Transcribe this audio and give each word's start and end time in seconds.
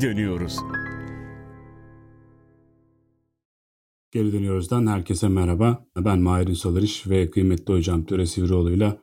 geri 0.00 0.16
dönüyoruz. 0.16 0.56
Geri 4.10 4.32
dönüyoruzdan 4.32 4.86
herkese 4.86 5.28
merhaba. 5.28 5.86
Ben 5.96 6.18
Mahir 6.18 6.54
Solariş 6.54 7.06
ve 7.06 7.30
kıymetli 7.30 7.74
hocam 7.74 8.04
Töre 8.04 8.26
Sivrioğlu'yla 8.26 9.02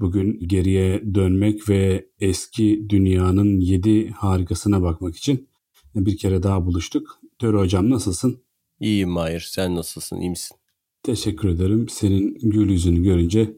bugün 0.00 0.38
geriye 0.48 1.14
dönmek 1.14 1.68
ve 1.68 2.08
eski 2.20 2.86
dünyanın 2.88 3.60
yedi 3.60 4.10
harikasına 4.10 4.82
bakmak 4.82 5.16
için 5.16 5.48
bir 5.94 6.16
kere 6.16 6.42
daha 6.42 6.66
buluştuk. 6.66 7.20
Töre 7.38 7.56
hocam 7.56 7.90
nasılsın? 7.90 8.42
İyiyim 8.80 9.10
Mahir. 9.10 9.40
Sen 9.40 9.74
nasılsın? 9.74 10.20
İyi 10.20 10.30
misin? 10.30 10.56
Teşekkür 11.02 11.48
ederim. 11.48 11.88
Senin 11.88 12.38
gül 12.42 12.70
yüzünü 12.70 13.02
görünce 13.02 13.56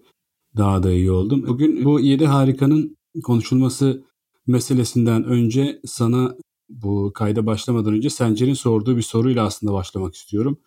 daha 0.56 0.82
da 0.82 0.92
iyi 0.92 1.10
oldum. 1.10 1.44
Bugün 1.48 1.84
bu 1.84 2.00
yedi 2.00 2.26
harikanın 2.26 2.96
konuşulması 3.24 4.04
meselesinden 4.46 5.24
önce 5.24 5.80
sana 5.84 6.36
bu 6.68 7.12
kayda 7.14 7.46
başlamadan 7.46 7.94
önce 7.94 8.10
Sencer'in 8.10 8.54
sorduğu 8.54 8.96
bir 8.96 9.02
soruyla 9.02 9.46
aslında 9.46 9.72
başlamak 9.72 10.14
istiyorum. 10.14 10.58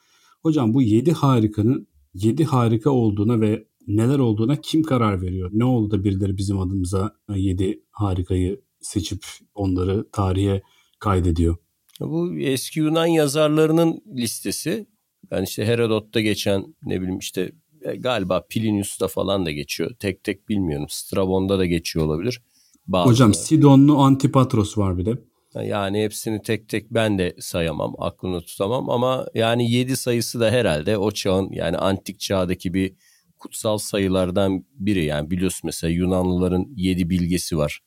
Hocam 0.42 0.74
bu 0.74 0.82
yedi 0.82 1.12
harikanın 1.12 1.88
yedi 2.14 2.46
harika 2.46 2.90
olduğuna 2.90 3.42
ve 3.42 3.68
neler 3.88 4.20
olduğuna 4.20 4.56
kim 4.56 4.84
karar 4.84 5.22
veriyor? 5.22 5.50
Ne 5.54 5.66
oldu 5.66 5.92
da 5.92 6.04
birileri 6.04 6.38
bizim 6.38 6.60
adımıza 6.60 7.16
yedi 7.30 7.84
harikayı 7.92 8.62
seçip 8.82 9.26
onları 9.56 10.10
tarihe 10.12 10.62
kaydediyor? 11.00 11.58
Bu 12.00 12.38
eski 12.38 12.80
Yunan 12.80 13.06
yazarlarının 13.06 14.02
listesi. 14.16 14.88
Yani 15.32 15.44
işte 15.44 15.66
Herodot'ta 15.66 16.22
geçen 16.22 16.76
ne 16.84 17.02
bileyim 17.02 17.20
işte 17.20 17.52
e, 17.82 17.96
galiba 17.96 18.46
Plinius'ta 18.50 19.08
falan 19.08 19.46
da 19.46 19.52
geçiyor. 19.52 19.92
Tek 20.00 20.24
tek 20.24 20.50
bilmiyorum. 20.50 20.86
Strabon'da 20.90 21.60
da 21.60 21.66
geçiyor 21.66 22.06
olabilir. 22.06 22.42
Bazıları. 22.88 23.14
Hocam 23.14 23.34
Sidonlu 23.34 23.98
Antipatros 23.98 24.78
var 24.78 24.98
bir 24.98 25.06
de. 25.06 25.18
Yani 25.56 26.04
hepsini 26.04 26.42
tek 26.42 26.70
tek 26.70 26.92
ben 26.92 27.18
de 27.18 27.36
sayamam, 27.40 27.96
aklını 27.98 28.42
tutamam 28.42 28.90
ama 28.90 29.26
yani 29.34 29.72
7 29.72 29.98
sayısı 29.98 30.40
da 30.40 30.52
herhalde 30.52 30.98
o 30.98 31.12
çağın 31.12 31.50
yani 31.52 31.78
antik 31.78 32.20
çağdaki 32.20 32.74
bir 32.74 32.94
kutsal 33.40 33.78
sayılardan 33.78 34.66
biri. 34.74 35.06
Yani 35.06 35.32
biliyorsun 35.32 35.62
mesela 35.64 35.92
Yunanlıların 35.92 36.68
7 36.76 37.10
bilgesi 37.10 37.58
var. 37.58 37.80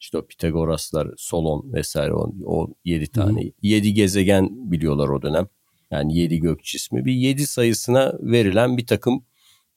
İşte 0.00 0.18
o 0.18 0.26
Pitagoraslar, 0.26 1.08
Solon 1.16 1.72
vesaire 1.72 2.12
o, 2.14 2.32
o 2.44 2.74
7 2.84 3.10
tane. 3.10 3.52
7 3.62 3.94
gezegen 3.94 4.70
biliyorlar 4.72 5.08
o 5.08 5.22
dönem. 5.22 5.48
Yani 5.90 6.18
7 6.18 6.40
gök 6.40 6.64
cismi. 6.64 7.04
Bir 7.04 7.12
7 7.12 7.46
sayısına 7.46 8.14
verilen 8.20 8.76
bir 8.76 8.86
takım 8.86 9.24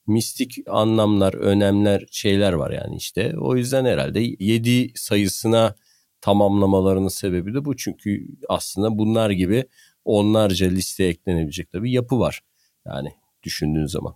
mistik 0.08 0.58
anlamlar, 0.68 1.34
önemler, 1.34 2.06
şeyler 2.12 2.54
var 2.54 2.72
yani 2.72 2.96
işte. 2.96 3.34
O 3.40 3.56
yüzden 3.56 3.86
herhalde 3.86 4.20
7 4.40 4.92
sayısına 4.96 5.76
tamamlamalarının 6.22 7.08
sebebi 7.08 7.54
de 7.54 7.66
bu. 7.66 7.76
Çünkü 7.76 8.28
aslında 8.50 8.98
bunlar 8.98 9.30
gibi 9.30 9.66
onlarca 10.06 10.68
listeye 10.68 11.10
eklenebilecek 11.10 11.74
bir 11.74 11.90
yapı 11.90 12.20
var. 12.20 12.42
Yani 12.86 13.10
düşündüğün 13.44 13.86
zaman. 13.86 14.14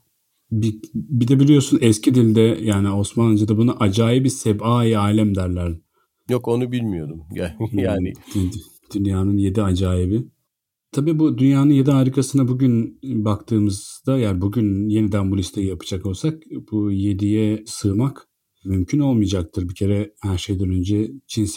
Bir, 0.52 0.76
bir 0.94 1.28
de 1.28 1.40
biliyorsun 1.40 1.80
eski 1.82 2.16
dilde 2.16 2.42
yani 2.42 2.90
Osmanlıca'da 2.92 3.58
bunu 3.58 3.84
acayip 3.84 4.24
bir 4.24 4.30
seb'a-i 4.30 4.98
alem 4.98 5.36
derler. 5.36 5.74
Yok 6.30 6.48
onu 6.48 6.72
bilmiyordum. 6.72 7.24
Yani 7.74 8.14
dünyanın 8.94 9.38
yedi 9.38 9.64
acayibi. 9.64 10.26
Tabii 10.92 11.20
bu 11.20 11.38
dünyanın 11.38 11.70
yedi 11.70 11.92
harikasına 11.92 12.48
bugün 12.48 13.00
baktığımızda 13.04 14.18
yani 14.18 14.42
bugün 14.42 14.90
yeniden 14.90 15.32
bu 15.32 15.38
listeyi 15.38 15.68
yapacak 15.68 16.06
olsak 16.06 16.44
bu 16.72 16.92
yediye 16.92 17.64
sığmak 17.66 18.28
mümkün 18.66 19.00
olmayacaktır. 19.00 19.70
Bir 19.70 19.76
kere 19.76 20.14
her 20.22 20.38
şeyden 20.38 20.70
önce 20.70 21.12
Çin 21.28 21.48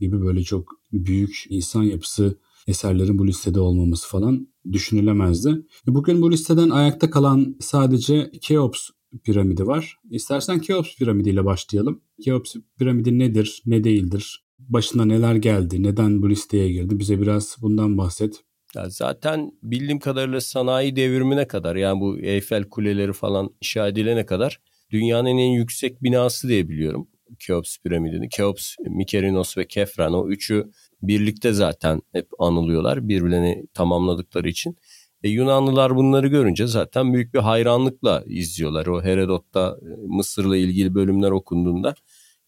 gibi 0.00 0.22
böyle 0.22 0.42
çok 0.42 0.72
büyük 0.92 1.44
insan 1.48 1.82
yapısı 1.82 2.38
eserlerin 2.66 3.18
bu 3.18 3.26
listede 3.26 3.60
olmaması 3.60 4.08
falan 4.08 4.48
düşünülemezdi. 4.72 5.56
Bugün 5.86 6.22
bu 6.22 6.32
listeden 6.32 6.70
ayakta 6.70 7.10
kalan 7.10 7.56
sadece 7.60 8.30
Keops 8.40 8.88
piramidi 9.24 9.66
var. 9.66 9.96
İstersen 10.10 10.58
Keops 10.58 10.96
piramidiyle 10.96 11.44
başlayalım. 11.44 12.00
Keops 12.24 12.54
piramidi 12.78 13.18
nedir, 13.18 13.62
ne 13.66 13.84
değildir? 13.84 14.44
Başına 14.58 15.04
neler 15.04 15.34
geldi, 15.34 15.82
neden 15.82 16.22
bu 16.22 16.30
listeye 16.30 16.72
girdi? 16.72 16.98
Bize 16.98 17.20
biraz 17.20 17.56
bundan 17.62 17.98
bahset. 17.98 18.44
Ya 18.74 18.90
zaten 18.90 19.52
bildiğim 19.62 19.98
kadarıyla 19.98 20.40
sanayi 20.40 20.96
devrimine 20.96 21.46
kadar 21.48 21.76
yani 21.76 22.00
bu 22.00 22.18
Eyfel 22.18 22.64
kuleleri 22.64 23.12
falan 23.12 23.50
inşa 23.62 23.88
edilene 23.88 24.26
kadar 24.26 24.60
dünyanın 24.90 25.38
en 25.38 25.50
yüksek 25.50 26.02
binası 26.02 26.48
diye 26.48 26.68
biliyorum. 26.68 27.08
Keops 27.38 27.78
piramidini. 27.78 28.28
Keops, 28.28 28.74
Mikerinos 28.80 29.58
ve 29.58 29.66
Kefren 29.66 30.12
o 30.12 30.28
üçü 30.28 30.70
birlikte 31.02 31.52
zaten 31.52 32.02
hep 32.12 32.28
anılıyorlar 32.38 33.08
birbirlerini 33.08 33.66
tamamladıkları 33.74 34.48
için. 34.48 34.76
E, 35.22 35.28
Yunanlılar 35.28 35.96
bunları 35.96 36.28
görünce 36.28 36.66
zaten 36.66 37.14
büyük 37.14 37.34
bir 37.34 37.38
hayranlıkla 37.38 38.24
izliyorlar. 38.26 38.86
O 38.86 39.02
Herodot'ta 39.02 39.78
e, 39.82 40.06
Mısır'la 40.06 40.56
ilgili 40.56 40.94
bölümler 40.94 41.30
okunduğunda 41.30 41.94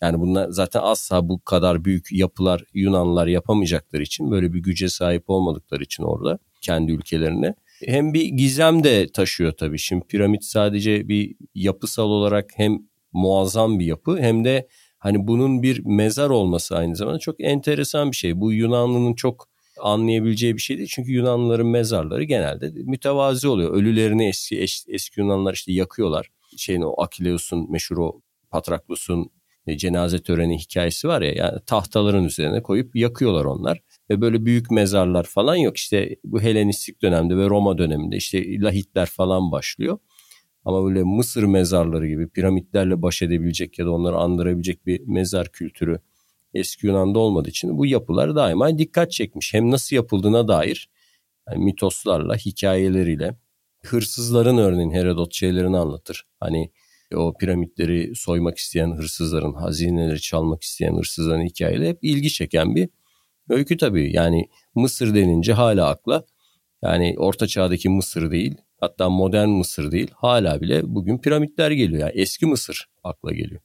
yani 0.03 0.21
bunlar 0.21 0.49
zaten 0.51 0.81
asla 0.85 1.29
bu 1.29 1.41
kadar 1.41 1.85
büyük 1.85 2.13
yapılar 2.13 2.65
Yunanlılar 2.75 3.27
yapamayacakları 3.27 4.03
için 4.03 4.31
böyle 4.31 4.53
bir 4.53 4.59
güce 4.59 4.89
sahip 4.89 5.31
olmadıkları 5.31 5.83
için 5.83 6.03
orada 6.03 6.39
kendi 6.61 6.93
ülkelerine. 6.93 7.55
Hem 7.87 8.15
bir 8.15 8.25
gizem 8.25 8.85
de 8.85 9.09
taşıyor 9.13 9.53
tabii. 9.53 9.79
Şimdi 9.79 10.07
piramit 10.07 10.45
sadece 10.45 11.09
bir 11.09 11.37
yapısal 11.55 12.11
olarak 12.11 12.51
hem 12.57 12.79
muazzam 13.13 13.79
bir 13.79 13.85
yapı 13.85 14.19
hem 14.19 14.45
de 14.45 14.69
hani 14.99 15.27
bunun 15.29 15.63
bir 15.63 15.83
mezar 15.85 16.31
olması 16.31 16.77
aynı 16.77 16.97
zamanda 16.97 17.19
çok 17.19 17.41
enteresan 17.41 18.11
bir 18.11 18.17
şey. 18.17 18.41
Bu 18.41 18.53
Yunanlı'nın 18.53 19.15
çok 19.15 19.49
anlayabileceği 19.81 20.57
bir 20.57 20.61
şey 20.61 20.77
değil. 20.79 20.89
Çünkü 20.93 21.13
Yunanlıların 21.13 21.67
mezarları 21.67 22.25
genelde 22.25 22.71
mütevazi 22.75 23.49
oluyor. 23.49 23.75
Ölülerini 23.75 24.29
eski 24.29 24.61
eski 24.89 25.21
Yunanlılar 25.21 25.55
işte 25.55 25.73
yakıyorlar. 25.73 26.27
Şeyin 26.57 26.83
o 26.83 27.03
Akileus'un 27.03 27.73
meşhur 27.73 27.99
o 27.99 28.21
Patraklus'un 28.51 29.31
e, 29.67 29.77
cenaze 29.77 30.19
töreni 30.19 30.59
hikayesi 30.59 31.09
var 31.09 31.23
ya 31.23 31.33
yani 31.33 31.59
tahtaların 31.67 32.25
üzerine 32.25 32.63
koyup 32.63 32.97
yakıyorlar 32.97 33.45
onlar. 33.45 33.81
Ve 34.11 34.21
böyle 34.21 34.45
büyük 34.45 34.71
mezarlar 34.71 35.25
falan 35.25 35.57
yok. 35.57 35.77
İşte 35.77 36.17
bu 36.25 36.41
Helenistik 36.41 37.03
dönemde 37.03 37.37
ve 37.37 37.47
Roma 37.49 37.79
döneminde 37.79 38.17
işte 38.17 38.61
lahitler 38.61 39.07
falan 39.07 39.53
başlıyor. 39.53 39.99
Ama 40.65 40.85
böyle 40.85 41.03
Mısır 41.03 41.43
mezarları 41.43 42.09
gibi 42.09 42.29
piramitlerle 42.29 43.03
baş 43.03 43.23
edebilecek 43.23 43.79
ya 43.79 43.87
da 43.87 43.91
onları 43.91 44.17
andırabilecek 44.17 44.87
bir 44.87 45.01
mezar 45.07 45.53
kültürü 45.53 46.01
eski 46.55 46.87
Yunan'da 46.87 47.19
olmadığı 47.19 47.49
için 47.49 47.79
bu 47.79 47.87
yapılar 47.87 48.37
daima 48.37 48.79
dikkat 48.79 49.13
çekmiş. 49.13 49.55
Hem 49.55 49.71
nasıl 49.71 49.97
yapıldığına 49.97 50.49
dair 50.49 50.91
yani 51.49 51.65
mitoslarla, 51.65 52.37
hikayeleriyle. 52.37 53.37
Hırsızların 53.85 54.59
örneğin 54.59 54.91
Herodot 54.91 55.35
şeylerini 55.35 55.79
anlatır. 55.79 56.27
Hani 56.41 56.73
o 57.15 57.37
piramitleri 57.37 58.17
soymak 58.17 58.59
isteyen 58.59 58.97
hırsızların, 58.97 59.53
hazineleri 59.53 60.21
çalmak 60.21 60.63
isteyen 60.63 60.97
hırsızların 60.97 61.45
hikayeleri 61.45 61.89
hep 61.89 61.99
ilgi 62.03 62.31
çeken 62.31 62.75
bir 62.75 62.89
öykü 63.51 63.77
tabii. 63.77 64.11
Yani 64.13 64.49
Mısır 64.75 65.15
denince 65.15 65.53
hala 65.53 65.89
akla 65.89 66.25
yani 66.83 67.15
orta 67.19 67.47
çağdaki 67.47 67.89
Mısır 67.89 68.31
değil 68.31 68.55
hatta 68.81 69.11
modern 69.11 69.49
Mısır 69.49 69.93
değil 69.93 70.11
hala 70.15 70.61
bile 70.61 70.83
bugün 70.85 71.19
piramitler 71.19 71.71
geliyor. 71.71 72.01
Yani 72.01 72.13
eski 72.15 72.47
Mısır 72.47 72.87
akla 73.05 73.33
geliyor. 73.33 73.61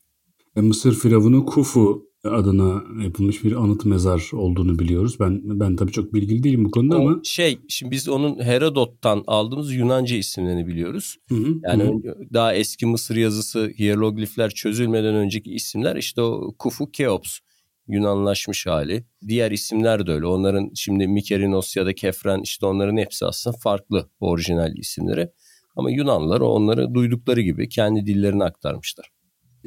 Mısır 0.55 0.95
firavunu 0.95 1.45
Kufu 1.45 2.09
adına 2.23 2.83
yapılmış 3.03 3.43
bir 3.43 3.51
anıt 3.51 3.85
mezar 3.85 4.29
olduğunu 4.33 4.79
biliyoruz. 4.79 5.19
Ben 5.19 5.41
ben 5.43 5.75
tabii 5.75 5.91
çok 5.91 6.13
bilgili 6.13 6.43
değilim 6.43 6.65
bu 6.65 6.71
konuda 6.71 6.97
o 6.97 6.99
ama 6.99 7.19
şey 7.23 7.59
şimdi 7.67 7.91
biz 7.91 8.09
onun 8.09 8.43
Herodot'tan 8.43 9.23
aldığımız 9.27 9.73
Yunanca 9.73 10.15
isimlerini 10.15 10.67
biliyoruz. 10.67 11.17
Hı 11.29 11.35
hı, 11.35 11.55
yani 11.63 11.83
hı. 11.83 12.15
daha 12.33 12.53
eski 12.53 12.85
Mısır 12.85 13.15
yazısı 13.15 13.71
hieroglifler 13.79 14.49
çözülmeden 14.49 15.15
önceki 15.15 15.51
isimler 15.51 15.95
işte 15.95 16.21
o 16.21 16.53
Kufu 16.59 16.91
Keops 16.91 17.39
Yunanlaşmış 17.87 18.65
hali. 18.65 19.05
Diğer 19.27 19.51
isimler 19.51 20.07
de 20.07 20.11
öyle. 20.11 20.25
Onların 20.25 20.71
şimdi 20.75 21.07
Mikerinos 21.07 21.75
ya 21.75 21.85
da 21.85 21.93
Kefren 21.93 22.41
işte 22.43 22.65
onların 22.65 22.97
hepsi 22.97 23.25
aslında 23.25 23.57
farklı 23.63 24.09
orijinal 24.19 24.77
isimleri. 24.77 25.29
Ama 25.75 25.91
Yunanlılar 25.91 26.41
onları 26.41 26.93
duydukları 26.93 27.41
gibi 27.41 27.69
kendi 27.69 28.05
dillerini 28.05 28.43
aktarmışlar. 28.43 29.09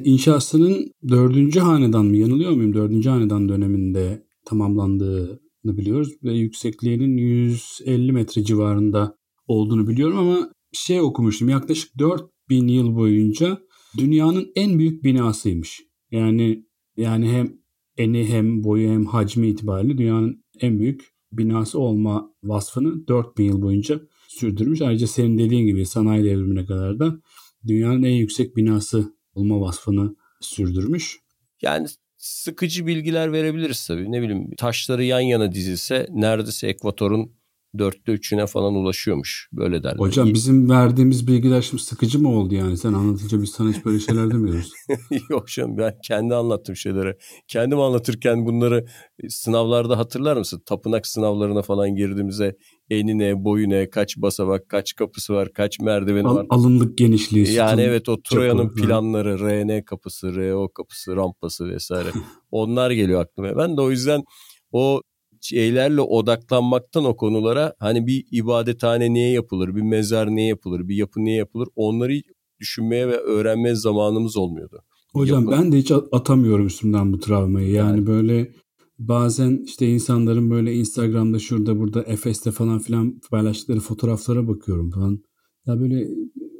İnşasının 0.03 0.93
dördüncü 1.09 1.59
hanedan 1.59 2.05
mı 2.05 2.17
yanılıyor 2.17 2.51
muyum? 2.51 2.73
Dördüncü 2.73 3.09
hanedan 3.09 3.49
döneminde 3.49 4.23
tamamlandığını 4.45 5.39
biliyoruz 5.77 6.13
ve 6.23 6.33
yüksekliğinin 6.33 7.17
150 7.17 8.11
metre 8.11 8.43
civarında 8.43 9.15
olduğunu 9.47 9.87
biliyorum 9.87 10.17
ama 10.17 10.51
şey 10.73 11.01
okumuştum 11.01 11.49
yaklaşık 11.49 11.99
4000 11.99 12.67
yıl 12.67 12.95
boyunca 12.95 13.57
dünyanın 13.97 14.51
en 14.55 14.79
büyük 14.79 15.03
binasıymış. 15.03 15.81
Yani 16.11 16.65
yani 16.97 17.31
hem 17.31 17.59
eni 17.99 18.27
hem 18.27 18.63
boyu 18.63 18.89
hem 18.89 19.05
hacmi 19.05 19.47
itibariyle 19.47 19.97
dünyanın 19.97 20.43
en 20.59 20.79
büyük 20.79 21.13
binası 21.31 21.79
olma 21.79 22.33
vasfını 22.43 23.07
4000 23.07 23.43
yıl 23.43 23.61
boyunca 23.61 24.01
sürdürmüş. 24.27 24.81
Ayrıca 24.81 25.07
senin 25.07 25.37
dediğin 25.37 25.67
gibi 25.67 25.85
sanayi 25.85 26.23
devrimine 26.23 26.65
kadar 26.65 26.99
da 26.99 27.21
dünyanın 27.67 28.03
en 28.03 28.15
yüksek 28.15 28.55
binası 28.55 29.13
olma 29.33 29.61
vasfını 29.61 30.15
sürdürmüş. 30.41 31.19
Yani 31.61 31.87
sıkıcı 32.17 32.87
bilgiler 32.87 33.33
verebiliriz 33.33 33.87
tabii. 33.87 34.11
Ne 34.11 34.21
bileyim 34.21 34.51
taşları 34.57 35.03
yan 35.03 35.19
yana 35.19 35.51
dizilse 35.51 36.07
neredeyse 36.09 36.67
ekvatorun 36.67 37.38
dörtte 37.77 38.11
üçüne 38.11 38.47
falan 38.47 38.75
ulaşıyormuş. 38.75 39.49
Böyle 39.53 39.83
derler. 39.83 39.99
Hocam 39.99 40.33
bizim 40.33 40.69
verdiğimiz 40.69 41.27
bilgiler 41.27 41.61
şimdi 41.61 41.83
sıkıcı 41.83 42.19
mı 42.19 42.29
oldu 42.29 42.55
yani? 42.55 42.77
Sen 42.77 42.93
anlatınca 42.93 43.41
biz 43.41 43.49
sana 43.49 43.69
hiç 43.69 43.85
böyle 43.85 43.99
şeyler 43.99 44.31
demiyoruz. 44.31 44.71
Yok 45.29 45.47
canım 45.47 45.77
ben 45.77 45.95
kendi 46.03 46.35
anlattığım 46.35 46.75
şeyleri. 46.75 47.15
Kendim 47.47 47.79
anlatırken 47.79 48.45
bunları 48.45 48.85
sınavlarda 49.29 49.97
hatırlar 49.97 50.37
mısın? 50.37 50.61
Tapınak 50.65 51.07
sınavlarına 51.07 51.61
falan 51.61 51.95
girdiğimizde 51.95 52.55
eni 52.89 53.17
ne, 53.17 53.43
boyu 53.43 53.69
ne, 53.69 53.89
kaç 53.89 54.17
basamak, 54.17 54.69
kaç 54.69 54.95
kapısı 54.95 55.33
var, 55.33 55.53
kaç 55.53 55.79
merdiveni 55.79 56.27
Al, 56.27 56.35
var. 56.35 56.45
Alınlık 56.49 56.97
genişliği. 56.97 57.51
Yani 57.51 57.81
evet 57.81 58.09
o 58.09 58.21
Troya'nın 58.21 58.67
çapı, 58.67 58.75
planları, 58.75 59.39
RN 59.39 59.83
kapısı, 59.83 60.35
RO 60.35 60.69
kapısı, 60.69 61.15
rampası 61.15 61.69
vesaire. 61.69 62.09
Onlar 62.51 62.91
geliyor 62.91 63.21
aklıma. 63.21 63.57
Ben 63.57 63.77
de 63.77 63.81
o 63.81 63.91
yüzden 63.91 64.23
o 64.71 65.01
şeylerle 65.41 66.01
odaklanmaktan 66.01 67.05
o 67.05 67.15
konulara 67.15 67.73
hani 67.79 68.07
bir 68.07 68.25
ibadethane 68.31 69.13
niye 69.13 69.31
yapılır, 69.31 69.75
bir 69.75 69.81
mezar 69.81 70.35
niye 70.35 70.47
yapılır, 70.47 70.87
bir 70.87 70.95
yapı 70.95 71.19
niye 71.23 71.35
yapılır 71.35 71.67
onları 71.75 72.13
düşünmeye 72.59 73.07
ve 73.07 73.17
öğrenmeye 73.17 73.75
zamanımız 73.75 74.37
olmuyordu. 74.37 74.79
Hocam 75.13 75.43
Yapı- 75.43 75.51
ben 75.51 75.71
de 75.71 75.77
hiç 75.77 75.91
atamıyorum 76.11 76.65
üstümden 76.67 77.13
bu 77.13 77.19
travmayı. 77.19 77.71
Yani, 77.71 77.97
Yani. 77.97 78.07
böyle 78.07 78.51
bazen 78.99 79.63
işte 79.65 79.87
insanların 79.87 80.51
böyle 80.51 80.73
Instagram'da 80.73 81.39
şurada 81.39 81.79
burada 81.79 82.03
Efes'te 82.03 82.51
falan 82.51 82.79
filan 82.79 83.19
paylaştıkları 83.31 83.79
fotoğraflara 83.79 84.47
bakıyorum 84.47 84.91
falan. 84.91 85.19
Ya 85.65 85.79
böyle 85.79 86.07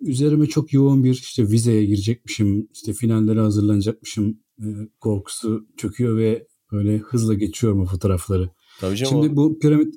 üzerime 0.02 0.46
çok 0.46 0.74
yoğun 0.74 1.04
bir 1.04 1.12
işte 1.12 1.44
vizeye 1.44 1.86
girecekmişim, 1.86 2.68
işte 2.74 2.94
finallere 2.94 3.40
hazırlanacakmışım 3.40 4.40
e, 4.60 4.66
korkusu 5.00 5.68
çöküyor 5.78 6.18
ve 6.18 6.48
böyle 6.72 6.98
hızla 6.98 7.34
geçiyorum 7.34 7.82
o 7.82 7.86
fotoğrafları. 7.86 8.50
Tabii 8.80 8.96
canım 8.98 9.14
Şimdi 9.14 9.34
o, 9.34 9.36
bu 9.36 9.60
piramit 9.60 9.96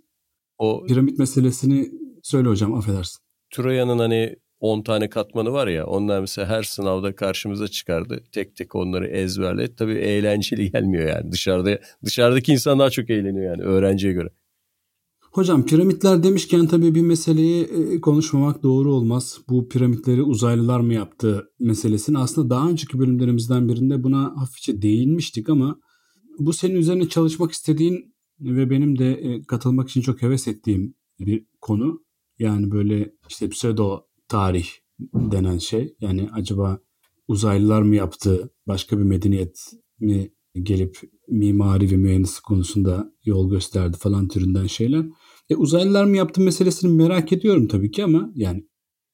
o 0.59 0.85
piramit 0.89 1.19
meselesini 1.19 1.91
söyle 2.23 2.49
hocam 2.49 2.75
affedersin. 2.75 3.19
Troya'nın 3.51 3.99
hani 3.99 4.37
10 4.61 4.83
tane 4.83 5.09
katmanı 5.09 5.53
var 5.53 5.67
ya 5.67 5.87
onlar 5.87 6.21
mesela 6.21 6.49
her 6.49 6.63
sınavda 6.63 7.15
karşımıza 7.15 7.69
çıkardı. 7.69 8.25
Tek 8.33 8.57
tek 8.57 8.75
onları 8.75 9.07
ezberle. 9.07 9.75
Tabii 9.75 9.95
eğlenceli 9.95 10.71
gelmiyor 10.71 11.09
yani. 11.09 11.33
Dışarıda 11.33 11.79
dışarıdaki 12.05 12.53
insan 12.53 12.79
daha 12.79 12.91
çok 12.91 13.11
eğleniyor 13.11 13.45
yani 13.45 13.63
öğrenciye 13.63 14.13
göre. 14.13 14.29
Hocam 15.33 15.67
piramitler 15.67 16.23
demişken 16.23 16.67
tabii 16.67 16.95
bir 16.95 17.01
meseleyi 17.01 17.65
e, 17.65 18.01
konuşmamak 18.01 18.63
doğru 18.63 18.95
olmaz. 18.95 19.39
Bu 19.49 19.69
piramitleri 19.69 20.23
uzaylılar 20.23 20.81
mı 20.81 20.95
yaptı 20.95 21.51
meselesini 21.59 22.19
aslında 22.19 22.51
daha 22.51 22.71
önceki 22.71 22.99
bölümlerimizden 22.99 23.69
birinde 23.69 24.03
buna 24.03 24.33
hafifçe 24.37 24.83
değinmiştik 24.83 25.49
ama 25.49 25.81
bu 26.39 26.53
senin 26.53 26.75
üzerine 26.75 27.09
çalışmak 27.09 27.53
istediğin 27.53 28.12
ve 28.43 28.71
benim 28.71 28.99
de 28.99 29.13
e, 29.13 29.43
katılmak 29.43 29.89
için 29.89 30.01
çok 30.01 30.23
heves 30.23 30.49
ettiğim 30.49 30.95
bir 31.21 31.47
konu. 31.61 32.05
Yani 32.39 32.71
böyle 32.71 33.15
işte 33.29 33.49
pseudo 33.49 34.07
tarih 34.29 34.67
denen 35.15 35.59
şey. 35.59 35.95
Yani 36.01 36.29
acaba 36.33 36.81
uzaylılar 37.29 37.83
mı 37.83 37.97
yaptı, 37.97 38.51
başka 38.67 38.99
bir 38.99 39.03
medeniyet 39.03 39.73
mi 40.01 40.31
gelip 40.55 40.99
mimari 41.29 41.91
ve 41.91 41.97
mühendislik 41.97 42.45
konusunda 42.45 43.13
yol 43.25 43.51
gösterdi 43.51 43.97
falan 44.01 44.29
türünden 44.29 44.67
şeyler. 44.67 45.07
E, 45.51 45.57
uzaylılar 45.57 46.05
mı 46.05 46.17
yaptı 46.17 46.41
meselesini 46.41 46.93
merak 46.93 47.33
ediyorum 47.33 47.69
tabii 47.69 47.91
ki 47.91 48.05
ama 48.05 48.33
yani 48.35 48.67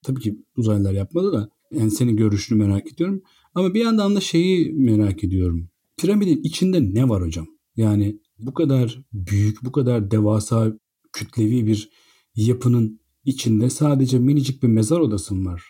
tabii 0.02 0.20
ki 0.20 0.38
uzaylılar 0.56 0.92
yapmadı 0.92 1.32
da 1.32 1.50
yani 1.72 1.90
senin 1.90 2.16
görüşünü 2.16 2.58
merak 2.58 2.92
ediyorum. 2.92 3.22
Ama 3.54 3.74
bir 3.74 3.80
yandan 3.80 4.16
da 4.16 4.20
şeyi 4.20 4.72
merak 4.72 5.24
ediyorum. 5.24 5.68
Piramidin 5.96 6.42
içinde 6.42 6.94
ne 6.94 7.08
var 7.08 7.22
hocam? 7.22 7.46
Yani 7.76 8.18
bu 8.38 8.54
kadar 8.54 8.98
büyük, 9.12 9.64
bu 9.64 9.72
kadar 9.72 10.10
devasa, 10.10 10.72
kütlevi 11.12 11.66
bir 11.66 11.88
yapının 12.36 13.00
içinde 13.24 13.70
sadece 13.70 14.18
minicik 14.18 14.62
bir 14.62 14.68
mezar 14.68 15.00
odası 15.00 15.34
mı 15.34 15.52
var? 15.52 15.62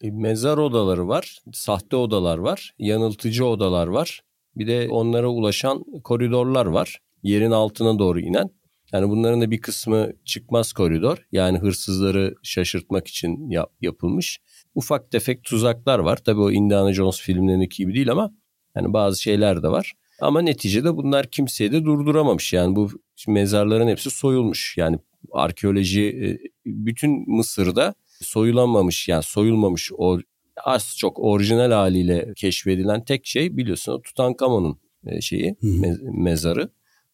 E, 0.00 0.10
Mezar 0.10 0.58
odaları 0.58 1.08
var, 1.08 1.38
sahte 1.52 1.96
odalar 1.96 2.38
var, 2.38 2.74
yanıltıcı 2.78 3.46
odalar 3.46 3.86
var. 3.86 4.20
Bir 4.56 4.66
de 4.66 4.88
onlara 4.90 5.28
ulaşan 5.28 5.84
koridorlar 6.04 6.66
var. 6.66 6.98
Yerin 7.22 7.50
altına 7.50 7.98
doğru 7.98 8.20
inen. 8.20 8.50
Yani 8.92 9.08
bunların 9.10 9.40
da 9.40 9.50
bir 9.50 9.60
kısmı 9.60 10.12
çıkmaz 10.24 10.72
koridor. 10.72 11.18
Yani 11.32 11.58
hırsızları 11.58 12.34
şaşırtmak 12.42 13.08
için 13.08 13.50
yap- 13.50 13.72
yapılmış. 13.80 14.38
Ufak 14.74 15.10
tefek 15.10 15.44
tuzaklar 15.44 15.98
var. 15.98 16.16
Tabii 16.24 16.40
o 16.40 16.50
Indiana 16.50 16.92
Jones 16.92 17.20
filmlerindeki 17.20 17.76
gibi 17.82 17.94
değil 17.94 18.10
ama 18.10 18.32
yani 18.76 18.92
bazı 18.92 19.22
şeyler 19.22 19.62
de 19.62 19.68
var. 19.68 19.92
Ama 20.20 20.42
neticede 20.42 20.96
bunlar 20.96 21.30
kimseyi 21.30 21.72
de 21.72 21.84
durduramamış. 21.84 22.52
Yani 22.52 22.76
bu 22.76 22.88
mezarların 23.28 23.88
hepsi 23.88 24.10
soyulmuş. 24.10 24.76
Yani 24.76 24.98
arkeoloji 25.32 26.02
e, 26.02 26.26
bütün 26.66 27.30
Mısır'da 27.36 27.94
soyulamamış 28.20 29.08
yani 29.08 29.22
soyulmamış 29.22 29.90
o 29.98 30.18
az 30.64 30.96
çok 30.98 31.18
orijinal 31.18 31.70
haliyle 31.70 32.32
keşfedilen 32.36 33.04
tek 33.04 33.26
şey 33.26 33.56
biliyorsun 33.56 33.92
o 33.92 34.02
Tutankamon'un 34.02 34.78
e, 35.06 35.20
şeyi 35.20 35.56
hı. 35.60 35.66
me- 35.66 36.22
mezarı. 36.22 36.70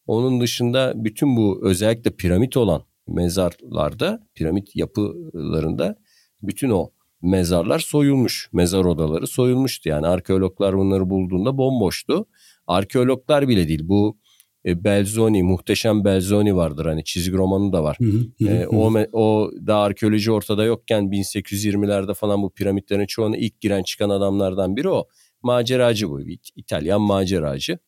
Onun 0.07 0.41
dışında 0.41 0.93
bütün 0.97 1.37
bu 1.37 1.61
özellikle 1.63 2.11
piramit 2.11 2.57
olan 2.57 2.83
mezarlarda, 3.09 4.27
piramit 4.35 4.77
yapılarında 4.77 5.97
bütün 6.43 6.71
o 6.71 6.91
mezarlar 7.23 7.79
soyulmuş. 7.79 8.49
Mezar 8.53 8.85
odaları 8.85 9.27
soyulmuştu. 9.27 9.89
Yani 9.89 10.07
arkeologlar 10.07 10.79
bunları 10.79 11.11
bulduğunda 11.11 11.59
bomboştu. 11.59 12.27
Arkeologlar 12.67 13.49
bile 13.49 13.69
değil. 13.69 13.81
Bu 13.85 14.19
e, 14.67 14.85
Belzoni, 14.85 15.43
muhteşem 15.43 16.05
Belzoni 16.05 16.57
vardır. 16.57 16.87
Hani 16.87 17.05
çizgi 17.05 17.33
romanı 17.33 17.73
da 17.73 17.85
var. 17.85 17.97
Hı 18.01 18.05
hı, 18.05 18.47
hı 18.47 18.63
hı. 18.63 18.69
o 18.69 18.93
o 19.13 19.51
da 19.67 19.77
arkeoloji 19.77 20.33
ortada 20.33 20.65
yokken 20.65 21.11
1820'lerde 21.11 22.15
falan 22.15 22.43
bu 22.43 22.51
piramitlerin 22.51 23.07
çoğuna 23.07 23.37
ilk 23.37 23.61
giren 23.61 23.83
çıkan 23.83 24.11
adamlardan 24.11 24.77
biri 24.77 24.89
o. 24.89 25.09
Maceracı 25.43 26.11
bu. 26.11 26.21
İtalyan 26.57 27.01
maceracı. 27.01 27.79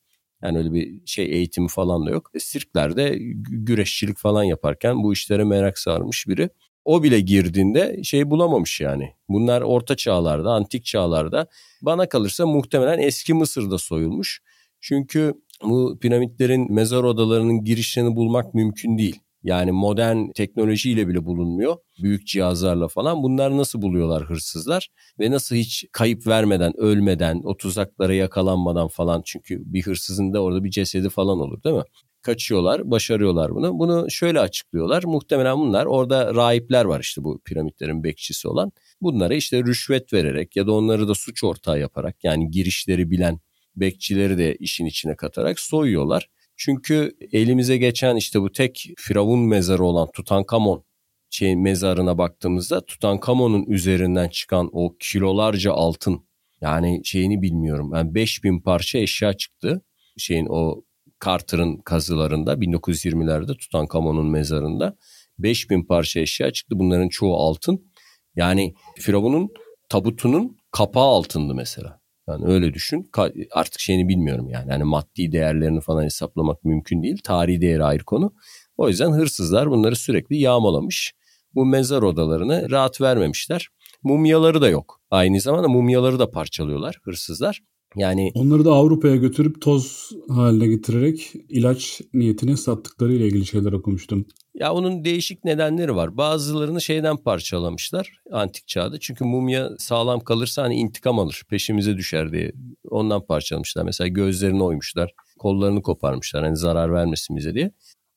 Yani 0.42 0.58
öyle 0.58 0.72
bir 0.72 1.06
şey 1.06 1.24
eğitimi 1.24 1.68
falan 1.68 2.06
da 2.06 2.10
yok. 2.10 2.30
E, 2.34 2.38
Sirklerde 2.38 3.16
gü- 3.16 3.64
güreşçilik 3.64 4.18
falan 4.18 4.44
yaparken 4.44 5.02
bu 5.02 5.12
işlere 5.12 5.44
merak 5.44 5.78
sarmış 5.78 6.28
biri. 6.28 6.50
O 6.84 7.02
bile 7.02 7.20
girdiğinde 7.20 8.00
şey 8.02 8.30
bulamamış 8.30 8.80
yani. 8.80 9.12
Bunlar 9.28 9.62
orta 9.62 9.96
çağlarda, 9.96 10.50
antik 10.50 10.84
çağlarda 10.84 11.46
bana 11.82 12.08
kalırsa 12.08 12.46
muhtemelen 12.46 12.98
eski 12.98 13.34
Mısır'da 13.34 13.78
soyulmuş. 13.78 14.40
Çünkü 14.86 15.34
bu 15.62 15.98
piramitlerin 15.98 16.72
mezar 16.72 17.04
odalarının 17.04 17.64
girişlerini 17.64 18.16
bulmak 18.16 18.54
mümkün 18.54 18.98
değil. 18.98 19.20
Yani 19.42 19.72
modern 19.72 20.30
teknolojiyle 20.34 21.08
bile 21.08 21.24
bulunmuyor. 21.24 21.76
Büyük 22.02 22.26
cihazlarla 22.26 22.88
falan. 22.88 23.22
Bunlar 23.22 23.56
nasıl 23.56 23.82
buluyorlar 23.82 24.24
hırsızlar? 24.24 24.88
Ve 25.20 25.30
nasıl 25.30 25.56
hiç 25.56 25.84
kayıp 25.92 26.26
vermeden, 26.26 26.72
ölmeden, 26.76 27.40
o 27.44 27.56
tuzaklara 27.56 28.14
yakalanmadan 28.14 28.88
falan. 28.88 29.22
Çünkü 29.24 29.62
bir 29.66 29.82
hırsızın 29.82 30.32
da 30.32 30.42
orada 30.42 30.64
bir 30.64 30.70
cesedi 30.70 31.08
falan 31.08 31.38
olur 31.38 31.62
değil 31.62 31.76
mi? 31.76 31.84
Kaçıyorlar, 32.22 32.90
başarıyorlar 32.90 33.54
bunu. 33.54 33.78
Bunu 33.78 34.10
şöyle 34.10 34.40
açıklıyorlar. 34.40 35.04
Muhtemelen 35.04 35.58
bunlar 35.58 35.86
orada 35.86 36.34
rahipler 36.34 36.84
var 36.84 37.00
işte 37.00 37.24
bu 37.24 37.40
piramitlerin 37.44 38.04
bekçisi 38.04 38.48
olan. 38.48 38.72
Bunlara 39.00 39.34
işte 39.34 39.62
rüşvet 39.62 40.12
vererek 40.12 40.56
ya 40.56 40.66
da 40.66 40.72
onları 40.72 41.08
da 41.08 41.14
suç 41.14 41.44
ortağı 41.44 41.80
yaparak 41.80 42.24
yani 42.24 42.50
girişleri 42.50 43.10
bilen 43.10 43.38
bekçileri 43.76 44.38
de 44.38 44.56
işin 44.56 44.86
içine 44.86 45.16
katarak 45.16 45.60
soyuyorlar. 45.60 46.30
Çünkü 46.56 47.16
elimize 47.32 47.76
geçen 47.76 48.16
işte 48.16 48.40
bu 48.40 48.52
tek 48.52 48.86
firavun 48.98 49.40
mezarı 49.40 49.84
olan 49.84 50.10
Tutankamon 50.12 50.84
şey 51.30 51.56
mezarına 51.56 52.18
baktığımızda 52.18 52.84
Tutankamon'un 52.84 53.66
üzerinden 53.66 54.28
çıkan 54.28 54.70
o 54.72 54.96
kilolarca 55.00 55.72
altın 55.72 56.24
yani 56.60 57.00
şeyini 57.04 57.42
bilmiyorum. 57.42 57.90
Yani 57.94 58.14
5000 58.14 58.60
parça 58.60 58.98
eşya 58.98 59.32
çıktı. 59.32 59.82
Şeyin 60.16 60.46
o 60.50 60.84
Carter'ın 61.24 61.76
kazılarında 61.76 62.54
1920'lerde 62.54 63.56
Tutankamon'un 63.56 64.26
mezarında 64.26 64.96
5000 65.38 65.84
parça 65.84 66.20
eşya 66.20 66.52
çıktı. 66.52 66.78
Bunların 66.78 67.08
çoğu 67.08 67.36
altın. 67.36 67.92
Yani 68.36 68.74
Firavun'un 68.98 69.52
tabutunun 69.88 70.56
kapağı 70.70 71.04
altındı 71.04 71.54
mesela. 71.54 72.03
Yani 72.28 72.46
öyle 72.46 72.74
düşün. 72.74 73.10
Artık 73.52 73.80
şeyini 73.80 74.08
bilmiyorum 74.08 74.48
yani. 74.48 74.70
Hani 74.70 74.84
maddi 74.84 75.32
değerlerini 75.32 75.80
falan 75.80 76.04
hesaplamak 76.04 76.64
mümkün 76.64 77.02
değil. 77.02 77.18
Tarihi 77.24 77.60
değeri 77.60 77.84
ayrı 77.84 78.04
konu. 78.04 78.32
O 78.76 78.88
yüzden 78.88 79.12
hırsızlar 79.12 79.70
bunları 79.70 79.96
sürekli 79.96 80.36
yağmalamış. 80.36 81.14
Bu 81.54 81.66
mezar 81.66 82.02
odalarını 82.02 82.70
rahat 82.70 83.00
vermemişler. 83.00 83.68
Mumyaları 84.02 84.60
da 84.60 84.68
yok. 84.68 85.00
Aynı 85.10 85.40
zamanda 85.40 85.68
mumyaları 85.68 86.18
da 86.18 86.30
parçalıyorlar 86.30 86.98
hırsızlar. 87.02 87.62
Yani 87.96 88.32
Onları 88.34 88.64
da 88.64 88.72
Avrupa'ya 88.72 89.16
götürüp 89.16 89.60
toz 89.60 90.10
haline 90.28 90.66
getirerek 90.66 91.32
ilaç 91.48 92.00
niyetine 92.14 92.56
sattıkları 92.56 93.12
ile 93.12 93.26
ilgili 93.26 93.46
şeyler 93.46 93.72
okumuştum. 93.72 94.26
Ya 94.54 94.72
onun 94.72 95.04
değişik 95.04 95.44
nedenleri 95.44 95.96
var. 95.96 96.16
Bazılarını 96.16 96.80
şeyden 96.80 97.16
parçalamışlar 97.16 98.18
antik 98.32 98.68
çağda. 98.68 99.00
Çünkü 99.00 99.24
mumya 99.24 99.70
sağlam 99.78 100.20
kalırsa 100.20 100.62
hani 100.62 100.74
intikam 100.74 101.18
alır, 101.18 101.42
peşimize 101.48 101.96
düşer 101.96 102.32
diye. 102.32 102.52
Ondan 102.90 103.26
parçalamışlar. 103.26 103.82
Mesela 103.82 104.08
gözlerini 104.08 104.62
oymuşlar, 104.62 105.12
kollarını 105.38 105.82
koparmışlar 105.82 106.44
hani 106.44 106.56
zarar 106.56 106.92
vermesin 106.92 107.36
bize 107.36 107.54
diye. 107.54 107.70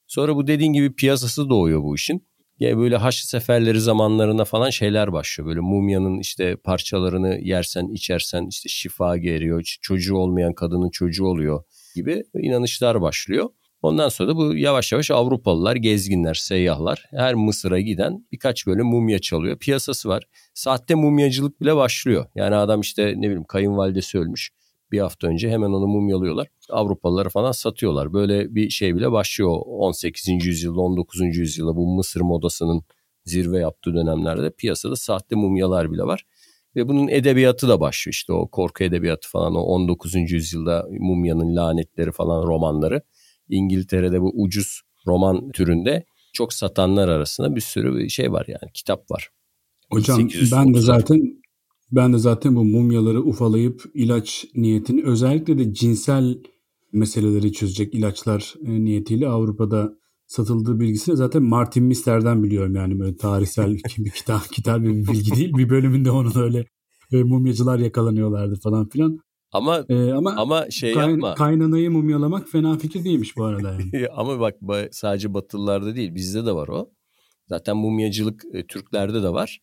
Sonra 0.07 0.35
bu 0.35 0.47
dediğin 0.47 0.73
gibi 0.73 0.95
piyasası 0.95 1.49
doğuyor 1.49 1.83
bu 1.83 1.95
işin. 1.95 2.27
Ya 2.59 2.77
böyle 2.77 2.97
Haçlı 2.97 3.27
seferleri 3.27 3.81
zamanlarına 3.81 4.45
falan 4.45 4.69
şeyler 4.69 5.13
başlıyor. 5.13 5.49
Böyle 5.49 5.59
mumyanın 5.59 6.19
işte 6.19 6.55
parçalarını 6.55 7.39
yersen 7.41 7.87
içersen 7.87 8.47
işte 8.49 8.69
şifa 8.69 9.17
geliyor. 9.17 9.77
Çocuğu 9.81 10.15
olmayan 10.15 10.53
kadının 10.53 10.89
çocuğu 10.89 11.25
oluyor 11.25 11.63
gibi 11.95 12.23
inanışlar 12.33 13.01
başlıyor. 13.01 13.49
Ondan 13.87 14.09
sonra 14.09 14.29
da 14.29 14.35
bu 14.35 14.55
yavaş 14.55 14.91
yavaş 14.91 15.11
Avrupalılar, 15.11 15.75
gezginler, 15.75 16.33
seyyahlar 16.33 17.05
her 17.11 17.33
Mısır'a 17.33 17.79
giden 17.79 18.27
birkaç 18.31 18.67
böyle 18.67 18.81
mumya 18.81 19.19
çalıyor. 19.19 19.57
Piyasası 19.57 20.09
var. 20.09 20.23
Sahte 20.53 20.95
mumyacılık 20.95 21.61
bile 21.61 21.75
başlıyor. 21.75 22.25
Yani 22.35 22.55
adam 22.55 22.81
işte 22.81 23.13
ne 23.17 23.21
bileyim 23.21 23.43
kayınvalidesi 23.43 24.19
ölmüş. 24.19 24.51
Bir 24.91 24.99
hafta 24.99 25.27
önce 25.27 25.49
hemen 25.49 25.69
onu 25.69 25.87
mumyalıyorlar. 25.87 26.47
Avrupalılara 26.69 27.29
falan 27.29 27.51
satıyorlar. 27.51 28.13
Böyle 28.13 28.55
bir 28.55 28.69
şey 28.69 28.95
bile 28.95 29.11
başlıyor 29.11 29.59
18. 29.65 30.45
yüzyılda 30.45 30.81
19. 30.81 31.21
yüzyılda 31.37 31.75
bu 31.75 31.95
Mısır 31.95 32.21
modasının 32.21 32.83
zirve 33.25 33.59
yaptığı 33.59 33.93
dönemlerde 33.93 34.51
piyasada 34.51 34.95
sahte 34.95 35.35
mumyalar 35.35 35.91
bile 35.91 36.03
var. 36.03 36.25
Ve 36.75 36.87
bunun 36.87 37.07
edebiyatı 37.07 37.67
da 37.67 37.79
başlıyor 37.79 38.13
işte 38.13 38.33
o 38.33 38.47
korku 38.47 38.83
edebiyatı 38.83 39.29
falan 39.29 39.55
o 39.55 39.59
19. 39.59 40.15
yüzyılda 40.15 40.87
mumyanın 40.99 41.55
lanetleri 41.55 42.11
falan 42.11 42.47
romanları. 42.47 43.01
İngiltere'de 43.49 44.21
bu 44.21 44.31
ucuz 44.35 44.81
roman 45.07 45.51
türünde 45.51 46.05
çok 46.33 46.53
satanlar 46.53 47.07
arasında 47.07 47.55
bir 47.55 47.61
sürü 47.61 48.09
şey 48.09 48.31
var 48.31 48.45
yani 48.47 48.71
kitap 48.73 49.11
var. 49.11 49.29
Hocam 49.91 50.29
ben 50.51 50.73
de 50.73 50.79
zaten 50.79 51.21
ben 51.91 52.13
de 52.13 52.17
zaten 52.17 52.55
bu 52.55 52.63
mumyaları 52.63 53.23
ufalayıp 53.23 53.83
ilaç 53.93 54.45
niyetini 54.55 55.03
özellikle 55.03 55.57
de 55.57 55.73
cinsel 55.73 56.37
meseleleri 56.93 57.53
çözecek 57.53 57.93
ilaçlar 57.95 58.53
e, 58.65 58.83
niyetiyle 58.83 59.27
Avrupa'da 59.27 59.93
satıldığı 60.27 60.79
bilgisini 60.79 61.17
zaten 61.17 61.43
Martin 61.43 61.83
Mister'den 61.83 62.43
biliyorum 62.43 62.75
yani 62.75 62.99
böyle 62.99 63.17
tarihsel 63.17 63.77
bir 63.97 64.11
kitap 64.11 64.51
kitap 64.51 64.81
bir 64.81 64.89
bilgi 64.89 65.35
değil. 65.35 65.53
Bir 65.57 65.69
bölümünde 65.69 66.11
onun 66.11 66.41
öyle 66.41 66.65
e, 67.11 67.23
mumyacılar 67.23 67.79
yakalanıyorlardı 67.79 68.59
falan 68.63 68.89
filan. 68.89 69.19
Ama 69.51 69.85
ee, 69.89 70.11
ama 70.11 70.33
ama 70.37 70.71
şey 70.71 70.93
kay, 70.93 71.09
yapma. 71.09 71.35
Kaynanayı 71.35 71.91
mumyalamak 71.91 72.49
fena 72.49 72.77
fikir 72.77 73.03
değilmiş 73.03 73.37
bu 73.37 73.43
arada 73.43 73.71
yani. 73.71 74.07
ama 74.15 74.39
bak 74.39 74.55
sadece 74.91 75.33
Batılılarda 75.33 75.95
değil 75.95 76.15
bizde 76.15 76.45
de 76.45 76.51
var 76.51 76.67
o. 76.67 76.89
Zaten 77.47 77.77
mumyacılık 77.77 78.43
e, 78.53 78.67
Türklerde 78.67 79.23
de 79.23 79.29
var. 79.29 79.59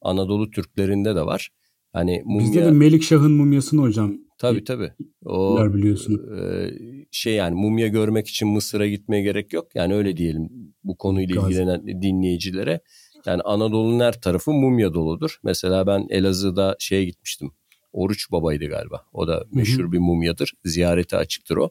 Anadolu 0.00 0.50
Türklerinde 0.50 1.14
de 1.14 1.26
var. 1.26 1.50
Hani 1.92 2.22
mumya... 2.24 2.46
Bizde 2.46 2.64
de 2.64 2.70
Melikşah'ın 2.70 3.32
mumyasını 3.32 3.80
hocam. 3.80 4.14
Tabii 4.38 4.64
tabii. 4.64 4.92
O 5.24 5.74
biliyorsun. 5.74 6.20
E, 6.38 6.70
şey 7.10 7.34
yani 7.34 7.54
mumya 7.54 7.88
görmek 7.88 8.28
için 8.28 8.48
Mısır'a 8.48 8.86
gitmeye 8.86 9.22
gerek 9.22 9.52
yok. 9.52 9.68
Yani 9.74 9.94
öyle 9.94 10.16
diyelim 10.16 10.48
bu 10.84 10.96
konuyla 10.96 11.34
Gazi. 11.34 11.48
ilgilenen 11.48 12.02
dinleyicilere. 12.02 12.80
Yani 13.26 13.42
Anadolu'nun 13.42 14.00
her 14.00 14.20
tarafı 14.20 14.52
mumya 14.52 14.94
doludur. 14.94 15.38
Mesela 15.44 15.86
ben 15.86 16.06
Elazığ'da 16.10 16.76
şeye 16.78 17.04
gitmiştim. 17.04 17.50
Oruç 17.92 18.30
Baba'ydı 18.32 18.66
galiba. 18.66 19.04
O 19.12 19.28
da 19.28 19.44
meşhur 19.52 19.82
Hı-hı. 19.82 19.92
bir 19.92 19.98
mumyadır. 19.98 20.52
Ziyarete 20.64 21.16
açıktır 21.16 21.56
o. 21.56 21.70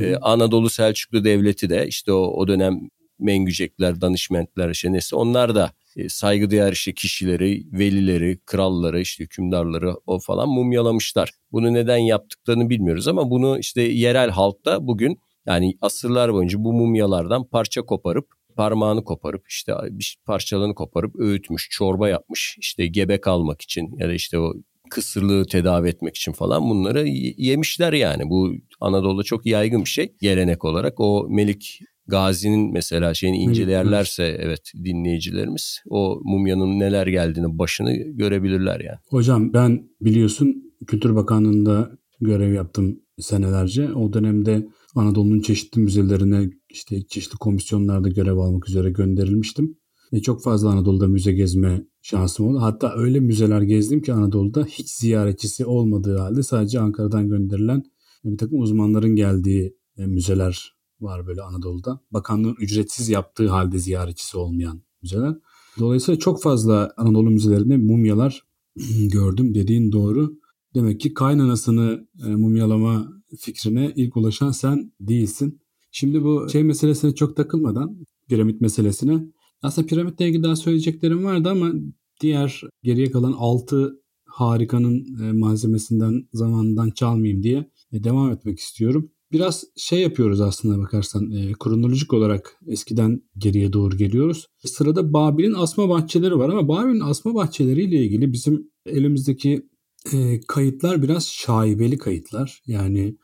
Ee, 0.00 0.16
Anadolu 0.16 0.70
Selçuklu 0.70 1.24
Devleti 1.24 1.70
de 1.70 1.86
işte 1.88 2.12
o, 2.12 2.18
o 2.18 2.48
dönem 2.48 2.80
Mengücekler, 3.18 4.00
danışmentler 4.00 4.70
işte 4.70 4.92
neyse 4.92 5.16
onlar 5.16 5.54
da 5.54 5.72
e, 5.96 6.08
saygıdeğer 6.08 6.72
işte 6.72 6.94
kişileri, 6.94 7.64
velileri, 7.72 8.38
kralları, 8.46 9.00
işte 9.00 9.24
hükümdarları 9.24 9.94
o 10.06 10.18
falan 10.18 10.48
mumyalamışlar. 10.48 11.32
Bunu 11.52 11.74
neden 11.74 11.96
yaptıklarını 11.96 12.70
bilmiyoruz 12.70 13.08
ama 13.08 13.30
bunu 13.30 13.58
işte 13.58 13.82
yerel 13.82 14.30
halkta 14.30 14.86
bugün 14.86 15.18
yani 15.46 15.74
asırlar 15.80 16.32
boyunca 16.32 16.64
bu 16.64 16.72
mumyalardan 16.72 17.44
parça 17.44 17.82
koparıp 17.82 18.26
parmağını 18.56 19.04
koparıp 19.04 19.48
işte 19.48 19.72
bir 19.90 20.16
parçalarını 20.26 20.74
koparıp 20.74 21.20
öğütmüş, 21.20 21.68
çorba 21.70 22.08
yapmış. 22.08 22.56
işte 22.58 22.86
gebe 22.86 23.20
kalmak 23.20 23.60
için 23.62 23.96
ya 23.98 24.08
da 24.08 24.12
işte 24.12 24.38
o 24.38 24.54
kısırlığı 24.88 25.46
tedavi 25.46 25.88
etmek 25.88 26.16
için 26.16 26.32
falan 26.32 26.70
bunları 26.70 27.08
yemişler 27.36 27.92
yani. 27.92 28.30
Bu 28.30 28.52
Anadolu'da 28.80 29.22
çok 29.22 29.46
yaygın 29.46 29.84
bir 29.84 29.88
şey 29.90 30.14
gelenek 30.20 30.64
olarak. 30.64 31.00
O 31.00 31.26
Melik 31.30 31.80
Gazi'nin 32.06 32.72
mesela 32.72 33.14
şeyini 33.14 33.36
incelerlerse 33.36 34.24
evet 34.40 34.72
dinleyicilerimiz 34.84 35.82
o 35.90 36.20
mumyanın 36.24 36.78
neler 36.78 37.06
geldiğini 37.06 37.58
başını 37.58 37.92
görebilirler 37.94 38.80
yani. 38.80 38.98
Hocam 39.08 39.52
ben 39.52 39.88
biliyorsun 40.00 40.72
Kültür 40.86 41.14
Bakanlığı'nda 41.14 41.90
görev 42.20 42.52
yaptım 42.52 43.00
senelerce. 43.18 43.92
O 43.92 44.12
dönemde 44.12 44.68
Anadolu'nun 44.94 45.40
çeşitli 45.40 45.80
müzelerine 45.80 46.50
işte 46.70 47.06
çeşitli 47.06 47.36
komisyonlarda 47.36 48.08
görev 48.08 48.36
almak 48.36 48.68
üzere 48.68 48.90
gönderilmiştim. 48.90 49.78
Ve 50.12 50.22
çok 50.22 50.42
fazla 50.42 50.70
Anadolu'da 50.70 51.08
müze 51.08 51.32
gezme 51.32 51.84
şansım 52.10 52.48
oldu. 52.48 52.60
Hatta 52.60 52.94
öyle 52.96 53.20
müzeler 53.20 53.62
gezdim 53.62 54.02
ki 54.02 54.12
Anadolu'da 54.12 54.64
hiç 54.64 54.90
ziyaretçisi 54.90 55.66
olmadığı 55.66 56.18
halde 56.18 56.42
sadece 56.42 56.80
Ankara'dan 56.80 57.28
gönderilen 57.28 57.82
bir 58.24 58.38
takım 58.38 58.60
uzmanların 58.60 59.16
geldiği 59.16 59.76
e, 59.96 60.06
müzeler 60.06 60.76
var 61.00 61.26
böyle 61.26 61.42
Anadolu'da. 61.42 62.00
Bakanlığın 62.10 62.56
ücretsiz 62.60 63.08
yaptığı 63.08 63.48
halde 63.48 63.78
ziyaretçisi 63.78 64.38
olmayan 64.38 64.82
müzeler. 65.02 65.34
Dolayısıyla 65.78 66.18
çok 66.18 66.42
fazla 66.42 66.94
Anadolu 66.96 67.30
müzelerinde 67.30 67.76
mumyalar 67.76 68.42
gördüm 69.12 69.54
dediğin 69.54 69.92
doğru. 69.92 70.38
Demek 70.74 71.00
ki 71.00 71.14
kaynanasını 71.14 72.08
e, 72.26 72.28
mumyalama 72.28 73.12
fikrine 73.38 73.92
ilk 73.96 74.16
ulaşan 74.16 74.50
sen 74.50 74.92
değilsin. 75.00 75.60
Şimdi 75.90 76.24
bu 76.24 76.48
şey 76.48 76.62
meselesine 76.62 77.14
çok 77.14 77.36
takılmadan 77.36 77.96
piramit 78.28 78.60
meselesine 78.60 79.24
aslında 79.62 79.86
piramitle 79.86 80.28
ilgili 80.28 80.42
daha 80.42 80.56
söyleyeceklerim 80.56 81.24
vardı 81.24 81.48
ama 81.48 81.72
diğer 82.20 82.62
geriye 82.82 83.10
kalan 83.10 83.32
6 83.32 84.02
harikanın 84.26 85.06
e, 85.22 85.32
malzemesinden 85.32 86.28
zamanından 86.32 86.90
çalmayayım 86.90 87.42
diye 87.42 87.70
e, 87.92 88.04
devam 88.04 88.32
etmek 88.32 88.58
istiyorum. 88.58 89.10
Biraz 89.32 89.64
şey 89.76 90.00
yapıyoruz 90.00 90.40
aslında 90.40 90.78
bakarsan 90.78 91.30
e, 91.30 91.52
kronolojik 91.58 92.12
olarak 92.12 92.60
eskiden 92.66 93.22
geriye 93.38 93.72
doğru 93.72 93.96
geliyoruz. 93.96 94.46
Sırada 94.64 95.12
Babil'in 95.12 95.54
asma 95.54 95.88
bahçeleri 95.88 96.38
var 96.38 96.48
ama 96.48 96.68
Babil'in 96.68 97.00
asma 97.00 97.34
bahçeleriyle 97.34 98.04
ilgili 98.04 98.32
bizim 98.32 98.70
elimizdeki 98.86 99.68
e, 100.12 100.40
kayıtlar 100.40 101.02
biraz 101.02 101.26
şaibeli 101.26 101.98
kayıtlar. 101.98 102.62
Yani 102.66 103.16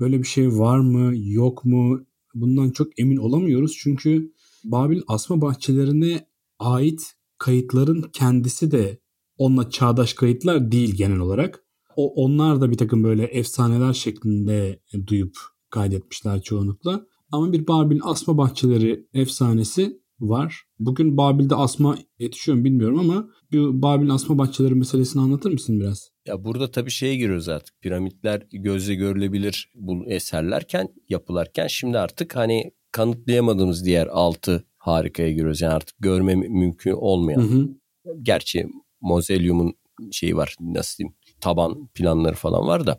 böyle 0.00 0.18
bir 0.18 0.26
şey 0.26 0.48
var 0.48 0.78
mı 0.78 1.12
yok 1.16 1.64
mu 1.64 2.00
bundan 2.34 2.70
çok 2.70 2.98
emin 2.98 3.16
olamıyoruz. 3.16 3.76
Çünkü 3.78 4.32
Babil 4.64 5.00
asma 5.08 5.40
bahçelerine 5.40 6.26
ait 6.58 7.14
kayıtların 7.42 8.02
kendisi 8.12 8.70
de 8.70 8.98
onunla 9.36 9.70
çağdaş 9.70 10.12
kayıtlar 10.14 10.72
değil 10.72 10.94
genel 10.94 11.18
olarak. 11.18 11.64
O, 11.96 12.24
onlar 12.24 12.60
da 12.60 12.70
bir 12.70 12.76
takım 12.76 13.04
böyle 13.04 13.24
efsaneler 13.24 13.92
şeklinde 13.92 14.80
duyup 15.06 15.36
kaydetmişler 15.70 16.42
çoğunlukla. 16.42 17.06
Ama 17.32 17.52
bir 17.52 17.66
Babil 17.66 18.00
asma 18.02 18.38
bahçeleri 18.38 19.06
efsanesi 19.14 20.00
var. 20.20 20.62
Bugün 20.78 21.16
Babil'de 21.16 21.54
asma 21.54 21.98
yetişiyor 22.18 22.58
mu 22.58 22.64
bilmiyorum 22.64 22.98
ama 22.98 23.28
bir 23.52 23.82
Babil 23.82 24.10
asma 24.10 24.38
bahçeleri 24.38 24.74
meselesini 24.74 25.22
anlatır 25.22 25.52
mısın 25.52 25.80
biraz? 25.80 26.10
Ya 26.26 26.44
burada 26.44 26.70
tabii 26.70 26.90
şeye 26.90 27.16
giriyoruz 27.16 27.48
artık. 27.48 27.80
Piramitler 27.80 28.46
gözle 28.52 28.94
görülebilir 28.94 29.72
bu 29.74 30.04
eserlerken, 30.06 30.88
yapılarken 31.08 31.66
şimdi 31.66 31.98
artık 31.98 32.36
hani 32.36 32.70
kanıtlayamadığımız 32.92 33.84
diğer 33.84 34.06
altı 34.06 34.64
harikaya 34.82 35.30
giriyoruz. 35.30 35.60
Yani 35.60 35.74
artık 35.74 35.96
görme 36.00 36.34
mümkün 36.34 36.92
olmayan. 36.92 37.40
Hı 37.40 37.44
hı. 37.44 37.68
Gerçi 38.22 38.66
Mozelyum'un 39.00 39.74
şeyi 40.10 40.36
var 40.36 40.56
nasıl 40.60 40.98
diyeyim 40.98 41.14
taban 41.40 41.86
planları 41.86 42.34
falan 42.34 42.66
var 42.66 42.86
da 42.86 42.98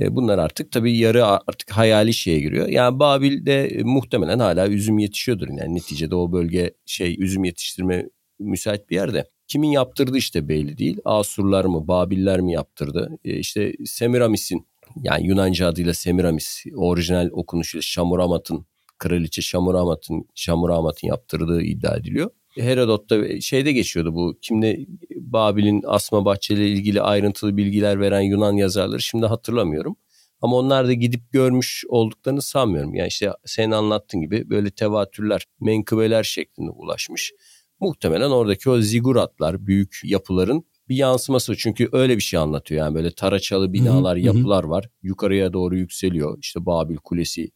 e, 0.00 0.16
bunlar 0.16 0.38
artık 0.38 0.72
tabii 0.72 0.98
yarı 0.98 1.26
artık 1.26 1.70
hayali 1.70 2.14
şeye 2.14 2.40
giriyor. 2.40 2.68
Yani 2.68 2.98
Babil'de 2.98 3.66
e, 3.66 3.82
muhtemelen 3.82 4.38
hala 4.38 4.68
üzüm 4.68 4.98
yetişiyordur. 4.98 5.48
Yani 5.48 5.74
neticede 5.74 6.14
o 6.14 6.32
bölge 6.32 6.74
şey 6.86 7.16
üzüm 7.18 7.44
yetiştirme 7.44 8.08
müsait 8.38 8.90
bir 8.90 8.94
yerde. 8.94 9.24
Kimin 9.48 9.70
yaptırdı 9.70 10.18
işte 10.18 10.48
belli 10.48 10.78
değil. 10.78 10.98
Asurlar 11.04 11.64
mı, 11.64 11.88
Babiller 11.88 12.40
mi 12.40 12.52
yaptırdı? 12.52 13.18
E 13.24 13.38
işte 13.38 13.72
Semiramis'in 13.84 14.66
yani 15.02 15.26
Yunanca 15.26 15.68
adıyla 15.68 15.94
Semiramis, 15.94 16.64
orijinal 16.76 17.28
okunuşuyla 17.32 17.82
Şamuramat'ın, 17.82 18.66
kraliçe 18.98 19.42
Şamuramat'ın 19.42 20.24
Şamuramat'ın 20.34 21.08
yaptırdığı 21.08 21.62
iddia 21.62 21.96
ediliyor. 21.96 22.30
Herodot'ta 22.54 23.40
şeyde 23.40 23.72
geçiyordu 23.72 24.14
bu. 24.14 24.38
Kimde 24.42 24.86
Babil'in 25.16 25.82
asma 25.86 26.24
bahçeleriyle 26.24 26.72
ilgili 26.72 27.02
ayrıntılı 27.02 27.56
bilgiler 27.56 28.00
veren 28.00 28.20
Yunan 28.20 28.52
yazarları 28.52 29.02
şimdi 29.02 29.26
hatırlamıyorum. 29.26 29.96
Ama 30.40 30.56
onlar 30.56 30.86
da 30.88 30.92
gidip 30.92 31.32
görmüş 31.32 31.84
olduklarını 31.88 32.42
sanmıyorum. 32.42 32.94
Yani 32.94 33.08
işte 33.08 33.32
senin 33.44 33.70
anlattığın 33.70 34.20
gibi 34.20 34.50
böyle 34.50 34.70
tevatürler, 34.70 35.44
menkıbeler 35.60 36.22
şeklinde 36.22 36.70
ulaşmış. 36.70 37.32
Muhtemelen 37.80 38.30
oradaki 38.30 38.70
o 38.70 38.80
ziguratlar, 38.80 39.66
büyük 39.66 40.00
yapıların 40.04 40.64
bir 40.88 40.96
yansıması. 40.96 41.56
Çünkü 41.56 41.88
öyle 41.92 42.16
bir 42.16 42.22
şey 42.22 42.38
anlatıyor. 42.38 42.84
Yani 42.84 42.94
böyle 42.94 43.10
taraçalı 43.10 43.72
binalar, 43.72 44.16
yapılar 44.16 44.64
var. 44.64 44.88
Yukarıya 45.02 45.52
doğru 45.52 45.76
yükseliyor. 45.76 46.38
İşte 46.42 46.66
Babil 46.66 46.96
Kulesi 46.96 47.50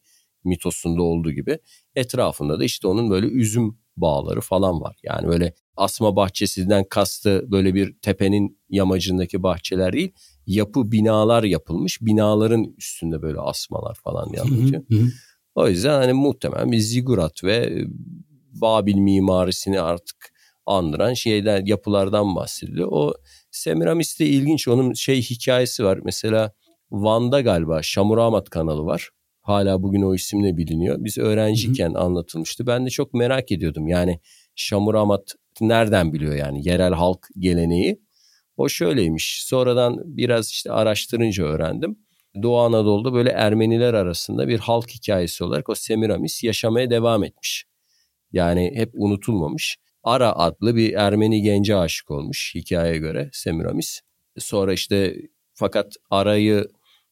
mitosunda 0.45 1.03
olduğu 1.03 1.33
gibi. 1.33 1.59
Etrafında 1.95 2.61
da 2.61 2.65
işte 2.65 2.89
onun 2.89 3.11
böyle 3.11 3.27
üzüm 3.27 3.79
bağları 3.97 4.41
falan 4.41 4.81
var. 4.81 4.97
Yani 5.03 5.29
böyle 5.29 5.55
asma 5.77 6.17
bahçesinden 6.17 6.85
kastı 6.85 7.45
böyle 7.51 7.75
bir 7.75 7.97
tepenin 8.03 8.59
yamacındaki 8.69 9.43
bahçeler 9.43 9.93
değil. 9.93 10.13
Yapı 10.47 10.93
binalar 10.93 11.45
yapılmış. 11.45 11.99
Binaların 12.01 12.75
üstünde 12.79 13.23
böyle 13.23 13.39
asmalar 13.41 13.95
falan 13.95 14.23
anlatıyor. 14.41 14.83
O 15.55 15.69
yüzden 15.69 16.01
hani 16.01 16.13
muhtemelen 16.13 16.73
bir 16.73 16.79
zigurat 16.79 17.45
ve 17.45 17.85
Babil 18.53 18.95
mimarisini 18.95 19.81
artık 19.81 20.33
andıran 20.67 21.15
şeyler 21.15 21.67
yapılardan 21.67 22.37
bahsediliyor. 22.37 22.89
O 22.93 23.15
Semiramis 23.51 24.21
de 24.21 24.27
ilginç. 24.27 24.69
Onun 24.69 24.93
şey 24.93 25.23
hikayesi 25.23 25.85
var. 25.85 26.01
Mesela 26.05 26.53
Van'da 26.91 27.41
galiba 27.41 27.83
Şamuramat 27.83 28.51
kanalı 28.51 28.85
var. 28.85 29.11
Hala 29.41 29.83
bugün 29.83 30.03
o 30.03 30.15
isimle 30.15 30.57
biliniyor. 30.57 30.97
Biz 31.01 31.19
öğrenciyken 31.19 31.91
hı 31.91 31.95
hı. 31.95 31.99
anlatılmıştı. 31.99 32.67
Ben 32.67 32.87
de 32.87 32.91
çok 32.91 33.15
merak 33.15 33.53
ediyordum. 33.53 33.89
Yani 33.89 34.21
Şamuramat 34.55 35.35
nereden 35.61 36.13
biliyor 36.13 36.35
yani 36.35 36.69
yerel 36.69 36.93
halk 36.93 37.29
geleneği. 37.39 38.01
O 38.57 38.69
şöyleymiş. 38.69 39.45
Sonradan 39.47 39.97
biraz 40.05 40.49
işte 40.49 40.73
araştırınca 40.73 41.45
öğrendim. 41.45 41.99
Doğu 42.43 42.59
Anadolu'da 42.59 43.13
böyle 43.13 43.31
Ermeniler 43.31 43.95
arasında 43.95 44.49
bir 44.49 44.59
halk 44.59 44.91
hikayesi 44.91 45.45
olarak 45.45 45.69
o 45.69 45.75
Semiramis 45.75 46.45
yaşamaya 46.45 46.91
devam 46.91 47.25
etmiş. 47.25 47.65
Yani 48.33 48.73
hep 48.75 48.91
unutulmamış. 48.95 49.77
Ara 50.03 50.33
adlı 50.37 50.77
bir 50.77 50.93
Ermeni 50.93 51.43
gence 51.43 51.77
aşık 51.77 52.11
olmuş 52.11 52.53
hikayeye 52.55 52.99
göre 52.99 53.31
Semiramis. 53.33 54.01
Sonra 54.39 54.73
işte 54.73 55.17
fakat 55.55 55.95
Ara'yı 56.11 56.65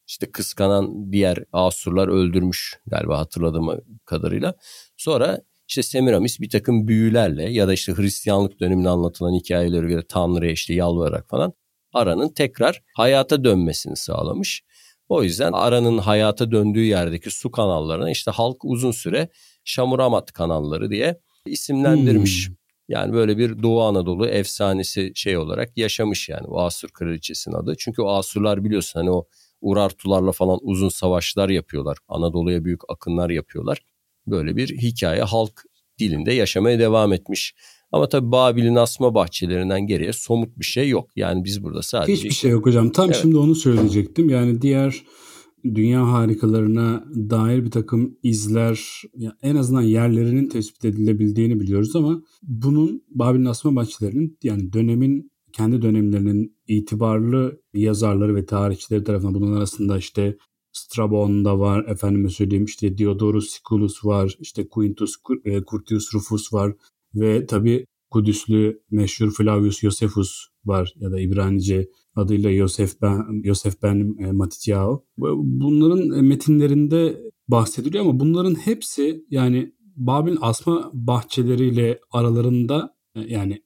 işte 0.09 0.31
kıskanan 0.31 1.11
diğer 1.11 1.37
Asurlar 1.53 2.07
öldürmüş 2.07 2.79
galiba 2.87 3.17
hatırladığım 3.17 3.69
kadarıyla. 4.05 4.53
Sonra 4.97 5.41
işte 5.67 5.83
Semiramis 5.83 6.39
bir 6.39 6.49
takım 6.49 6.87
büyülerle 6.87 7.51
ya 7.51 7.67
da 7.67 7.73
işte 7.73 7.93
Hristiyanlık 7.93 8.59
döneminde 8.59 8.89
anlatılan 8.89 9.33
hikayelere 9.33 9.87
göre 9.87 10.03
Tanrı'ya 10.09 10.51
işte 10.51 10.73
yalvararak 10.73 11.29
falan 11.29 11.53
Ara'nın 11.93 12.29
tekrar 12.29 12.81
hayata 12.95 13.43
dönmesini 13.43 13.95
sağlamış. 13.95 14.63
O 15.09 15.23
yüzden 15.23 15.51
Ara'nın 15.51 15.97
hayata 15.97 16.51
döndüğü 16.51 16.83
yerdeki 16.83 17.31
su 17.31 17.51
kanallarına 17.51 18.11
işte 18.11 18.31
halk 18.31 18.65
uzun 18.65 18.91
süre 18.91 19.29
Şamuramat 19.63 20.31
kanalları 20.31 20.91
diye 20.91 21.19
isimlendirmiş. 21.45 22.47
Hmm. 22.47 22.55
Yani 22.87 23.13
böyle 23.13 23.37
bir 23.37 23.63
Doğu 23.63 23.81
Anadolu 23.81 24.27
efsanesi 24.27 25.11
şey 25.15 25.37
olarak 25.37 25.77
yaşamış 25.77 26.29
yani 26.29 26.47
o 26.47 26.61
Asur 26.61 26.89
kraliçesinin 26.89 27.55
adı. 27.55 27.75
Çünkü 27.77 28.01
o 28.01 28.09
Asurlar 28.09 28.63
biliyorsun 28.63 28.99
hani 28.99 29.11
o 29.11 29.27
Urartularla 29.61 30.31
falan 30.31 30.59
uzun 30.61 30.89
savaşlar 30.89 31.49
yapıyorlar. 31.49 31.97
Anadolu'ya 32.07 32.65
büyük 32.65 32.81
akınlar 32.89 33.29
yapıyorlar. 33.29 33.81
Böyle 34.27 34.55
bir 34.55 34.77
hikaye 34.77 35.23
halk 35.23 35.63
dilinde 35.99 36.33
yaşamaya 36.33 36.79
devam 36.79 37.13
etmiş. 37.13 37.55
Ama 37.91 38.09
tabii 38.09 38.31
Babil'in 38.31 38.75
asma 38.75 39.15
bahçelerinden 39.15 39.87
geriye 39.87 40.13
somut 40.13 40.59
bir 40.59 40.65
şey 40.65 40.89
yok. 40.89 41.09
Yani 41.15 41.43
biz 41.43 41.63
burada 41.63 41.81
sadece... 41.81 42.13
Hiçbir 42.13 42.29
şey 42.29 42.51
yok 42.51 42.65
hocam. 42.65 42.91
Tam 42.91 43.05
evet. 43.05 43.19
şimdi 43.21 43.37
onu 43.37 43.55
söyleyecektim. 43.55 44.29
Yani 44.29 44.61
diğer 44.61 45.03
dünya 45.63 46.11
harikalarına 46.11 47.03
dair 47.15 47.65
bir 47.65 47.71
takım 47.71 48.17
izler 48.23 49.01
en 49.41 49.55
azından 49.55 49.81
yerlerinin 49.81 50.49
tespit 50.49 50.85
edilebildiğini 50.85 51.59
biliyoruz 51.59 51.95
ama 51.95 52.21
bunun 52.41 53.03
Babil'in 53.09 53.45
asma 53.45 53.75
bahçelerinin 53.75 54.37
yani 54.43 54.73
dönemin 54.73 55.31
kendi 55.53 55.81
dönemlerinin 55.81 56.57
itibarlı 56.67 57.61
yazarları 57.73 58.35
ve 58.35 58.45
tarihçileri 58.45 59.03
tarafından 59.03 59.33
bunun 59.33 59.55
arasında 59.55 59.97
işte 59.97 60.37
Strabon 60.71 61.45
da 61.45 61.59
var, 61.59 61.85
efendime 61.87 62.29
söyleyeyim 62.29 62.65
işte 62.65 62.97
Diodorus 62.97 63.49
Siculus 63.49 64.05
var, 64.05 64.35
işte 64.39 64.67
Quintus 64.67 65.15
e, 65.45 65.61
Curtius 65.63 66.13
Rufus 66.13 66.53
var 66.53 66.73
ve 67.15 67.45
tabi 67.45 67.85
Kudüslü 68.11 68.81
meşhur 68.91 69.31
Flavius 69.31 69.79
Josephus 69.79 70.47
var 70.65 70.93
ya 70.95 71.11
da 71.11 71.19
İbranice 71.19 71.89
adıyla 72.15 72.49
Yosef 72.49 73.01
ben, 73.01 73.41
Yosef 73.43 73.83
ben 73.83 74.15
e, 74.19 74.31
Matityahu. 74.31 75.05
Bunların 75.17 76.23
metinlerinde 76.23 77.21
bahsediliyor 77.47 78.05
ama 78.05 78.19
bunların 78.19 78.55
hepsi 78.55 79.25
yani 79.29 79.73
Babil 79.95 80.37
asma 80.41 80.91
bahçeleriyle 80.93 81.99
aralarında 82.11 82.95
e, 83.15 83.21
yani 83.21 83.61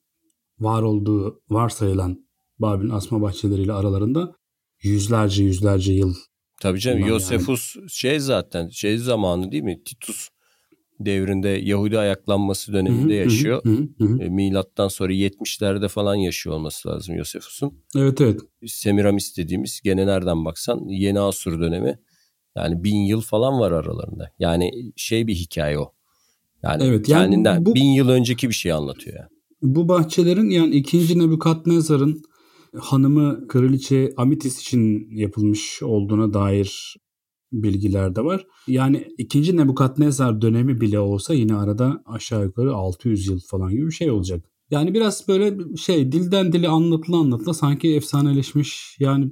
var 0.59 0.81
olduğu 0.81 1.41
varsayılan 1.49 2.27
Babil'in 2.59 2.89
asma 2.89 3.21
bahçeleriyle 3.21 3.73
aralarında 3.73 4.35
yüzlerce 4.81 5.43
yüzlerce 5.43 5.93
yıl. 5.93 6.13
Tabii 6.61 6.79
canım 6.79 7.07
Yosefus 7.07 7.75
yani. 7.75 7.89
şey 7.89 8.19
zaten 8.19 8.69
şey 8.69 8.97
zamanı 8.97 9.51
değil 9.51 9.63
mi? 9.63 9.83
Titus 9.83 10.29
devrinde 10.99 11.49
Yahudi 11.49 11.99
ayaklanması 11.99 12.73
döneminde 12.73 13.13
yaşıyor. 13.13 13.63
Hı 13.63 13.87
hı 13.97 14.05
hı. 14.05 14.23
E, 14.23 14.29
milattan 14.29 14.87
sonra 14.87 15.13
70'lerde 15.13 15.87
falan 15.87 16.15
yaşıyor 16.15 16.55
olması 16.55 16.89
lazım 16.89 17.15
Yosefus'un. 17.15 17.83
Evet 17.97 18.21
evet. 18.21 18.39
Semiramis 18.67 19.37
dediğimiz 19.37 19.81
gene 19.83 20.07
nereden 20.07 20.45
baksan 20.45 20.87
Yeni 20.87 21.19
Asur 21.19 21.59
dönemi. 21.59 21.99
Yani 22.57 22.83
bin 22.83 22.97
yıl 22.97 23.21
falan 23.21 23.59
var 23.59 23.71
aralarında. 23.71 24.31
Yani 24.39 24.71
şey 24.95 25.27
bir 25.27 25.35
hikaye 25.35 25.79
o. 25.79 25.93
Yani, 26.63 26.83
evet, 26.83 27.09
yani 27.09 27.23
kendinden 27.23 27.65
bu, 27.65 27.75
bin 27.75 27.91
yıl 27.91 28.09
önceki 28.09 28.49
bir 28.49 28.53
şey 28.53 28.71
anlatıyor 28.71 29.17
yani. 29.17 29.29
Bu 29.63 29.87
bahçelerin 29.87 30.49
yani 30.49 30.75
ikinci 30.75 31.19
Nebukadnezar'ın 31.19 32.21
hanımı 32.79 33.47
kraliçe 33.47 34.13
Amitis 34.17 34.61
için 34.61 35.07
yapılmış 35.11 35.83
olduğuna 35.83 36.33
dair 36.33 36.97
bilgiler 37.51 38.15
de 38.15 38.25
var. 38.25 38.47
Yani 38.67 39.07
ikinci 39.17 39.57
Nebukadnezar 39.57 40.41
dönemi 40.41 40.81
bile 40.81 40.99
olsa 40.99 41.33
yine 41.33 41.55
arada 41.55 42.03
aşağı 42.05 42.43
yukarı 42.43 42.73
600 42.73 43.27
yıl 43.27 43.39
falan 43.39 43.71
gibi 43.71 43.87
bir 43.87 43.91
şey 43.91 44.11
olacak. 44.11 44.45
Yani 44.71 44.93
biraz 44.93 45.27
böyle 45.27 45.75
şey 45.77 46.11
dilden 46.11 46.53
dile 46.53 46.67
anlatıla 46.67 47.17
anlatıla 47.17 47.53
sanki 47.53 47.95
efsaneleşmiş. 47.95 48.97
Yani 48.99 49.31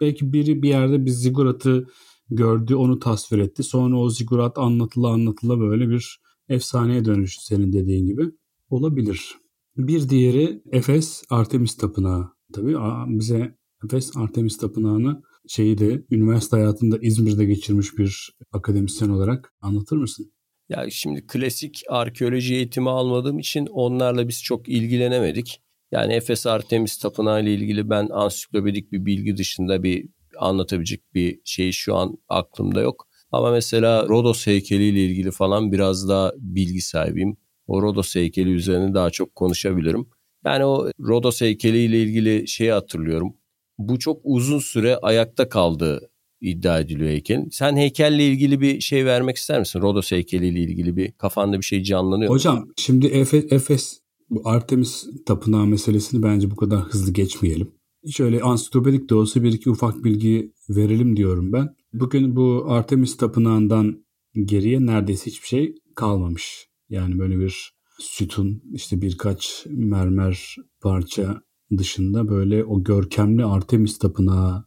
belki 0.00 0.32
biri 0.32 0.62
bir 0.62 0.68
yerde 0.68 1.06
bir 1.06 1.10
ziguratı 1.10 1.86
gördü 2.30 2.74
onu 2.74 2.98
tasvir 2.98 3.38
etti. 3.38 3.62
Sonra 3.62 3.98
o 3.98 4.10
zigurat 4.10 4.58
anlatıla 4.58 5.08
anlatıla 5.08 5.60
böyle 5.60 5.88
bir 5.88 6.20
efsaneye 6.48 7.04
dönüştü 7.04 7.44
senin 7.44 7.72
dediğin 7.72 8.06
gibi. 8.06 8.30
Olabilir. 8.70 9.43
Bir 9.76 10.08
diğeri 10.08 10.62
Efes 10.72 11.22
Artemis 11.30 11.76
Tapınağı. 11.76 12.30
Tabii 12.52 12.76
bize 13.06 13.54
Efes 13.84 14.16
Artemis 14.16 14.56
Tapınağı'nı 14.56 15.22
şeyi 15.48 15.78
de 15.78 16.04
üniversite 16.10 16.56
hayatında 16.56 16.98
İzmir'de 17.02 17.44
geçirmiş 17.44 17.98
bir 17.98 18.36
akademisyen 18.52 19.08
olarak 19.08 19.52
anlatır 19.60 19.96
mısın? 19.96 20.32
Ya 20.68 20.86
şimdi 20.90 21.26
klasik 21.26 21.82
arkeoloji 21.88 22.54
eğitimi 22.54 22.90
almadığım 22.90 23.38
için 23.38 23.66
onlarla 23.66 24.28
biz 24.28 24.42
çok 24.42 24.68
ilgilenemedik. 24.68 25.60
Yani 25.92 26.12
Efes 26.12 26.46
Artemis 26.46 26.98
Tapınağı 26.98 27.42
ile 27.42 27.54
ilgili 27.54 27.90
ben 27.90 28.08
ansiklopedik 28.12 28.92
bir 28.92 29.06
bilgi 29.06 29.36
dışında 29.36 29.82
bir 29.82 30.08
anlatabilecek 30.38 31.14
bir 31.14 31.40
şey 31.44 31.72
şu 31.72 31.96
an 31.96 32.16
aklımda 32.28 32.80
yok. 32.80 33.08
Ama 33.32 33.50
mesela 33.50 34.08
Rodos 34.08 34.46
heykeli 34.46 34.84
ile 34.84 35.04
ilgili 35.04 35.30
falan 35.30 35.72
biraz 35.72 36.08
daha 36.08 36.32
bilgi 36.38 36.80
sahibiyim. 36.80 37.36
O 37.66 37.82
Rodos 37.82 38.14
heykeli 38.14 38.50
üzerine 38.50 38.94
daha 38.94 39.10
çok 39.10 39.34
konuşabilirim. 39.34 40.06
Yani 40.44 40.64
o 40.64 40.90
Rodos 41.00 41.40
heykeli 41.40 41.78
ile 41.78 42.02
ilgili 42.02 42.48
şeyi 42.48 42.72
hatırlıyorum. 42.72 43.36
Bu 43.78 43.98
çok 43.98 44.20
uzun 44.24 44.58
süre 44.58 44.96
ayakta 44.96 45.48
kaldığı 45.48 46.10
iddia 46.40 46.80
ediliyor 46.80 47.10
heykelin. 47.10 47.48
Sen 47.50 47.76
heykelle 47.76 48.28
ilgili 48.28 48.60
bir 48.60 48.80
şey 48.80 49.04
vermek 49.04 49.36
ister 49.36 49.60
misin? 49.60 49.80
Rodos 49.80 50.12
heykeliyle 50.12 50.60
ilgili 50.60 50.96
bir 50.96 51.12
kafanda 51.12 51.58
bir 51.58 51.64
şey 51.64 51.82
canlanıyor 51.82 52.30
Hocam 52.30 52.68
şimdi 52.76 53.06
Efes, 53.06 53.52
Efes 53.52 54.00
bu 54.30 54.48
Artemis 54.48 55.06
tapınağı 55.26 55.66
meselesini 55.66 56.22
bence 56.22 56.50
bu 56.50 56.56
kadar 56.56 56.80
hızlı 56.80 57.12
geçmeyelim. 57.12 57.70
Şöyle 58.10 58.42
ansiklopedik 58.42 59.10
de 59.10 59.14
olsa 59.14 59.42
bir 59.42 59.52
iki 59.52 59.70
ufak 59.70 60.04
bilgi 60.04 60.52
verelim 60.68 61.16
diyorum 61.16 61.52
ben. 61.52 61.68
Bugün 61.92 62.36
bu 62.36 62.64
Artemis 62.68 63.16
tapınağından 63.16 64.04
geriye 64.44 64.86
neredeyse 64.86 65.26
hiçbir 65.26 65.48
şey 65.48 65.74
kalmamış. 65.94 66.68
Yani 66.88 67.18
böyle 67.18 67.38
bir 67.38 67.74
sütun 67.98 68.62
işte 68.72 69.00
birkaç 69.00 69.66
mermer 69.70 70.56
parça 70.80 71.42
dışında 71.78 72.28
böyle 72.28 72.64
o 72.64 72.84
görkemli 72.84 73.44
Artemis 73.44 73.98
tapınağını 73.98 74.64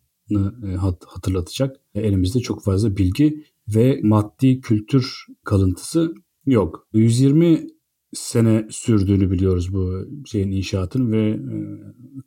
e, 0.67 0.75
hatırlatacak 1.05 1.75
elimizde 1.95 2.39
çok 2.39 2.63
fazla 2.63 2.97
bilgi 2.97 3.43
ve 3.75 3.99
maddi 4.03 4.61
kültür 4.61 5.25
kalıntısı 5.43 6.13
yok. 6.45 6.87
120 6.93 7.67
sene 8.13 8.67
sürdüğünü 8.69 9.31
biliyoruz 9.31 9.73
bu 9.73 10.05
şeyin 10.25 10.51
inşaatın 10.51 11.11
ve 11.11 11.29
e, 11.29 11.39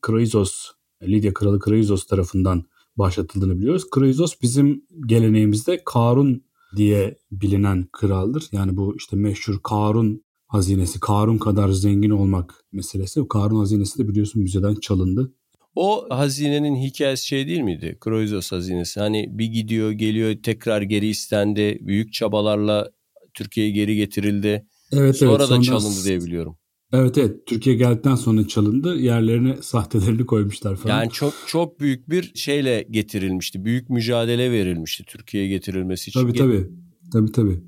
Kraizos, 0.00 0.70
Lidya 1.02 1.34
Kralı 1.34 1.60
Kraizos 1.60 2.06
tarafından 2.06 2.64
başlatıldığını 2.96 3.58
biliyoruz. 3.58 3.90
Kroizos 3.90 4.34
bizim 4.42 4.84
geleneğimizde 5.06 5.82
Karun 5.84 6.42
diye 6.76 7.18
bilinen 7.32 7.88
kraldır. 7.92 8.48
Yani 8.52 8.76
bu 8.76 8.96
işte 8.96 9.16
meşhur 9.16 9.58
Karun 9.62 10.22
hazinesi, 10.46 11.00
Karun 11.00 11.38
kadar 11.38 11.68
zengin 11.68 12.10
olmak 12.10 12.64
meselesi. 12.72 13.20
O 13.20 13.28
Karun 13.28 13.58
hazinesi 13.58 13.98
de 13.98 14.08
biliyorsun 14.08 14.42
müzeden 14.42 14.74
çalındı. 14.74 15.32
O 15.74 16.06
hazinenin 16.10 16.76
hikayesi 16.76 17.26
şey 17.26 17.46
değil 17.46 17.60
miydi? 17.60 17.98
Kroizos 18.00 18.52
hazinesi. 18.52 19.00
Hani 19.00 19.38
bir 19.38 19.46
gidiyor 19.46 19.90
geliyor 19.90 20.36
tekrar 20.42 20.82
geri 20.82 21.06
istendi. 21.06 21.78
Büyük 21.80 22.12
çabalarla 22.12 22.90
Türkiye'ye 23.34 23.72
geri 23.72 23.96
getirildi. 23.96 24.66
Evet, 24.92 25.16
sonra 25.16 25.44
evet, 25.44 25.50
da 25.50 25.62
çalındı 25.62 26.04
diye 26.04 26.20
biliyorum. 26.20 26.56
Evet 26.92 27.18
evet 27.18 27.46
Türkiye 27.46 27.76
geldikten 27.76 28.14
sonra 28.14 28.48
çalındı. 28.48 28.96
Yerlerine 28.96 29.56
sahtelerini 29.62 30.26
koymuşlar 30.26 30.76
falan. 30.76 30.94
Yani 31.00 31.10
çok 31.10 31.34
çok 31.46 31.80
büyük 31.80 32.10
bir 32.10 32.32
şeyle 32.34 32.86
getirilmişti. 32.90 33.64
Büyük 33.64 33.90
mücadele 33.90 34.50
verilmişti 34.50 35.04
Türkiye'ye 35.04 35.48
getirilmesi 35.48 36.10
için. 36.10 36.20
Tabii 36.20 36.32
tabii. 36.32 36.68
Tabii 37.12 37.32
tabii. 37.32 37.60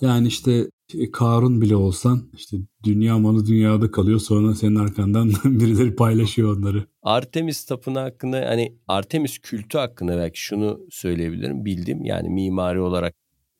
Yani 0.00 0.28
işte 0.28 0.66
Karun 1.12 1.60
bile 1.60 1.76
olsan 1.76 2.30
işte 2.36 2.56
dünya 2.84 3.18
malı 3.18 3.46
dünyada 3.46 3.90
kalıyor 3.90 4.18
sonra 4.18 4.54
senin 4.54 4.74
arkandan 4.74 5.32
birileri 5.44 5.96
paylaşıyor 5.96 6.56
onları. 6.56 6.86
Artemis 7.02 7.64
tapınağı 7.64 8.02
hakkında 8.02 8.46
hani 8.48 8.76
Artemis 8.88 9.38
kültü 9.38 9.78
hakkında 9.78 10.16
belki 10.16 10.40
şunu 10.40 10.80
söyleyebilirim 10.90 11.64
bildim 11.64 12.04
yani 12.04 12.28
mimari 12.28 12.80
olarak 12.80 13.14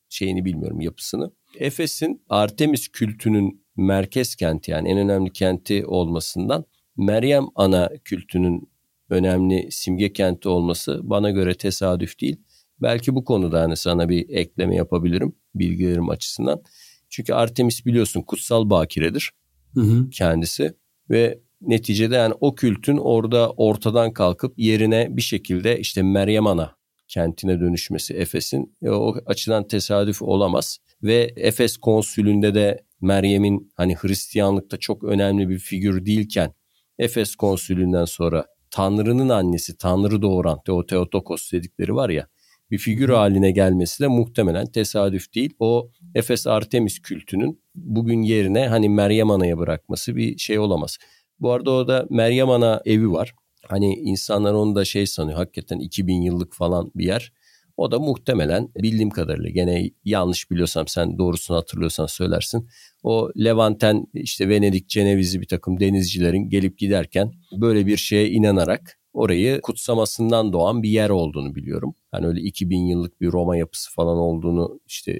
şeyini 0.09 0.45
bilmiyorum 0.45 0.81
yapısını. 0.81 1.31
Efes'in 1.59 2.21
Artemis 2.29 2.87
kültünün 2.87 3.60
merkez 3.77 4.35
kenti 4.35 4.71
yani 4.71 4.89
en 4.89 4.97
önemli 4.97 5.33
kenti 5.33 5.85
olmasından 5.85 6.65
Meryem 6.97 7.45
Ana 7.55 7.89
kültünün 8.03 8.71
önemli 9.09 9.67
simge 9.71 10.13
kenti 10.13 10.49
olması 10.49 10.99
bana 11.03 11.31
göre 11.31 11.53
tesadüf 11.53 12.21
değil. 12.21 12.37
Belki 12.81 13.15
bu 13.15 13.25
konuda 13.25 13.61
hani 13.61 13.77
sana 13.77 14.09
bir 14.09 14.29
ekleme 14.29 14.75
yapabilirim 14.75 15.35
bilgilerim 15.55 16.09
açısından. 16.09 16.61
Çünkü 17.09 17.33
Artemis 17.33 17.85
biliyorsun 17.85 18.21
kutsal 18.21 18.69
bakiredir 18.69 19.31
hı 19.73 19.81
hı. 19.81 20.09
kendisi 20.09 20.73
ve 21.09 21.39
neticede 21.61 22.15
yani 22.15 22.33
o 22.39 22.55
kültün 22.55 22.97
orada 22.97 23.51
ortadan 23.51 24.13
kalkıp 24.13 24.59
yerine 24.59 25.07
bir 25.09 25.21
şekilde 25.21 25.79
işte 25.79 26.01
Meryem 26.01 26.47
Ana 26.47 26.75
kentine 27.11 27.59
dönüşmesi 27.59 28.13
Efes'in 28.13 28.75
e, 28.83 28.89
o 28.89 29.15
açıdan 29.25 29.67
tesadüf 29.67 30.21
olamaz 30.21 30.77
ve 31.03 31.33
Efes 31.35 31.77
konsülünde 31.77 32.55
de 32.55 32.83
Meryem'in 33.01 33.71
hani 33.75 33.95
Hristiyanlıkta 33.95 34.77
çok 34.77 35.03
önemli 35.03 35.49
bir 35.49 35.59
figür 35.59 36.05
değilken 36.05 36.53
Efes 36.99 37.35
konsülünden 37.35 38.05
sonra 38.05 38.45
Tanrı'nın 38.71 39.29
annesi, 39.29 39.77
Tanrı 39.77 40.21
doğuran 40.21 40.59
Theotokos 40.87 41.51
dedikleri 41.51 41.95
var 41.95 42.09
ya 42.09 42.27
bir 42.71 42.77
figür 42.77 43.09
haline 43.09 43.51
gelmesi 43.51 44.03
de 44.03 44.07
muhtemelen 44.07 44.65
tesadüf 44.65 45.33
değil. 45.35 45.53
O 45.59 45.91
Efes 46.15 46.47
Artemis 46.47 46.99
kültünün 46.99 47.61
bugün 47.75 48.21
yerine 48.21 48.67
hani 48.67 48.89
Meryem 48.89 49.31
Ana'ya 49.31 49.57
bırakması 49.57 50.15
bir 50.15 50.37
şey 50.37 50.59
olamaz. 50.59 50.97
Bu 51.39 51.51
arada 51.51 51.71
orada 51.71 52.07
Meryem 52.09 52.49
Ana 52.49 52.81
evi 52.85 53.11
var. 53.11 53.33
Hani 53.67 53.95
insanlar 53.95 54.53
onu 54.53 54.75
da 54.75 54.85
şey 54.85 55.07
sanıyor 55.07 55.37
hakikaten 55.37 55.79
2000 55.79 56.21
yıllık 56.21 56.53
falan 56.53 56.91
bir 56.95 57.05
yer. 57.05 57.33
O 57.77 57.91
da 57.91 57.99
muhtemelen 57.99 58.69
bildiğim 58.75 59.09
kadarıyla 59.09 59.49
gene 59.49 59.89
yanlış 60.05 60.51
biliyorsam 60.51 60.87
sen 60.87 61.17
doğrusunu 61.17 61.57
hatırlıyorsan 61.57 62.05
söylersin. 62.05 62.69
O 63.03 63.31
Levanten 63.37 64.07
işte 64.13 64.49
Venedik, 64.49 64.89
Cenevizli 64.89 65.41
bir 65.41 65.47
takım 65.47 65.79
denizcilerin 65.79 66.49
gelip 66.49 66.77
giderken 66.77 67.31
böyle 67.51 67.87
bir 67.87 67.97
şeye 67.97 68.29
inanarak 68.29 68.99
orayı 69.13 69.61
kutsamasından 69.61 70.53
doğan 70.53 70.83
bir 70.83 70.89
yer 70.89 71.09
olduğunu 71.09 71.55
biliyorum. 71.55 71.95
Yani 72.13 72.27
öyle 72.27 72.41
2000 72.41 72.85
yıllık 72.85 73.21
bir 73.21 73.31
Roma 73.31 73.57
yapısı 73.57 73.91
falan 73.91 74.17
olduğunu 74.17 74.79
işte 74.87 75.19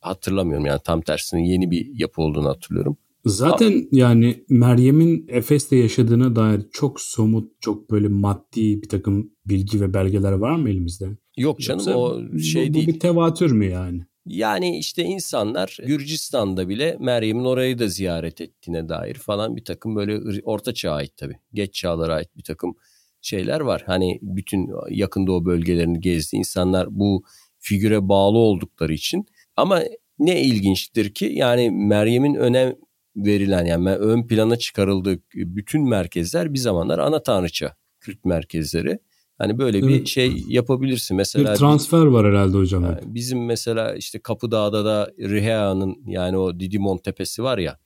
hatırlamıyorum 0.00 0.66
yani 0.66 0.80
tam 0.84 1.00
tersine 1.00 1.48
yeni 1.48 1.70
bir 1.70 1.98
yapı 1.98 2.22
olduğunu 2.22 2.48
hatırlıyorum. 2.48 2.96
Zaten 3.24 3.88
yani 3.92 4.44
Meryem'in 4.48 5.26
Efes'te 5.28 5.76
yaşadığına 5.76 6.36
dair 6.36 6.62
çok 6.72 7.00
somut, 7.00 7.60
çok 7.60 7.90
böyle 7.90 8.08
maddi 8.08 8.82
bir 8.82 8.88
takım 8.88 9.32
bilgi 9.46 9.80
ve 9.80 9.94
belgeler 9.94 10.32
var 10.32 10.56
mı 10.56 10.70
elimizde? 10.70 11.08
Yok 11.36 11.60
canım 11.60 11.78
Yoksa 11.78 11.96
o 11.96 12.38
şey 12.38 12.70
bu, 12.70 12.74
değil. 12.74 12.86
Bu 12.86 12.92
bir 12.92 13.00
tevatür 13.00 13.52
mü 13.52 13.66
yani? 13.66 14.00
Yani 14.26 14.78
işte 14.78 15.02
insanlar 15.02 15.78
Gürcistan'da 15.86 16.68
bile 16.68 16.96
Meryem'in 17.00 17.44
orayı 17.44 17.78
da 17.78 17.88
ziyaret 17.88 18.40
ettiğine 18.40 18.88
dair 18.88 19.14
falan 19.14 19.56
bir 19.56 19.64
takım 19.64 19.96
böyle 19.96 20.40
orta 20.42 20.74
çağa 20.74 20.92
ait 20.92 21.16
tabii. 21.16 21.36
Geç 21.54 21.74
çağlara 21.74 22.14
ait 22.14 22.36
bir 22.36 22.42
takım 22.42 22.74
şeyler 23.20 23.60
var. 23.60 23.82
Hani 23.86 24.18
bütün 24.22 24.68
yakın 24.90 25.26
doğu 25.26 25.44
bölgelerini 25.44 26.00
gezdi. 26.00 26.36
insanlar 26.36 26.86
bu 26.90 27.22
figüre 27.58 28.08
bağlı 28.08 28.38
oldukları 28.38 28.92
için. 28.92 29.26
Ama 29.56 29.82
ne 30.18 30.42
ilginçtir 30.42 31.14
ki 31.14 31.32
yani 31.34 31.70
Meryem'in 31.70 32.34
önem 32.34 32.74
verilen 33.16 33.64
yani 33.64 33.88
ön 33.88 34.26
plana 34.26 34.56
çıkarıldığı 34.56 35.18
bütün 35.34 35.88
merkezler 35.88 36.52
bir 36.52 36.58
zamanlar 36.58 36.98
ana 36.98 37.22
tanrıça 37.22 37.76
kült 38.00 38.24
merkezleri. 38.24 38.98
Hani 39.38 39.58
böyle 39.58 39.78
evet. 39.78 39.88
bir 39.88 40.06
şey 40.06 40.44
yapabilirsin. 40.48 41.16
Mesela 41.16 41.52
bir 41.52 41.58
transfer 41.58 42.06
var 42.06 42.26
herhalde 42.26 42.56
hocam. 42.56 42.84
Yani 42.84 42.98
bizim 43.04 43.44
mesela 43.44 43.94
işte 43.94 44.18
Kapıdağ'da 44.18 44.84
da 44.84 45.10
Rihea'nın 45.18 45.96
yani 46.06 46.38
o 46.38 46.60
Didimon 46.60 46.98
tepesi 46.98 47.42
var 47.42 47.58
ya. 47.58 47.78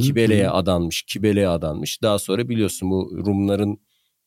Kibele'ye 0.00 0.50
adanmış, 0.50 1.02
Kibele'ye 1.02 1.48
adanmış. 1.48 2.02
Daha 2.02 2.18
sonra 2.18 2.48
biliyorsun 2.48 2.90
bu 2.90 3.22
Rumların 3.26 3.80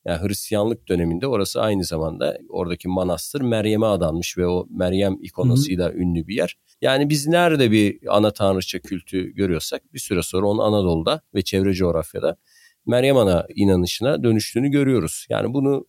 yani 0.06 0.28
Hristiyanlık 0.28 0.88
döneminde 0.88 1.28
orası 1.28 1.62
aynı 1.62 1.84
zamanda 1.84 2.38
oradaki 2.50 2.88
manastır 2.88 3.42
Meryem'e 3.42 3.86
adanmış 3.86 4.38
ve 4.38 4.48
o 4.48 4.68
Meryem 4.70 5.18
ikonasıyla 5.22 5.89
Hı-hı. 5.89 5.98
ünlü 5.98 6.28
bir 6.28 6.36
yer. 6.36 6.58
Yani 6.82 7.10
biz 7.10 7.28
nerede 7.28 7.72
bir 7.72 8.16
ana 8.18 8.32
tanrıça 8.32 8.80
kültü 8.80 9.34
görüyorsak 9.34 9.94
bir 9.94 10.00
süre 10.00 10.24
sonra 10.24 10.48
onun 10.48 10.63
Anadolu'da 10.63 11.22
ve 11.36 11.42
çevre 11.42 11.74
coğrafyada 11.74 12.38
Meryem 12.86 13.18
Ana 13.18 13.48
inanışına 13.56 14.24
dönüştüğünü 14.24 14.70
görüyoruz. 14.70 15.26
Yani 15.30 15.54
bunu 15.54 15.86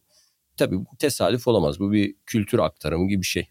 tabii 0.57 0.77
tesadüf 0.98 1.48
olamaz. 1.48 1.81
Bu 1.81 1.92
bir 1.92 2.16
kültür 2.27 2.59
aktarımı 2.59 3.09
gibi 3.09 3.20
bir 3.20 3.27
şey. 3.27 3.48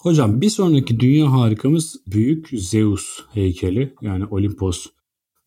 Hocam 0.00 0.40
bir 0.40 0.50
sonraki 0.50 1.00
dünya 1.00 1.32
harikamız 1.32 1.96
büyük 2.06 2.48
Zeus 2.52 3.20
heykeli 3.32 3.94
yani 4.02 4.26
Olimpos 4.26 4.86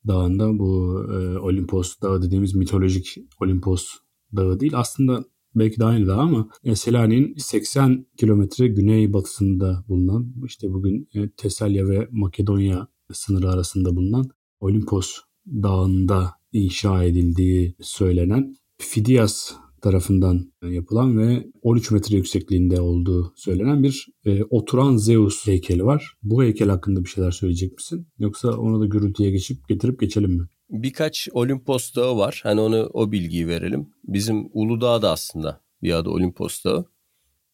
dağında 0.08 0.60
bu 0.60 1.04
e, 1.13 1.39
Olimpos 1.39 2.02
dağı 2.02 2.22
dediğimiz 2.22 2.56
mitolojik 2.56 3.18
Olimpos 3.41 3.88
dağı 4.36 4.60
değil. 4.60 4.74
Aslında 4.76 5.26
belki 5.56 5.80
de 5.80 5.86
aynı 5.86 6.08
dağ 6.08 6.18
ama 6.18 6.50
e, 6.64 6.76
Selanik'in 6.76 7.36
80 7.38 8.06
kilometre 8.18 8.68
güney 8.68 9.14
batısında 9.14 9.86
bulunan 9.88 10.34
işte 10.46 10.74
bugün 10.74 11.10
e, 11.14 11.30
Tesalya 11.30 11.88
ve 11.88 12.08
Makedonya 12.12 12.88
sınırı 13.14 13.50
arasında 13.50 13.96
bulunan 13.96 14.30
Olimpos 14.60 15.18
dağında 15.48 16.32
inşa 16.54 17.04
edildiği 17.04 17.76
söylenen 17.82 18.56
Fidias 18.78 19.54
tarafından 19.82 20.54
yapılan 20.70 21.18
ve 21.18 21.48
13 21.62 21.92
metre 21.92 22.18
yüksekliğinde 22.18 22.82
olduğu 22.82 23.34
söylenen 23.36 23.84
bir 23.84 24.08
e, 24.26 24.44
oturan 24.44 24.98
Zeus 24.98 25.48
heykeli 25.48 25.86
var. 25.86 26.14
Bu 26.24 26.44
heykel 26.44 26.70
hakkında 26.70 27.04
bir 27.04 27.10
şeyler 27.10 27.32
söyleyecek 27.32 27.74
misin? 27.74 28.08
Yoksa 28.20 28.58
onu 28.58 28.82
da 28.82 28.86
gürültüye 28.86 29.32
geçip 29.32 29.68
getirip 29.68 30.00
geçelim 30.00 30.32
mi? 30.32 30.48
Birkaç 30.69 31.30
Olimpos 31.32 31.95
Dağı 31.95 32.17
var. 32.17 32.39
Hani 32.43 32.62
onu 32.62 32.89
o 32.93 33.12
bilgiyi 33.12 33.47
verelim. 33.47 33.89
Bizim 34.04 34.49
Uludağ 34.54 35.01
da 35.01 35.12
aslında 35.12 35.62
bir 35.84 35.93
adı 35.93 36.10
Olimpos 36.10 36.63
Dağı. 36.63 36.86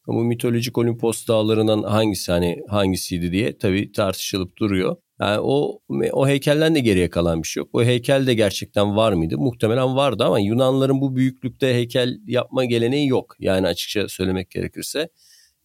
Ama 0.08 0.24
mitolojik 0.24 0.78
Olimpos 0.78 1.28
dağlarından 1.28 1.84
hangisi 1.84 2.32
hani 2.32 2.62
hangisiydi 2.70 3.32
diye 3.32 3.58
tabii 3.58 3.92
tartışılıp 3.92 4.58
duruyor. 4.58 4.96
Yani 5.20 5.40
o 5.40 5.80
o 6.12 6.28
heykelden 6.28 6.76
de 6.76 6.80
geriye 6.80 7.10
kalan 7.10 7.44
bir 7.44 7.48
şey 7.48 7.62
yok. 7.62 7.70
O 7.74 7.84
heykel 7.84 8.28
de 8.28 8.34
gerçekten 8.34 8.96
var 8.96 9.14
mıydı? 9.14 9.38
Muhtemelen 9.38 9.96
vardı 9.96 10.24
ama 10.24 10.40
Yunanların 10.40 11.02
bu 11.02 11.16
büyüklükte 11.16 11.74
heykel 11.74 12.20
yapma 12.28 12.66
geleneği 12.66 13.08
yok. 13.08 13.36
Yani 13.40 13.68
açıkça 13.68 14.08
söylemek 14.08 14.52
gerekirse 14.52 15.10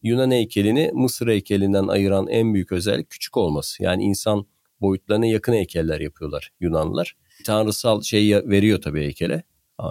Yunan 0.03 0.31
heykelini 0.31 0.91
Mısır 0.93 1.27
heykelinden 1.27 1.87
ayıran 1.87 2.27
en 2.27 2.53
büyük 2.53 2.71
özellik 2.71 3.09
küçük 3.09 3.37
olması. 3.37 3.83
Yani 3.83 4.03
insan 4.03 4.45
boyutlarına 4.81 5.25
yakın 5.25 5.53
heykeller 5.53 5.99
yapıyorlar 5.99 6.51
Yunanlılar. 6.59 7.15
Tanrısal 7.45 8.01
şey 8.01 8.35
veriyor 8.35 8.81
tabii 8.81 9.01
heykele. 9.01 9.43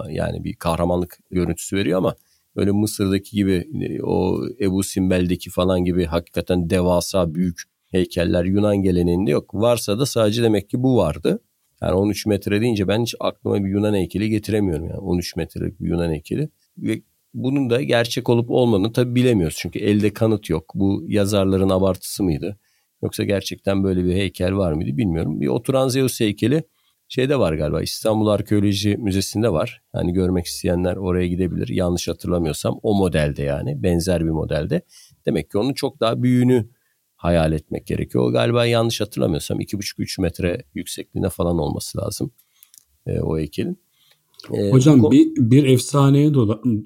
Yani 0.09 0.43
bir 0.43 0.53
kahramanlık 0.53 1.19
görüntüsü 1.31 1.77
veriyor 1.77 1.97
ama 1.97 2.15
öyle 2.55 2.71
Mısır'daki 2.71 3.35
gibi 3.35 3.67
o 4.03 4.39
Ebu 4.61 4.83
Simbel'deki 4.83 5.49
falan 5.49 5.85
gibi 5.85 6.05
hakikaten 6.05 6.69
devasa 6.69 7.35
büyük 7.35 7.61
heykeller 7.87 8.43
Yunan 8.45 8.77
geleneğinde 8.77 9.31
yok. 9.31 9.53
Varsa 9.53 9.99
da 9.99 10.05
sadece 10.05 10.43
demek 10.43 10.69
ki 10.69 10.83
bu 10.83 10.97
vardı. 10.97 11.39
Yani 11.81 11.93
13 11.93 12.25
metre 12.25 12.61
deyince 12.61 12.87
ben 12.87 13.01
hiç 13.01 13.15
aklıma 13.19 13.65
bir 13.65 13.69
Yunan 13.69 13.93
heykeli 13.93 14.29
getiremiyorum 14.29 14.85
yani 14.85 14.99
13 14.99 15.35
metrelik 15.35 15.81
bir 15.81 15.87
Yunan 15.87 16.11
heykeli. 16.11 16.49
Ve 16.77 17.01
bunun 17.33 17.69
da 17.69 17.81
gerçek 17.81 18.29
olup 18.29 18.51
olmadığını 18.51 18.93
tabii 18.93 19.15
bilemiyoruz. 19.15 19.57
Çünkü 19.59 19.79
elde 19.79 20.13
kanıt 20.13 20.49
yok. 20.49 20.71
Bu 20.75 21.05
yazarların 21.07 21.69
abartısı 21.69 22.23
mıydı? 22.23 22.59
Yoksa 23.03 23.23
gerçekten 23.23 23.83
böyle 23.83 24.05
bir 24.05 24.13
heykel 24.13 24.55
var 24.55 24.73
mıydı 24.73 24.97
bilmiyorum. 24.97 25.41
Bir 25.41 25.47
oturan 25.47 25.87
Zeus 25.87 26.19
heykeli 26.19 26.63
şeyde 27.09 27.39
var 27.39 27.53
galiba 27.53 27.81
İstanbul 27.81 28.27
Arkeoloji 28.27 28.97
Müzesi'nde 28.97 29.53
var. 29.53 29.81
Hani 29.93 30.13
görmek 30.13 30.45
isteyenler 30.45 30.95
oraya 30.95 31.27
gidebilir. 31.27 31.67
Yanlış 31.67 32.07
hatırlamıyorsam 32.07 32.79
o 32.83 32.95
modelde 32.97 33.43
yani 33.43 33.83
benzer 33.83 34.25
bir 34.25 34.29
modelde. 34.29 34.81
Demek 35.25 35.51
ki 35.51 35.57
onun 35.57 35.73
çok 35.73 35.99
daha 35.99 36.23
büyüğünü 36.23 36.69
hayal 37.15 37.51
etmek 37.51 37.87
gerekiyor. 37.87 38.23
O 38.23 38.31
galiba 38.31 38.65
yanlış 38.65 39.01
hatırlamıyorsam 39.01 39.59
2,5-3 39.59 40.21
metre 40.21 40.63
yüksekliğine 40.73 41.29
falan 41.29 41.57
olması 41.57 41.97
lazım 41.97 42.31
e, 43.05 43.19
o 43.19 43.37
heykelin. 43.37 43.77
E, 44.53 44.71
Hocam 44.71 45.05
o... 45.05 45.11
bir, 45.11 45.27
bir 45.37 45.65
efsaneye 45.65 46.29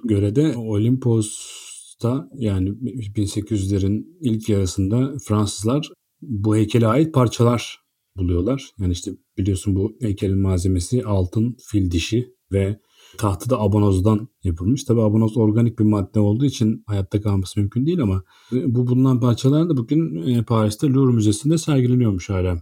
göre 0.04 0.36
de 0.36 0.58
Olimpos'ta 0.58 2.30
yani 2.36 2.70
1800'lerin 2.70 4.06
ilk 4.22 4.50
yarısında 4.50 5.14
Fransızlar 5.24 5.90
bu 6.22 6.56
heykele 6.56 6.88
ait 6.88 7.14
parçalar 7.14 7.82
buluyorlar. 8.18 8.70
Yani 8.80 8.92
işte 8.92 9.12
biliyorsun 9.42 9.76
bu 9.76 9.98
heykelin 10.02 10.38
malzemesi 10.38 11.04
altın, 11.04 11.58
fil 11.72 11.92
dişi 11.92 12.36
ve 12.52 12.80
tahtı 13.18 13.50
da 13.50 13.60
abanozdan 13.60 14.28
yapılmış. 14.44 14.84
Tabi 14.84 15.02
abonoz 15.02 15.38
organik 15.38 15.80
bir 15.80 15.84
madde 15.84 16.20
olduğu 16.20 16.46
için 16.46 16.84
hayatta 16.88 17.22
kalması 17.22 17.60
mümkün 17.60 17.86
değil 17.86 18.02
ama 18.02 18.24
bu 18.52 18.88
bulunan 18.88 19.20
parçalar 19.20 19.70
da 19.70 19.78
bugün 19.78 20.28
e, 20.28 20.44
Paris'te 20.44 20.88
Louvre 20.88 21.14
Müzesi'nde 21.14 21.58
sergileniyormuş 21.58 22.30
hala. 22.30 22.58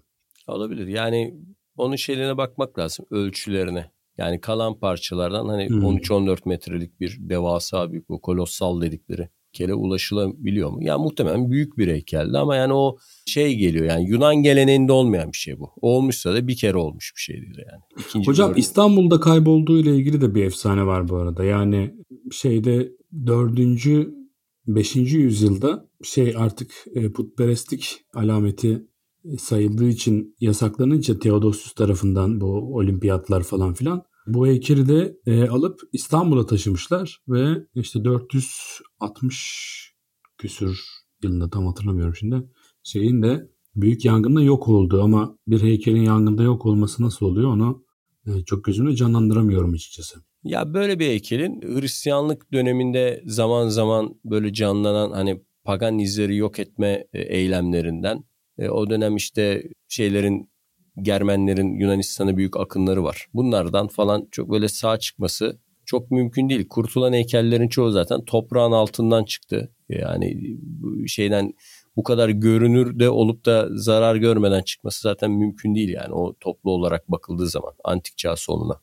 Olabilir. 0.48 0.88
Yani 0.88 1.34
onun 1.78 1.96
şeylerine 1.96 2.38
bakmak 2.38 2.80
lazım. 2.80 3.06
Ölçülerine. 3.12 3.92
Yani 4.18 4.42
kalan 4.42 4.80
parçalardan 4.80 5.48
hani 5.48 5.70
hmm. 5.70 5.82
13-14 5.82 6.38
metrelik 6.46 7.00
bir 7.00 7.18
devasa 7.20 7.92
büyük 7.92 8.10
bu 8.10 8.22
kolossal 8.22 8.82
dedikleri 8.82 9.30
heykele 9.54 9.74
ulaşılabiliyor 9.74 10.70
mu? 10.70 10.78
Ya 10.82 10.88
yani 10.88 11.04
muhtemelen 11.04 11.52
büyük 11.52 11.78
bir 11.78 11.88
heykeldi 11.88 12.38
ama 12.38 12.56
yani 12.56 12.74
o 12.74 12.98
şey 13.26 13.56
geliyor 13.56 13.86
yani 13.86 14.10
Yunan 14.10 14.36
geleneğinde 14.36 14.92
olmayan 14.92 15.32
bir 15.32 15.38
şey 15.38 15.60
bu. 15.60 15.70
Olmuşsa 15.82 16.34
da 16.34 16.48
bir 16.48 16.56
kere 16.56 16.78
olmuş 16.78 17.14
bir 17.16 17.22
şeydir 17.22 17.58
yani. 17.72 17.82
İkinci 18.00 18.28
Hocam 18.28 18.50
dördüncü... 18.50 18.62
İstanbul'da 18.62 19.20
kaybolduğu 19.20 19.80
ile 19.80 19.96
ilgili 19.96 20.22
de 20.22 20.36
bir 20.36 20.44
efsane 20.44 20.86
var 20.86 21.10
bu 21.10 21.16
arada. 21.18 21.44
Yani 21.44 21.94
şeyde 22.32 22.92
dördüncü, 23.26 24.14
beşinci 24.68 25.18
yüzyılda 25.18 25.90
şey 26.04 26.34
artık 26.38 26.72
e, 26.96 27.12
putperestlik 27.12 27.98
alameti 28.14 28.86
sayıldığı 29.40 29.90
için 29.90 30.36
yasaklanınca 30.40 31.20
Theodosius 31.20 31.74
tarafından 31.74 32.42
bu 32.42 32.76
olimpiyatlar 32.76 33.44
falan 33.44 33.74
filan 33.74 34.04
bu 34.34 34.48
heykeli 34.48 34.88
de 34.88 35.18
e, 35.26 35.48
alıp 35.48 35.82
İstanbul'a 35.94 36.46
taşımışlar 36.46 37.24
ve 37.28 37.65
işte 37.76 38.04
460 38.04 39.94
küsür 40.38 40.80
yılında 41.24 41.50
tam 41.50 41.65
hatırlamıyorum 41.65 42.15
şimdi 42.15 42.44
şeyin 42.84 43.22
de 43.22 43.50
büyük 43.76 44.06
yangında 44.06 44.42
yok 44.42 44.68
oldu 44.68 45.04
ama 45.04 45.38
bir 45.48 45.62
heykelin 45.62 46.02
yangında 46.02 46.44
yok 46.44 46.65
olması 46.65 47.04
nasıl 47.04 47.26
oluyor 47.26 47.50
onu 47.50 47.86
e, 48.28 48.44
çok 48.46 48.63
gözümde 48.63 48.96
canlandıramıyorum 48.96 49.74
açıkçası. 49.74 50.20
Ya 50.44 50.74
böyle 50.74 51.00
bir 51.00 51.06
heykelin 51.06 51.62
Hristiyanlık 51.62 52.54
döneminde 52.54 53.24
zaman 53.26 53.68
zaman 53.68 54.20
böyle 54.26 54.54
canlanan 54.54 55.12
hani 55.12 55.42
pagan 55.63 56.00
izleri 56.00 56.36
yok 56.36 56.60
etme 56.60 57.08
e, 57.13 57.22
eylemlerinden 57.22 58.24
e, 58.58 58.70
o 58.70 58.89
dönem 58.89 59.15
işte 59.15 59.63
şeylerin 59.88 60.50
Germenlerin 61.04 61.80
Yunanistan'a 61.80 62.38
büyük 62.38 62.58
akınları 62.58 63.04
var. 63.04 63.28
Bunlardan 63.34 63.88
falan 63.88 64.28
çok 64.32 64.52
böyle 64.52 64.68
sağ 64.68 65.00
çıkması 65.00 65.60
çok 65.86 66.12
mümkün 66.12 66.50
değil. 66.50 66.68
Kurtulan 66.68 67.14
heykellerin 67.14 67.68
çoğu 67.68 67.92
zaten 67.92 68.26
toprağın 68.26 68.72
altından 68.72 69.24
çıktı. 69.24 69.72
Yani 69.90 70.58
şeyden 71.08 71.54
bu 71.96 72.04
kadar 72.04 72.30
görünür 72.30 73.00
de 73.00 73.10
olup 73.10 73.46
da 73.46 73.68
zarar 73.72 74.16
görmeden 74.16 74.62
çıkması 74.62 75.02
zaten 75.02 75.32
mümkün 75.32 75.76
değil 75.76 75.90
yani 75.90 76.14
o 76.14 76.34
toplu 76.40 76.72
olarak 76.72 77.12
bakıldığı 77.12 77.48
zaman 77.48 77.74
antik 77.84 78.18
çağ 78.18 78.36
sonuna. 78.36 78.74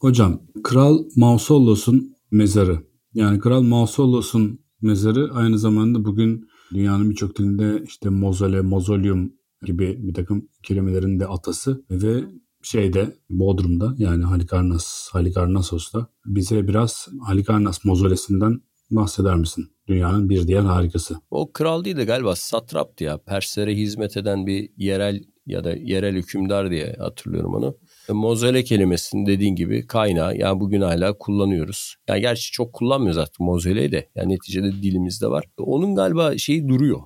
Hocam 0.00 0.42
Kral 0.64 1.04
Mausolos'un 1.16 2.16
mezarı 2.30 2.78
yani 3.14 3.38
Kral 3.38 3.62
Mausolos'un 3.62 4.58
mezarı 4.82 5.30
aynı 5.34 5.58
zamanda 5.58 6.04
bugün 6.04 6.48
dünyanın 6.74 7.10
birçok 7.10 7.38
dilinde 7.38 7.82
işte 7.86 8.08
mozole, 8.08 8.60
mozolyum 8.60 9.32
gibi 9.64 9.96
bir 9.98 10.14
takım 10.14 10.48
kelimelerin 10.62 11.20
de 11.20 11.26
atası 11.26 11.84
ve 11.90 12.24
şeyde 12.62 13.16
Bodrum'da 13.30 13.94
yani 13.98 14.24
Halikarnas, 14.24 15.08
Halikarnassos'ta 15.12 16.06
bize 16.26 16.68
biraz 16.68 17.08
Halikarnas 17.26 17.84
mozolesinden 17.84 18.60
bahseder 18.90 19.36
misin? 19.36 19.70
Dünyanın 19.88 20.28
bir 20.28 20.46
diğer 20.46 20.60
harikası. 20.60 21.16
O 21.30 21.52
kral 21.52 21.84
değil 21.84 21.96
de 21.96 22.04
galiba 22.04 22.36
satraptı 22.36 23.04
ya. 23.04 23.18
Perslere 23.18 23.74
hizmet 23.76 24.16
eden 24.16 24.46
bir 24.46 24.70
yerel 24.76 25.20
ya 25.46 25.64
da 25.64 25.72
yerel 25.72 26.14
hükümdar 26.14 26.70
diye 26.70 26.96
hatırlıyorum 26.98 27.54
onu. 27.54 27.76
Mozole 28.08 28.64
kelimesinin 28.64 29.26
dediğin 29.26 29.56
gibi 29.56 29.86
kaynağı 29.86 30.36
yani 30.36 30.60
bugün 30.60 30.80
hala 30.80 31.18
kullanıyoruz. 31.18 31.96
Yani 32.08 32.20
gerçi 32.20 32.52
çok 32.52 32.72
kullanmıyoruz 32.72 33.18
artık 33.18 33.40
mozoleyi 33.40 33.92
de. 33.92 34.10
Yani 34.14 34.32
neticede 34.32 34.72
dilimizde 34.82 35.26
var. 35.26 35.44
Onun 35.58 35.94
galiba 35.94 36.38
şeyi 36.38 36.68
duruyor 36.68 37.00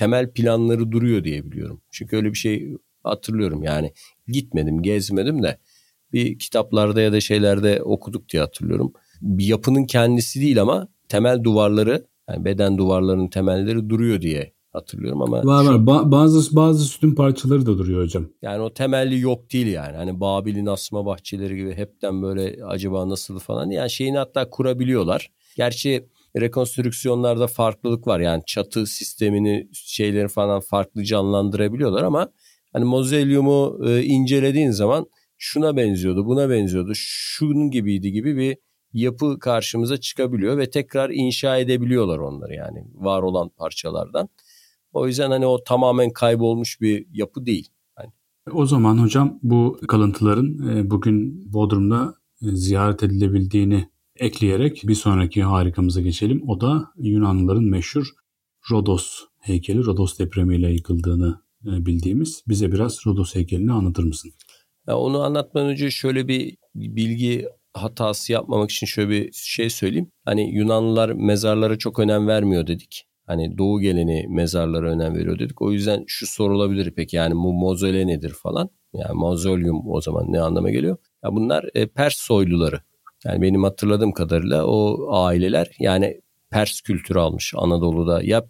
temel 0.00 0.30
planları 0.32 0.92
duruyor 0.92 1.24
diye 1.24 1.44
biliyorum. 1.44 1.80
Çünkü 1.90 2.16
öyle 2.16 2.28
bir 2.28 2.38
şey 2.38 2.76
hatırlıyorum 3.04 3.62
yani 3.62 3.92
gitmedim 4.28 4.82
gezmedim 4.82 5.42
de 5.42 5.58
bir 6.12 6.38
kitaplarda 6.38 7.00
ya 7.00 7.12
da 7.12 7.20
şeylerde 7.20 7.82
okuduk 7.82 8.28
diye 8.28 8.42
hatırlıyorum. 8.42 8.92
Bir 9.22 9.44
yapının 9.44 9.84
kendisi 9.84 10.40
değil 10.40 10.62
ama 10.62 10.88
temel 11.08 11.42
duvarları 11.42 12.06
yani 12.28 12.44
beden 12.44 12.78
duvarlarının 12.78 13.28
temelleri 13.28 13.88
duruyor 13.90 14.20
diye 14.20 14.52
hatırlıyorum 14.72 15.22
ama 15.22 15.44
var 15.44 15.64
var 15.64 15.74
ba- 15.74 16.10
bazı 16.10 16.56
bazı 16.56 16.84
sütun 16.84 17.14
parçaları 17.14 17.66
da 17.66 17.78
duruyor 17.78 18.02
hocam. 18.02 18.28
Yani 18.42 18.62
o 18.62 18.74
temelli 18.74 19.20
yok 19.20 19.52
değil 19.52 19.66
yani. 19.66 19.96
Hani 19.96 20.20
Babil'in 20.20 20.66
asma 20.66 21.06
bahçeleri 21.06 21.56
gibi 21.56 21.74
hepten 21.74 22.22
böyle 22.22 22.64
acaba 22.64 23.08
nasıl 23.08 23.38
falan 23.38 23.70
yani 23.70 23.90
şeyini 23.90 24.18
hatta 24.18 24.50
kurabiliyorlar. 24.50 25.30
Gerçi 25.56 26.06
rekonstrüksiyonlarda 26.36 27.46
farklılık 27.46 28.06
var. 28.06 28.20
Yani 28.20 28.42
çatı 28.46 28.86
sistemini 28.86 29.68
şeyleri 29.72 30.28
falan 30.28 30.60
farklı 30.60 31.04
canlandırabiliyorlar 31.04 32.02
ama 32.02 32.28
hani 32.72 32.84
mozelyumu 32.84 33.78
e, 33.88 34.02
incelediğin 34.02 34.70
zaman 34.70 35.06
şuna 35.38 35.76
benziyordu, 35.76 36.26
buna 36.26 36.50
benziyordu, 36.50 36.92
şunun 36.94 37.70
gibiydi 37.70 38.12
gibi 38.12 38.36
bir 38.36 38.56
yapı 38.92 39.38
karşımıza 39.38 39.96
çıkabiliyor 39.96 40.58
ve 40.58 40.70
tekrar 40.70 41.10
inşa 41.10 41.56
edebiliyorlar 41.56 42.18
onları 42.18 42.54
yani 42.54 42.84
var 42.94 43.22
olan 43.22 43.48
parçalardan. 43.48 44.28
O 44.92 45.06
yüzden 45.06 45.30
hani 45.30 45.46
o 45.46 45.64
tamamen 45.64 46.10
kaybolmuş 46.10 46.80
bir 46.80 47.06
yapı 47.12 47.46
değil. 47.46 47.68
Yani. 47.98 48.10
O 48.52 48.66
zaman 48.66 48.98
hocam 48.98 49.38
bu 49.42 49.80
kalıntıların 49.88 50.76
e, 50.76 50.90
bugün 50.90 51.44
Bodrum'da 51.52 52.14
e, 52.42 52.46
ziyaret 52.50 53.02
edilebildiğini 53.02 53.88
ekleyerek 54.20 54.82
bir 54.84 54.94
sonraki 54.94 55.42
harikamıza 55.42 56.00
geçelim. 56.00 56.42
O 56.48 56.60
da 56.60 56.92
Yunanlıların 56.96 57.64
meşhur 57.64 58.06
Rodos 58.70 59.20
heykeli, 59.40 59.84
Rodos 59.84 60.18
depremiyle 60.18 60.72
yıkıldığını 60.72 61.40
e, 61.66 61.86
bildiğimiz. 61.86 62.42
Bize 62.48 62.72
biraz 62.72 63.06
Rodos 63.06 63.34
heykelini 63.34 63.72
anlatır 63.72 64.04
mısın? 64.04 64.32
Ya 64.88 64.98
onu 64.98 65.22
anlatmadan 65.22 65.68
önce 65.68 65.90
şöyle 65.90 66.28
bir 66.28 66.56
bilgi 66.74 67.46
hatası 67.74 68.32
yapmamak 68.32 68.70
için 68.70 68.86
şöyle 68.86 69.10
bir 69.10 69.30
şey 69.32 69.70
söyleyeyim. 69.70 70.10
Hani 70.24 70.54
Yunanlılar 70.54 71.10
mezarlara 71.10 71.78
çok 71.78 71.98
önem 71.98 72.26
vermiyor 72.26 72.66
dedik. 72.66 73.04
Hani 73.26 73.58
doğu 73.58 73.80
geleni 73.80 74.26
mezarlara 74.28 74.90
önem 74.90 75.14
veriyor 75.14 75.38
dedik. 75.38 75.62
O 75.62 75.72
yüzden 75.72 76.04
şu 76.06 76.26
sorulabilir 76.26 76.92
peki 76.96 77.16
yani 77.16 77.34
bu 77.34 77.52
mozole 77.52 78.06
nedir 78.06 78.30
falan. 78.42 78.70
Yani 78.92 79.14
mozolyum 79.14 79.90
o 79.90 80.00
zaman 80.00 80.32
ne 80.32 80.40
anlama 80.40 80.70
geliyor? 80.70 80.96
Ya 81.24 81.32
bunlar 81.32 81.64
e, 81.74 81.86
Pers 81.86 82.16
soyluları. 82.16 82.80
Yani 83.24 83.42
benim 83.42 83.62
hatırladığım 83.62 84.12
kadarıyla 84.12 84.66
o 84.66 85.08
aileler 85.12 85.70
yani 85.78 86.20
Pers 86.50 86.80
kültürü 86.80 87.18
almış 87.18 87.54
Anadolu'da 87.56 88.22
ya 88.22 88.44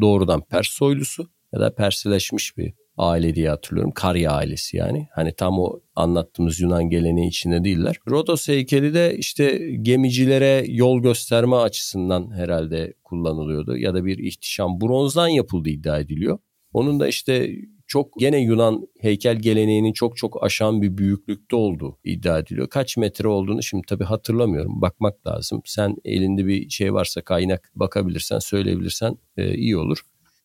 doğrudan 0.00 0.40
Pers 0.40 0.68
soylusu 0.68 1.28
ya 1.52 1.60
da 1.60 1.74
Persileşmiş 1.74 2.56
bir 2.56 2.72
aile 2.96 3.34
diye 3.34 3.48
hatırlıyorum. 3.48 3.92
Karya 3.92 4.32
ailesi 4.32 4.76
yani. 4.76 5.08
Hani 5.14 5.34
tam 5.34 5.58
o 5.58 5.80
anlattığımız 5.96 6.60
Yunan 6.60 6.90
geleneği 6.90 7.28
içinde 7.28 7.64
değiller. 7.64 7.96
Rodos 8.08 8.48
heykeli 8.48 8.94
de 8.94 9.16
işte 9.16 9.58
gemicilere 9.82 10.64
yol 10.68 11.02
gösterme 11.02 11.56
açısından 11.56 12.30
herhalde 12.30 12.94
kullanılıyordu. 13.04 13.76
Ya 13.76 13.94
da 13.94 14.04
bir 14.04 14.18
ihtişam 14.18 14.80
bronzdan 14.80 15.28
yapıldığı 15.28 15.70
iddia 15.70 15.98
ediliyor. 15.98 16.38
Onun 16.72 17.00
da 17.00 17.08
işte 17.08 17.50
çok 17.92 18.18
gene 18.18 18.38
Yunan 18.38 18.88
heykel 19.00 19.36
geleneğinin 19.36 19.92
çok 19.92 20.16
çok 20.16 20.44
aşan 20.44 20.82
bir 20.82 20.98
büyüklükte 20.98 21.56
olduğu 21.56 21.98
iddia 22.04 22.38
ediliyor. 22.38 22.68
Kaç 22.68 22.96
metre 22.96 23.28
olduğunu 23.28 23.62
şimdi 23.62 23.82
tabii 23.88 24.04
hatırlamıyorum. 24.04 24.80
Bakmak 24.80 25.26
lazım. 25.26 25.62
Sen 25.64 25.96
elinde 26.04 26.46
bir 26.46 26.70
şey 26.70 26.94
varsa 26.94 27.20
kaynak 27.20 27.72
bakabilirsen 27.74 28.38
söyleyebilirsen 28.38 29.18
e, 29.36 29.54
iyi 29.54 29.76
olur. 29.76 29.98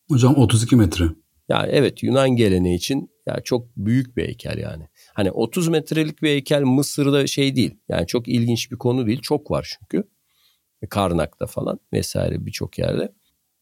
Hocam 0.10 0.36
32 0.36 0.76
metre. 0.76 1.06
Yani 1.50 1.70
evet 1.72 2.04
Yunan 2.04 2.30
geleneği 2.30 2.78
için 2.78 3.10
ya 3.26 3.40
çok 3.44 3.78
büyük 3.78 4.18
bir 4.18 4.26
heykel 4.28 4.58
yani. 4.58 4.88
Hani 5.14 5.32
30 5.32 5.68
metrelik 5.68 6.22
bir 6.22 6.30
heykel 6.30 6.62
Mısır'da 6.62 7.28
şey 7.28 7.56
değil. 7.56 7.76
Yani 7.90 8.08
çok 8.08 8.28
ilginç 8.28 8.72
bir 8.72 8.78
konu 8.78 9.08
değil. 9.08 9.22
Çok 9.22 9.52
var 9.52 9.78
çünkü. 9.80 10.08
Karnak'ta 10.90 11.46
falan 11.46 11.80
vesaire 11.94 12.46
birçok 12.46 12.80
yerde 12.80 13.14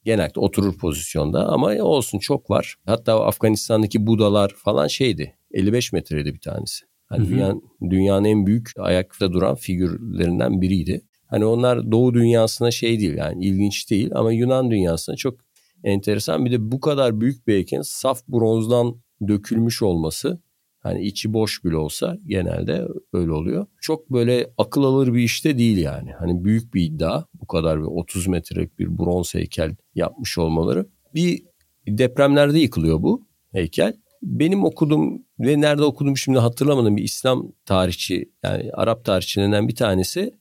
genelde 0.05 0.39
oturur 0.39 0.77
pozisyonda 0.77 1.47
ama 1.47 1.83
olsun 1.83 2.19
çok 2.19 2.49
var. 2.49 2.75
Hatta 2.85 3.25
Afganistan'daki 3.25 4.07
Budalar 4.07 4.53
falan 4.57 4.87
şeydi 4.87 5.35
55 5.51 5.93
metreydi 5.93 6.33
bir 6.33 6.39
tanesi. 6.39 6.85
Hani. 7.05 7.29
Dünyanın, 7.29 7.63
dünyanın 7.89 8.25
en 8.25 8.45
büyük 8.45 8.69
ayakta 8.77 9.33
duran 9.33 9.55
figürlerinden 9.55 10.61
biriydi. 10.61 11.01
Hani 11.27 11.45
onlar 11.45 11.91
Doğu 11.91 12.13
dünyasına 12.13 12.71
şey 12.71 12.99
değil 12.99 13.17
yani 13.17 13.45
ilginç 13.45 13.89
değil 13.89 14.09
ama 14.15 14.33
Yunan 14.33 14.71
dünyasına 14.71 15.15
çok 15.15 15.39
enteresan. 15.83 16.45
Bir 16.45 16.51
de 16.51 16.71
bu 16.71 16.79
kadar 16.79 17.21
büyük 17.21 17.47
bir 17.47 17.53
heykelin 17.53 17.81
saf 17.81 18.27
bronzdan 18.27 18.95
dökülmüş 19.27 19.81
olması 19.81 20.41
hani 20.85 21.01
içi 21.01 21.33
boş 21.33 21.63
bile 21.63 21.77
olsa 21.77 22.17
genelde 22.27 22.87
öyle 23.13 23.31
oluyor. 23.31 23.65
Çok 23.81 24.11
böyle 24.11 24.49
akıl 24.57 24.83
alır 24.83 25.13
bir 25.13 25.23
işte 25.23 25.57
değil 25.57 25.77
yani. 25.77 26.11
Hani 26.11 26.45
büyük 26.45 26.73
bir 26.73 26.81
iddia 26.81 27.23
bu 27.33 27.47
kadar 27.47 27.79
bir 27.79 27.85
30 27.85 28.27
metrelik 28.27 28.79
bir 28.79 28.97
bronz 28.97 29.33
heykel 29.33 29.75
yapmış 29.95 30.37
olmaları. 30.37 30.85
Bir 31.15 31.43
depremlerde 31.87 32.59
yıkılıyor 32.59 33.01
bu 33.01 33.27
heykel. 33.51 33.93
Benim 34.23 34.63
okudum 34.63 35.23
ve 35.39 35.61
nerede 35.61 35.83
okudum 35.83 36.17
şimdi 36.17 36.39
hatırlamadım 36.39 36.97
bir 36.97 37.03
İslam 37.03 37.51
tarihçi 37.65 38.31
yani 38.43 38.71
Arap 38.73 39.05
tarihçilerinden 39.05 39.67
bir 39.67 39.75
tanesi 39.75 40.31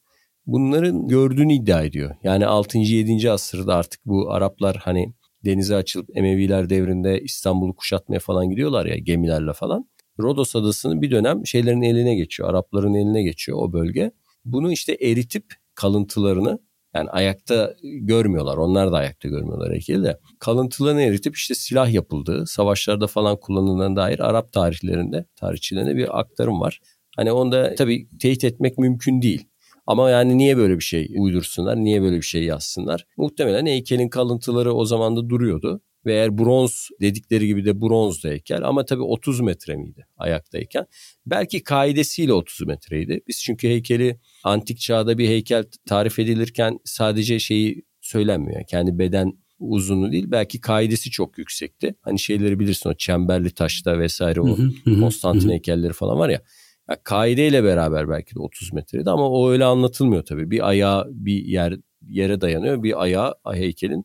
bunların 0.47 1.09
gördüğünü 1.09 1.53
iddia 1.53 1.83
ediyor. 1.83 2.17
Yani 2.23 2.47
6. 2.47 2.79
7. 2.79 3.31
asırda 3.31 3.77
artık 3.77 4.01
bu 4.07 4.33
Araplar 4.33 4.77
hani 4.77 5.15
denize 5.45 5.77
açılıp 5.77 6.17
Emeviler 6.17 6.71
devrinde 6.71 7.21
İstanbul'u 7.21 7.77
kuşatmaya 7.77 8.19
falan 8.19 8.51
gidiyorlar 8.51 8.87
ya 8.87 8.97
gemilerle 8.97 9.53
falan. 9.53 9.87
Rodos 10.21 10.57
adasını 10.57 11.03
bir 11.03 11.11
dönem 11.11 11.47
şeylerin 11.47 11.83
eline 11.83 12.15
geçiyor. 12.15 12.51
Arapların 12.51 12.95
eline 12.95 13.23
geçiyor 13.23 13.59
o 13.61 13.73
bölge. 13.73 14.11
Bunu 14.45 14.73
işte 14.73 14.97
eritip 15.01 15.45
kalıntılarını 15.75 16.59
yani 16.95 17.11
ayakta 17.11 17.75
görmüyorlar. 17.83 18.57
Onlar 18.57 18.93
da 18.93 18.97
ayakta 18.97 19.29
görmüyorlar 19.29 19.73
heykeli 19.73 20.05
de. 20.05 20.19
Kalıntılarını 20.39 21.03
eritip 21.03 21.37
işte 21.37 21.55
silah 21.55 21.93
yapıldığı, 21.93 22.47
savaşlarda 22.47 23.07
falan 23.07 23.41
kullanıldığına 23.41 23.97
dair 23.97 24.19
Arap 24.19 24.53
tarihlerinde, 24.53 25.27
tarihçilerinde 25.37 25.97
bir 25.97 26.21
aktarım 26.21 26.61
var. 26.61 26.81
Hani 27.17 27.33
onda 27.33 27.75
tabii 27.75 28.09
teyit 28.19 28.45
etmek 28.45 28.79
mümkün 28.79 29.23
değil. 29.23 29.49
Ama 29.87 30.11
yani 30.11 30.39
niye 30.39 30.57
böyle 30.57 30.77
bir 30.77 30.85
şey 30.85 31.15
uydursunlar, 31.19 31.77
niye 31.77 32.03
böyle 32.03 32.17
bir 32.17 32.23
şey 32.23 32.45
yazsınlar? 32.45 33.07
Muhtemelen 33.17 33.67
heykelin 33.67 34.09
kalıntıları 34.09 34.75
o 34.75 34.85
zaman 34.85 35.17
da 35.17 35.29
duruyordu. 35.29 35.81
Ve 36.07 36.13
eğer 36.13 36.39
bronz 36.39 36.89
dedikleri 37.01 37.47
gibi 37.47 37.65
de 37.65 37.81
bronz 37.81 38.25
da 38.25 38.29
heykel 38.29 38.63
ama 38.65 38.85
tabii 38.85 39.03
30 39.03 39.41
metre 39.41 39.77
miydi 39.77 40.07
ayaktayken? 40.17 40.87
Belki 41.27 41.63
kaidesiyle 41.63 42.33
30 42.33 42.67
metreydi. 42.67 43.21
Biz 43.29 43.43
çünkü 43.43 43.69
heykeli 43.69 44.21
antik 44.45 44.79
çağda 44.79 45.19
bir 45.19 45.29
heykel 45.29 45.65
tarif 45.87 46.19
edilirken 46.19 46.79
sadece 46.85 47.39
şeyi 47.39 47.83
söylenmiyor. 48.01 48.55
Yani 48.55 48.67
kendi 48.67 48.99
beden 48.99 49.33
uzunluğu 49.59 50.13
değil 50.13 50.25
belki 50.29 50.61
kaidesi 50.61 51.11
çok 51.11 51.39
yüksekti. 51.39 51.95
Hani 52.01 52.19
şeyleri 52.19 52.61
bilirsin 52.61 52.91
o 52.91 52.95
çemberli 52.95 53.51
taşta 53.51 53.99
vesaire 53.99 54.41
o 54.41 54.57
Konstantin 55.01 55.51
heykelleri 55.51 55.93
falan 55.93 56.19
var 56.19 56.29
ya. 56.29 56.41
ya 56.89 56.97
kaideyle 57.05 57.65
beraber 57.65 58.09
belki 58.09 58.35
de 58.35 58.41
30 58.41 58.73
metreydi 58.73 59.11
ama 59.11 59.31
o 59.31 59.51
öyle 59.51 59.65
anlatılmıyor 59.65 60.25
tabii. 60.25 60.51
Bir 60.51 60.69
ayağı 60.69 61.09
bir 61.11 61.45
yer 61.45 61.75
yere 62.09 62.41
dayanıyor. 62.41 62.83
Bir 62.83 63.03
ayağı 63.03 63.35
heykelin 63.53 64.05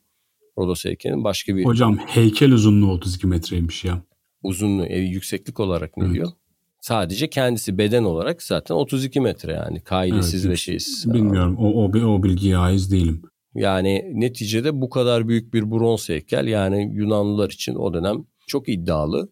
Rodos 0.59 0.85
heykelinin 0.85 1.23
başka 1.23 1.55
bir... 1.55 1.65
Hocam 1.65 1.97
heykel 1.97 2.51
uzunluğu 2.51 2.91
32 2.91 3.27
metreymiş 3.27 3.85
ya. 3.85 4.01
Uzunluğu, 4.43 4.85
e, 4.85 4.97
yükseklik 4.97 5.59
olarak 5.59 5.97
ne 5.97 6.05
evet. 6.05 6.15
diyor? 6.15 6.29
Sadece 6.81 7.29
kendisi 7.29 7.77
beden 7.77 8.03
olarak 8.03 8.43
zaten 8.43 8.75
32 8.75 9.19
metre 9.19 9.53
yani 9.53 9.81
kaidesiz 9.81 10.45
evet, 10.45 10.53
ve 10.53 10.57
şeysiz. 10.57 11.13
Bilmiyorum 11.13 11.57
o, 11.57 11.67
o, 11.67 12.15
o 12.15 12.23
bilgiye 12.23 12.55
haiz 12.55 12.91
değilim. 12.91 13.21
Yani 13.55 14.11
neticede 14.13 14.81
bu 14.81 14.89
kadar 14.89 15.27
büyük 15.27 15.53
bir 15.53 15.71
bronz 15.71 16.09
heykel 16.09 16.47
yani 16.47 16.91
Yunanlılar 16.93 17.49
için 17.49 17.75
o 17.75 17.93
dönem 17.93 18.25
çok 18.47 18.69
iddialı. 18.69 19.29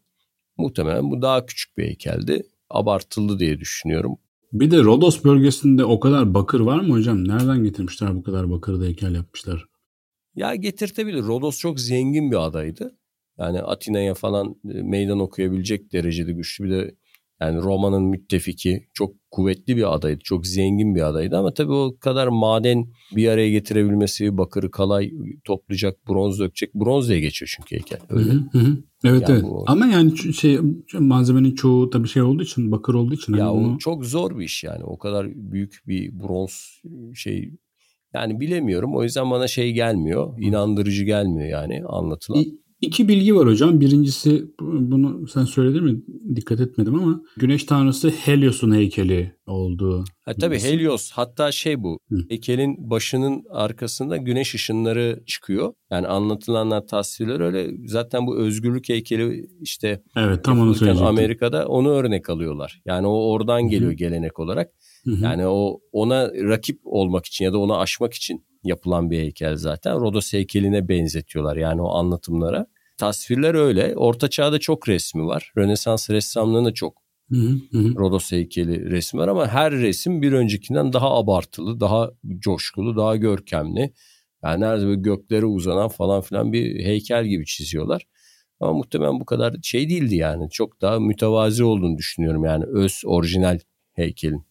Muhtemelen 0.58 1.12
bu 1.12 1.22
daha 1.22 1.46
küçük 1.46 1.78
bir 1.78 1.84
heykeldi. 1.84 2.44
Abartıldı 2.70 3.40
diye 3.40 3.60
düşünüyorum. 3.60 4.18
Bir 4.54 4.72
de 4.72 4.84
Rodos 4.84 5.24
bölgesinde 5.24 5.86
o 5.86 6.00
kadar 6.00 6.34
bakır 6.34 6.60
var 6.60 6.80
mı 6.80 6.94
hocam? 6.94 7.28
Nereden 7.28 7.64
getirmişler 7.64 8.16
bu 8.16 8.24
kadar 8.24 8.52
bakırı 8.52 8.82
da 8.82 8.86
heykel 8.86 9.16
yapmışlar? 9.16 9.67
Ya 10.38 10.56
getirtebilir. 10.56 11.24
Rodos 11.24 11.60
çok 11.60 11.80
zengin 11.80 12.32
bir 12.32 12.46
adaydı. 12.46 12.98
Yani 13.40 13.62
Atina'ya 13.62 14.14
falan 14.14 14.56
e, 14.74 14.82
meydan 14.82 15.20
okuyabilecek 15.20 15.94
derecede 15.94 16.34
güçlü 16.34 16.66
bir 16.66 16.70
de 16.70 16.96
yani 17.42 17.58
Roma'nın 17.62 18.04
müttefiki 18.04 18.88
çok 18.94 19.16
kuvvetli 19.32 19.78
bir 19.78 19.96
adaydı. 19.96 20.20
Çok 20.24 20.48
zengin 20.48 20.96
bir 20.96 21.08
adaydı 21.08 21.38
ama 21.38 21.54
tabii 21.54 21.72
o 21.72 21.98
kadar 22.00 22.28
maden 22.28 22.86
bir 23.16 23.28
araya 23.28 23.50
getirebilmesi, 23.50 24.38
bakırı 24.38 24.72
kalay 24.72 25.12
toplayacak, 25.44 26.08
bronz 26.08 26.40
dökecek. 26.40 26.76
Bronz 26.76 27.10
diye 27.10 27.20
geçiyor 27.20 27.54
çünkü 27.56 27.76
heykel. 27.76 28.00
Öyle. 28.10 28.32
Hı 28.32 28.58
hı. 28.58 28.78
Evet 29.04 29.30
yani 29.30 29.32
evet. 29.32 29.44
Bu... 29.44 29.64
Ama 29.68 29.86
yani 29.86 30.34
şey 30.34 30.60
malzemenin 31.00 31.56
çoğu 31.56 31.90
tabii 31.90 32.08
şey 32.08 32.22
olduğu 32.22 32.44
için, 32.44 32.72
bakır 32.72 32.94
olduğu 32.94 33.14
için. 33.14 33.34
Ya 33.34 33.46
hani 33.46 33.52
o 33.52 33.64
bunu... 33.64 33.78
çok 33.78 34.06
zor 34.06 34.40
bir 34.40 34.46
iş 34.46 34.64
yani. 34.64 34.84
O 34.84 34.98
kadar 34.98 35.28
büyük 35.36 35.82
bir 35.88 36.20
bronz 36.20 36.82
şey 37.16 37.52
yani 38.14 38.40
bilemiyorum. 38.40 38.96
O 38.96 39.04
yüzden 39.04 39.32
bana 39.32 39.48
şey 39.48 39.72
gelmiyor. 39.74 40.40
inandırıcı 40.40 41.04
gelmiyor 41.04 41.50
yani 41.50 41.84
anlatılan. 41.86 42.46
İki 42.82 43.08
bilgi 43.08 43.36
var 43.36 43.48
hocam. 43.48 43.82
Birincisi 43.82 44.46
bunu 44.62 45.28
sen 45.28 45.44
söyledin 45.44 45.84
mi? 45.84 46.02
Dikkat 46.36 46.60
etmedim 46.60 46.96
ama 46.96 47.22
güneş 47.38 47.64
tanrısı 47.64 48.10
Helios'un 48.10 48.76
heykeli 48.76 49.36
olduğu. 49.48 50.06
Ha, 50.26 50.34
tabii 50.34 50.60
Helios 50.60 51.12
hatta 51.12 51.52
şey 51.52 51.84
bu. 51.84 52.00
Hı. 52.10 52.18
Heykelin 52.30 52.90
başının 52.90 53.44
arkasında 53.50 54.18
güneş 54.18 54.56
ışınları 54.56 55.24
çıkıyor. 55.26 55.74
Yani 55.92 56.08
anlatılanlar 56.08 56.88
tasvirler 56.88 57.40
öyle. 57.40 57.72
Zaten 57.86 58.28
bu 58.28 58.38
özgürlük 58.38 58.90
heykeli 58.90 59.48
işte 59.62 60.02
Evet 60.16 60.44
tam 60.44 60.60
onu 60.60 60.76
söyleyecektim. 60.76 61.08
Amerika'da 61.08 61.68
onu 61.68 61.90
örnek 61.90 62.30
alıyorlar. 62.30 62.82
Yani 62.86 63.08
o 63.08 63.32
oradan 63.32 63.68
geliyor 63.68 63.92
Hı. 63.92 63.96
gelenek 63.96 64.40
olarak. 64.40 64.72
Hı 65.04 65.12
hı. 65.12 65.24
Yani 65.24 65.48
o 65.48 65.80
ona 65.92 66.32
rakip 66.34 66.80
olmak 66.84 67.26
için 67.26 67.46
ya 67.46 67.54
da 67.54 67.58
onu 67.58 67.80
aşmak 67.80 68.14
için 68.14 68.46
yapılan 68.64 69.12
bir 69.12 69.18
heykel 69.18 69.56
zaten. 69.56 70.00
Rodos 70.00 70.34
heykeline 70.34 70.90
benzetiyorlar 70.90 71.58
yani 71.58 71.82
o 71.82 71.90
anlatımlara. 71.90 72.68
Tasvirler 72.98 73.54
öyle. 73.56 73.96
Orta 73.96 74.30
Çağ'da 74.30 74.60
çok 74.60 74.90
resmi 74.90 75.26
var. 75.26 75.52
Rönesans 75.58 76.10
ressamlığında 76.10 76.74
çok 76.74 77.08
hı 77.32 77.60
hı. 77.72 77.96
Rodos 77.96 78.32
heykeli 78.32 78.90
resmi 78.90 79.20
var 79.20 79.28
ama 79.28 79.48
her 79.48 79.74
resim 79.74 80.22
bir 80.22 80.32
öncekinden 80.32 80.94
daha 80.94 81.16
abartılı, 81.16 81.80
daha 81.80 82.12
coşkulu, 82.40 82.98
daha 82.98 83.16
görkemli. 83.16 83.94
Yani 84.44 84.62
nerede 84.62 84.86
böyle 84.86 85.02
göklere 85.02 85.46
uzanan 85.46 85.88
falan 85.88 86.22
filan 86.22 86.54
bir 86.54 86.86
heykel 86.86 87.26
gibi 87.26 87.46
çiziyorlar. 87.46 88.08
Ama 88.60 88.74
muhtemelen 88.74 89.20
bu 89.20 89.26
kadar 89.26 89.56
şey 89.64 89.90
değildi 89.90 90.16
yani. 90.16 90.50
Çok 90.50 90.82
daha 90.82 91.00
mütevazi 91.00 91.64
olduğunu 91.64 91.98
düşünüyorum 91.98 92.46
yani 92.46 92.64
öz 92.66 93.02
orijinal 93.06 93.60
heykelin. 93.94 94.47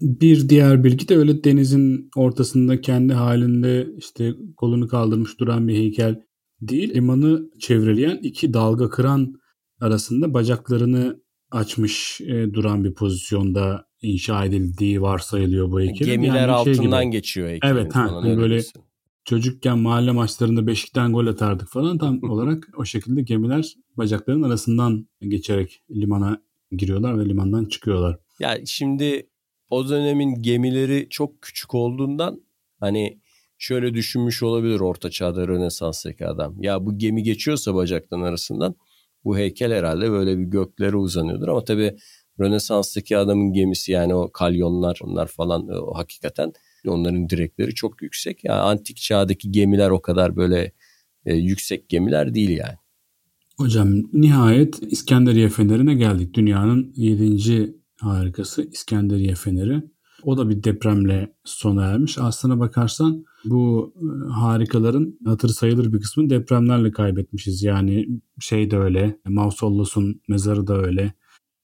Bir 0.00 0.48
diğer 0.48 0.84
bilgi 0.84 1.08
de 1.08 1.16
öyle 1.16 1.44
denizin 1.44 2.10
ortasında 2.16 2.80
kendi 2.80 3.12
halinde 3.12 3.86
işte 3.96 4.34
kolunu 4.56 4.88
kaldırmış 4.88 5.40
duran 5.40 5.68
bir 5.68 5.74
heykel 5.74 6.22
değil. 6.60 6.94
Limanı 6.94 7.50
çevreleyen 7.58 8.18
iki 8.22 8.54
dalga 8.54 8.88
kıran 8.88 9.34
arasında 9.80 10.34
bacaklarını 10.34 11.20
açmış 11.50 12.20
e, 12.20 12.54
duran 12.54 12.84
bir 12.84 12.94
pozisyonda 12.94 13.86
inşa 14.02 14.44
edildiği 14.44 15.02
varsayılıyor 15.02 15.70
bu 15.70 15.80
heykel. 15.80 16.06
Gemiler 16.06 16.48
yani 16.48 16.64
şey 16.64 16.72
altından 16.72 17.04
gibi. 17.04 17.12
geçiyor 17.12 17.48
heykelin. 17.48 17.72
Evet 17.72 17.94
ha, 17.94 18.08
hani 18.12 18.36
böyle 18.36 18.54
misin? 18.54 18.82
çocukken 19.24 19.78
mahalle 19.78 20.10
maçlarında 20.10 20.66
beşikten 20.66 21.12
gol 21.12 21.26
atardık 21.26 21.68
falan 21.68 21.98
tam 21.98 22.22
olarak 22.30 22.68
o 22.76 22.84
şekilde 22.84 23.22
gemiler 23.22 23.74
bacakların 23.96 24.42
arasından 24.42 25.08
geçerek 25.20 25.82
limana 25.90 26.42
giriyorlar 26.70 27.18
ve 27.18 27.28
limandan 27.28 27.64
çıkıyorlar. 27.64 28.18
Ya 28.40 28.58
şimdi 28.66 29.26
o 29.70 29.88
dönemin 29.88 30.42
gemileri 30.42 31.06
çok 31.10 31.42
küçük 31.42 31.74
olduğundan 31.74 32.42
hani 32.80 33.20
şöyle 33.58 33.94
düşünmüş 33.94 34.42
olabilir 34.42 34.80
orta 34.80 35.10
çağda 35.10 35.48
Rönesans'taki 35.48 36.26
adam. 36.26 36.62
Ya 36.62 36.86
bu 36.86 36.98
gemi 36.98 37.22
geçiyorsa 37.22 37.74
bacaktan 37.74 38.20
arasından 38.20 38.74
bu 39.24 39.38
heykel 39.38 39.72
herhalde 39.72 40.10
böyle 40.10 40.38
bir 40.38 40.44
göklere 40.44 40.96
uzanıyordur 40.96 41.48
ama 41.48 41.64
tabii 41.64 41.96
Rönesans'taki 42.40 43.16
adamın 43.16 43.52
gemisi 43.52 43.92
yani 43.92 44.14
o 44.14 44.32
kalyonlar 44.32 44.98
onlar 45.02 45.26
falan 45.26 45.68
o 45.68 45.94
hakikaten 45.94 46.52
onların 46.86 47.28
direkleri 47.28 47.74
çok 47.74 48.02
yüksek. 48.02 48.44
Yani 48.44 48.60
antik 48.60 48.96
çağdaki 48.96 49.52
gemiler 49.52 49.90
o 49.90 50.00
kadar 50.00 50.36
böyle 50.36 50.72
e, 51.26 51.34
yüksek 51.34 51.88
gemiler 51.88 52.34
değil 52.34 52.50
yani. 52.50 52.76
Hocam 53.56 53.88
nihayet 54.12 54.92
İskenderiye 54.92 55.48
Feneri'ne 55.48 55.94
geldik. 55.94 56.34
Dünyanın 56.34 56.92
7 56.96 57.75
harikası 58.00 58.62
İskenderiye 58.62 59.34
Feneri. 59.34 59.82
O 60.22 60.38
da 60.38 60.48
bir 60.48 60.64
depremle 60.64 61.34
sona 61.44 61.84
ermiş. 61.84 62.18
Aslına 62.18 62.58
bakarsan 62.58 63.24
bu 63.44 63.94
e, 63.96 64.32
harikaların 64.32 65.18
hatır 65.24 65.48
sayılır 65.48 65.92
bir 65.92 66.00
kısmını 66.00 66.30
depremlerle 66.30 66.92
kaybetmişiz. 66.92 67.62
Yani 67.62 68.08
şey 68.40 68.70
de 68.70 68.78
öyle, 68.78 69.18
Mausollos'un 69.24 70.20
mezarı 70.28 70.66
da 70.66 70.76
öyle, 70.76 71.12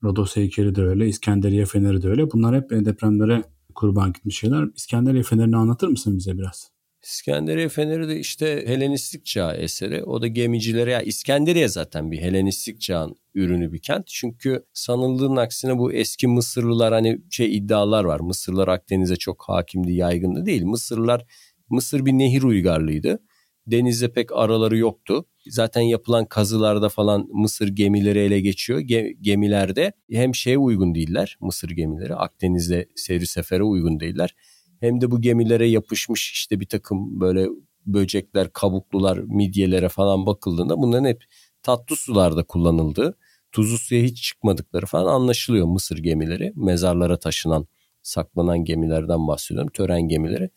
Rodos 0.05 0.37
heykeli 0.37 0.74
de 0.74 0.83
öyle, 0.83 1.09
İskenderiye 1.09 1.64
Feneri 1.64 2.03
de 2.03 2.09
öyle. 2.09 2.30
Bunlar 2.30 2.57
hep 2.57 2.70
depremlere 2.70 3.45
kurban 3.74 4.12
gitmiş 4.12 4.39
şeyler. 4.39 4.68
İskenderiye 4.76 5.22
Feneri'ni 5.22 5.57
anlatır 5.57 5.89
mısın 5.89 6.16
bize 6.18 6.39
biraz? 6.39 6.70
İskenderiye 7.03 7.68
Feneri 7.68 8.09
de 8.09 8.18
işte 8.18 8.64
Helenistik 8.66 9.26
çağ 9.26 9.55
eseri. 9.55 10.05
O 10.05 10.22
da 10.22 10.26
gemicilere 10.26 10.90
ya 10.90 11.03
İskenderiye 11.03 11.68
zaten 11.68 12.11
bir 12.11 12.20
Helenistik 12.20 12.80
çağın 12.80 13.16
ürünü 13.34 13.72
bir 13.72 13.78
kent. 13.78 14.07
Çünkü 14.07 14.64
sanıldığın 14.72 15.36
aksine 15.36 15.78
bu 15.78 15.92
eski 15.92 16.26
Mısırlılar 16.26 16.92
hani 16.92 17.18
şey 17.30 17.57
iddialar 17.57 18.05
var. 18.05 18.20
Mısırlılar 18.20 18.68
Akdeniz'e 18.68 19.16
çok 19.16 19.44
hakimdi, 19.48 19.92
yaygındı 19.92 20.46
değil. 20.46 20.64
Mısırlılar 20.64 21.26
Mısır 21.70 22.07
bir 22.07 22.12
nehir 22.12 22.42
uygarlığıydı. 22.42 23.18
Denizde 23.66 24.12
pek 24.12 24.32
araları 24.32 24.76
yoktu. 24.76 25.24
Zaten 25.46 25.80
yapılan 25.80 26.24
kazılarda 26.24 26.88
falan 26.88 27.28
Mısır 27.32 27.68
gemileri 27.68 28.18
ele 28.18 28.40
geçiyor. 28.40 28.80
gemilerde 29.20 29.92
hem 30.12 30.34
şeye 30.34 30.59
uygun 30.59 30.94
değiller 30.94 31.36
Mısır 31.40 31.70
gemileri. 31.70 32.14
Akdeniz'de 32.14 32.88
seyri 32.96 33.26
sefere 33.26 33.62
uygun 33.62 34.00
değiller 34.00 34.34
hem 34.83 35.01
de 35.01 35.11
bu 35.11 35.20
gemilere 35.20 35.68
yapışmış 35.68 36.33
işte 36.33 36.61
bir 36.61 36.66
takım 36.66 37.20
böyle 37.20 37.47
böcekler, 37.87 38.53
kabuklular, 38.53 39.18
midyelere 39.18 39.89
falan 39.89 40.26
bakıldığında 40.26 40.78
bunların 40.78 41.05
hep 41.05 41.24
tatlı 41.62 41.97
sularda 41.97 42.43
kullanıldığı, 42.43 43.18
tuzlu 43.53 43.78
suya 43.78 44.03
hiç 44.03 44.22
çıkmadıkları 44.22 44.87
falan 44.87 45.14
anlaşılıyor 45.14 45.66
Mısır 45.66 45.99
gemileri. 45.99 46.53
Mezarlara 46.57 47.18
taşınan, 47.18 47.66
saklanan 48.03 48.64
gemilerden 48.64 49.28
bahsediyorum, 49.28 49.70
tören 49.74 50.03
gemileri. 50.03 50.51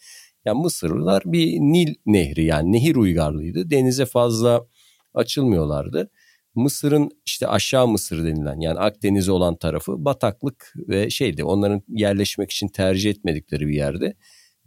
Yani 0.45 0.61
Mısırlılar 0.61 1.23
bir 1.25 1.47
Nil 1.59 1.95
nehri 2.05 2.45
yani 2.45 2.71
nehir 2.71 2.95
uygarlığıydı. 2.95 3.71
Denize 3.71 4.05
fazla 4.05 4.67
açılmıyorlardı. 5.13 6.09
Mısır'ın 6.55 7.11
işte 7.25 7.47
aşağı 7.47 7.87
Mısır 7.87 8.23
denilen 8.23 8.59
yani 8.59 8.79
Akdeniz'e 8.79 9.31
olan 9.31 9.55
tarafı 9.55 10.05
bataklık 10.05 10.73
ve 10.75 11.09
şeydi 11.09 11.43
onların 11.43 11.81
yerleşmek 11.87 12.51
için 12.51 12.67
tercih 12.67 13.09
etmedikleri 13.09 13.67
bir 13.67 13.75
yerde. 13.75 14.15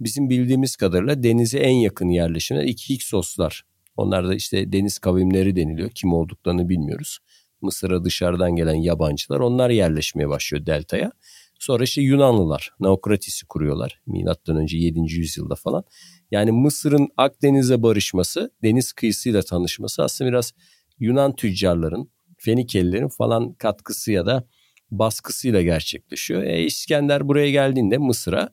Bizim 0.01 0.30
bildiğimiz 0.30 0.76
kadarıyla 0.76 1.22
denize 1.22 1.59
en 1.59 1.74
yakın 1.74 2.09
yerleşimler 2.09 2.64
iki 2.64 2.95
Hiksoslar. 2.95 3.62
Onlar 3.97 4.28
da 4.28 4.34
işte 4.34 4.72
deniz 4.72 4.99
kavimleri 4.99 5.57
deniliyor. 5.57 5.91
Kim 5.91 6.12
olduklarını 6.12 6.68
bilmiyoruz. 6.68 7.18
Mısır'a 7.62 8.05
dışarıdan 8.05 8.57
gelen 8.57 8.74
yabancılar 8.74 9.41
onlar 9.41 9.70
yerleşmeye 9.70 10.28
başlıyor 10.28 10.66
deltaya. 10.66 11.12
Sonra 11.59 11.84
işte 11.84 12.03
Yunanlılar 12.03 12.70
Naokratis'i 12.80 13.47
kuruyorlar. 13.47 14.01
Milattan 14.07 14.57
önce 14.57 14.78
7. 14.78 15.01
yüzyılda 15.01 15.55
falan. 15.55 15.84
Yani 16.30 16.53
Mısır'ın 16.53 17.09
Akdeniz'e 17.16 17.82
barışması, 17.82 18.51
deniz 18.62 18.93
kıyısıyla 18.93 19.43
tanışması 19.43 20.03
aslında 20.03 20.30
biraz 20.30 20.53
Yunan 21.01 21.36
tüccarların, 21.36 22.11
Fenikelilerin 22.38 23.09
falan 23.09 23.53
katkısı 23.53 24.12
ya 24.12 24.26
da 24.26 24.49
baskısıyla 24.90 25.62
gerçekleşiyor. 25.62 26.42
E, 26.42 26.62
İskender 26.62 27.28
buraya 27.28 27.51
geldiğinde 27.51 27.99
Mısır'a 27.99 28.49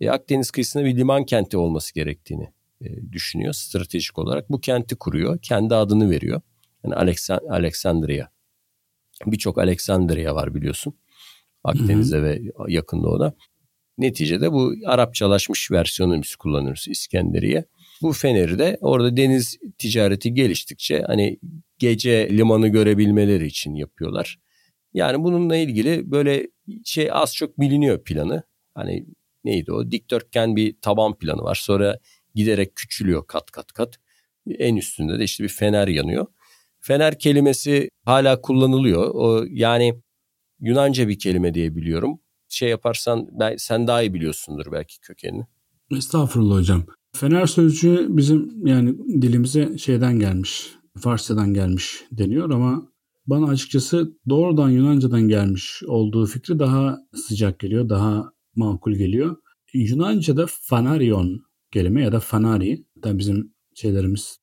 e, 0.00 0.10
Akdeniz 0.10 0.50
kıyısında 0.50 0.84
bir 0.84 0.96
liman 0.96 1.24
kenti 1.24 1.56
olması 1.56 1.94
gerektiğini 1.94 2.52
e, 2.80 3.12
düşünüyor 3.12 3.52
stratejik 3.52 4.18
olarak. 4.18 4.50
Bu 4.50 4.60
kenti 4.60 4.96
kuruyor, 4.96 5.38
kendi 5.42 5.74
adını 5.74 6.10
veriyor. 6.10 6.40
Yani 6.84 6.94
Alexand 6.94 7.40
Alexandria. 7.50 8.26
Birçok 9.26 9.58
Alexandria 9.58 10.34
var 10.34 10.54
biliyorsun. 10.54 10.94
Akdeniz'de 11.64 12.22
ve 12.22 12.42
yakın 12.68 13.02
doğuda. 13.02 13.34
Neticede 13.98 14.52
bu 14.52 14.74
Arapçalaşmış 14.86 15.70
versiyonunu 15.70 16.22
biz 16.22 16.36
kullanıyoruz 16.36 16.88
İskenderiye. 16.88 17.64
Bu 18.02 18.12
feneri 18.12 18.58
de 18.58 18.78
orada 18.80 19.16
deniz 19.16 19.58
ticareti 19.78 20.34
geliştikçe 20.34 21.02
hani 21.06 21.38
gece 21.82 22.28
limanı 22.30 22.68
görebilmeleri 22.68 23.46
için 23.46 23.74
yapıyorlar. 23.74 24.38
Yani 24.94 25.24
bununla 25.24 25.56
ilgili 25.56 26.10
böyle 26.10 26.48
şey 26.84 27.08
az 27.12 27.36
çok 27.36 27.60
biliniyor 27.60 28.04
planı. 28.04 28.42
Hani 28.74 29.06
neydi 29.44 29.72
o? 29.72 29.90
Dikdörtgen 29.90 30.56
bir 30.56 30.76
taban 30.80 31.18
planı 31.18 31.42
var. 31.42 31.54
Sonra 31.54 31.98
giderek 32.34 32.76
küçülüyor 32.76 33.26
kat 33.26 33.50
kat 33.50 33.72
kat. 33.72 33.96
En 34.46 34.76
üstünde 34.76 35.18
de 35.18 35.24
işte 35.24 35.44
bir 35.44 35.48
fener 35.48 35.88
yanıyor. 35.88 36.26
Fener 36.80 37.18
kelimesi 37.18 37.88
hala 38.04 38.40
kullanılıyor. 38.40 39.10
O 39.14 39.44
yani 39.50 39.94
Yunanca 40.60 41.08
bir 41.08 41.18
kelime 41.18 41.54
diye 41.54 41.76
biliyorum. 41.76 42.20
Şey 42.48 42.68
yaparsan 42.68 43.28
ben, 43.32 43.56
sen 43.56 43.86
daha 43.86 44.02
iyi 44.02 44.14
biliyorsundur 44.14 44.72
belki 44.72 45.00
kökenini. 45.00 45.46
Estağfurullah 45.90 46.56
hocam. 46.56 46.84
Fener 47.16 47.46
sözcüğü 47.46 48.06
bizim 48.08 48.66
yani 48.66 48.98
dilimize 49.22 49.78
şeyden 49.78 50.18
gelmiş. 50.18 50.81
Farsçadan 50.98 51.54
gelmiş 51.54 52.04
deniyor 52.12 52.50
ama 52.50 52.92
bana 53.26 53.46
açıkçası 53.46 54.18
doğrudan 54.28 54.70
Yunanca'dan 54.70 55.28
gelmiş 55.28 55.82
olduğu 55.86 56.26
fikri 56.26 56.58
daha 56.58 56.98
sıcak 57.14 57.58
geliyor, 57.58 57.88
daha 57.88 58.32
makul 58.56 58.92
geliyor. 58.92 59.36
Yunanca'da 59.74 60.46
fanarion 60.48 61.42
kelime 61.72 62.02
ya 62.02 62.12
da 62.12 62.20
fanari, 62.20 62.86
da 63.02 63.18
bizim 63.18 63.54
şeylerimiz 63.74 64.38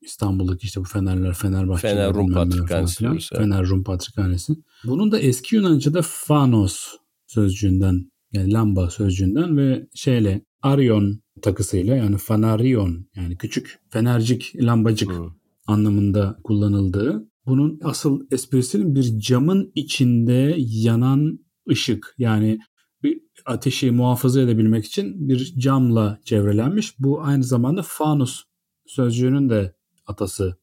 İstanbul'daki 0.00 0.64
işte 0.64 0.80
bu 0.80 0.84
Fenerler, 0.84 1.34
Fenerbahçe. 1.34 1.88
Fener 1.88 2.14
Rum 2.14 2.32
Patrikhanesi. 2.32 3.06
Evet. 3.06 3.28
Fener 3.36 3.66
Rum 3.66 3.84
Patrikhanesi. 3.84 4.52
Bunun 4.84 5.12
da 5.12 5.18
eski 5.18 5.56
Yunanca'da 5.56 6.00
fanos 6.02 6.86
sözcüğünden 7.26 8.10
yani 8.32 8.52
lamba 8.52 8.90
sözcüğünden 8.90 9.56
ve 9.56 9.86
şeyle 9.94 10.44
Arion 10.62 11.20
takısıyla 11.42 11.96
yani 11.96 12.16
fanarion 12.16 13.06
yani 13.16 13.36
küçük 13.36 13.78
fenercik 13.90 14.52
lambacık 14.56 15.10
hmm. 15.10 15.30
Anlamında 15.66 16.38
kullanıldığı. 16.44 17.28
Bunun 17.46 17.80
asıl 17.84 18.26
esprisinin 18.30 18.94
bir 18.94 19.18
camın 19.18 19.72
içinde 19.74 20.54
yanan 20.58 21.38
ışık 21.70 22.14
yani 22.18 22.58
bir 23.02 23.20
ateşi 23.46 23.90
muhafaza 23.90 24.40
edebilmek 24.40 24.84
için 24.84 25.28
bir 25.28 25.54
camla 25.58 26.20
çevrelenmiş. 26.24 26.98
Bu 26.98 27.22
aynı 27.22 27.44
zamanda 27.44 27.82
fanus 27.84 28.42
sözcüğünün 28.86 29.50
de 29.50 29.74
atası 30.06 30.56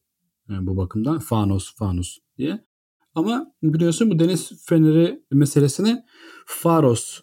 yani 0.48 0.66
bu 0.66 0.76
bakımdan 0.76 1.18
fanos 1.18 1.74
fanus 1.76 2.18
diye. 2.38 2.64
Ama 3.14 3.54
biliyorsun 3.62 4.10
bu 4.10 4.18
deniz 4.18 4.66
feneri 4.66 5.22
meselesine 5.32 6.04
faros 6.46 7.20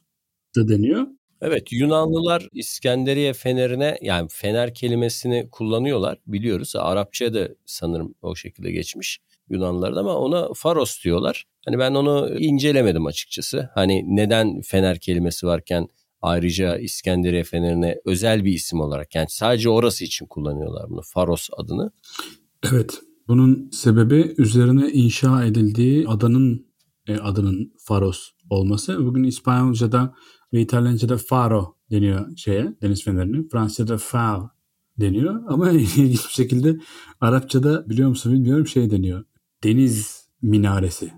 da 0.55 0.67
deniyor. 0.67 1.07
Evet 1.41 1.71
Yunanlılar 1.71 2.47
İskenderiye 2.53 3.33
fenerine 3.33 3.97
yani 4.01 4.27
fener 4.31 4.73
kelimesini 4.73 5.49
kullanıyorlar 5.51 6.17
biliyoruz. 6.27 6.73
Arapçaya 6.75 7.33
da 7.33 7.49
sanırım 7.65 8.15
o 8.21 8.35
şekilde 8.35 8.71
geçmiş 8.71 9.19
Yunanlılarda 9.49 9.99
ama 9.99 10.15
ona 10.15 10.53
faros 10.53 11.03
diyorlar. 11.03 11.45
Hani 11.65 11.79
ben 11.79 11.93
onu 11.93 12.39
incelemedim 12.39 13.05
açıkçası. 13.05 13.69
Hani 13.75 14.03
neden 14.15 14.61
fener 14.61 14.99
kelimesi 14.99 15.47
varken 15.47 15.87
ayrıca 16.21 16.77
İskenderiye 16.77 17.43
fenerine 17.43 17.97
özel 18.05 18.45
bir 18.45 18.53
isim 18.53 18.79
olarak 18.79 19.15
yani 19.15 19.27
sadece 19.29 19.69
orası 19.69 20.05
için 20.05 20.25
kullanıyorlar 20.25 20.89
bunu 20.89 21.01
faros 21.03 21.49
adını. 21.57 21.91
Evet 22.71 22.99
bunun 23.27 23.69
sebebi 23.73 24.33
üzerine 24.37 24.91
inşa 24.91 25.45
edildiği 25.45 26.07
adanın 26.07 26.67
e, 27.07 27.17
adının 27.17 27.73
faros 27.79 28.31
olması. 28.49 29.05
Bugün 29.05 29.23
İspanyolca'da 29.23 30.13
ve 30.53 30.61
İtalyanca'da 30.61 31.17
faro 31.17 31.75
deniyor 31.91 32.37
şeye 32.37 32.73
deniz 32.81 33.03
fenerine. 33.03 33.47
Fransızca'da 33.51 33.97
phare 33.97 34.43
deniyor 34.99 35.43
ama 35.47 35.71
ilginç 35.71 36.25
bir 36.27 36.33
şekilde 36.33 36.77
Arapçada 37.21 37.89
biliyor 37.89 38.09
musun 38.09 38.33
bilmiyorum 38.33 38.67
şey 38.67 38.91
deniyor. 38.91 39.25
Deniz 39.63 40.27
minaresi 40.41 41.11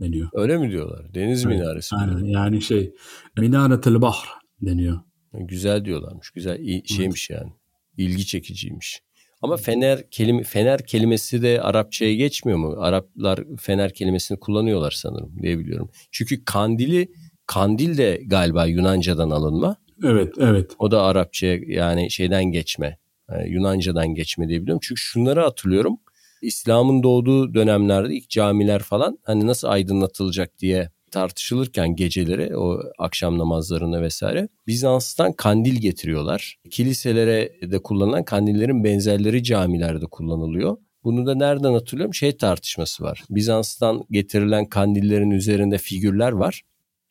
deniyor. 0.00 0.28
Öyle 0.32 0.58
mi 0.58 0.70
diyorlar? 0.70 1.14
Deniz 1.14 1.46
evet, 1.46 1.58
minaresi. 1.58 1.96
Aynen 1.96 2.24
yani 2.24 2.62
şey 2.62 2.94
minaretel 3.38 4.00
bahr 4.00 4.28
deniyor. 4.62 5.00
Güzel 5.32 5.84
diyorlarmış. 5.84 6.30
Güzel 6.30 6.82
şeymiş 6.84 7.30
evet. 7.30 7.40
yani. 7.40 7.52
İlgi 7.96 8.26
çekiciymiş. 8.26 9.02
Ama 9.42 9.56
fener 9.56 10.10
kelime 10.10 10.42
fener 10.42 10.86
kelimesi 10.86 11.42
de 11.42 11.60
Arapçaya 11.60 12.14
geçmiyor 12.14 12.58
mu? 12.58 12.74
Araplar 12.78 13.40
fener 13.58 13.94
kelimesini 13.94 14.38
kullanıyorlar 14.38 14.90
sanırım 14.90 15.42
diye 15.42 15.58
biliyorum. 15.58 15.90
Çünkü 16.10 16.44
kandili 16.44 17.08
Kandil 17.46 17.98
de 17.98 18.22
galiba 18.26 18.66
Yunanca'dan 18.66 19.30
alınma. 19.30 19.76
Evet, 20.04 20.34
evet. 20.38 20.70
O 20.78 20.90
da 20.90 21.02
Arapça 21.02 21.46
yani 21.66 22.10
şeyden 22.10 22.44
geçme. 22.44 22.98
Yani 23.30 23.50
Yunanca'dan 23.50 24.14
geçme 24.14 24.48
diye 24.48 24.62
biliyorum. 24.62 24.80
Çünkü 24.82 25.00
şunları 25.00 25.40
hatırlıyorum. 25.40 25.98
İslam'ın 26.42 27.02
doğduğu 27.02 27.54
dönemlerde 27.54 28.14
ilk 28.14 28.30
camiler 28.30 28.82
falan 28.82 29.18
hani 29.22 29.46
nasıl 29.46 29.68
aydınlatılacak 29.68 30.58
diye 30.58 30.90
tartışılırken 31.10 31.96
geceleri 31.96 32.56
o 32.56 32.80
akşam 32.98 33.38
namazlarında 33.38 34.02
vesaire 34.02 34.48
Bizans'tan 34.66 35.32
kandil 35.32 35.74
getiriyorlar. 35.74 36.58
Kiliselere 36.70 37.52
de 37.62 37.82
kullanılan 37.82 38.24
kandillerin 38.24 38.84
benzerleri 38.84 39.42
camilerde 39.42 40.06
kullanılıyor. 40.06 40.76
Bunu 41.04 41.26
da 41.26 41.34
nereden 41.34 41.72
hatırlıyorum? 41.72 42.14
Şey 42.14 42.36
tartışması 42.36 43.04
var. 43.04 43.22
Bizans'tan 43.30 44.04
getirilen 44.10 44.66
kandillerin 44.66 45.30
üzerinde 45.30 45.78
figürler 45.78 46.32
var 46.32 46.62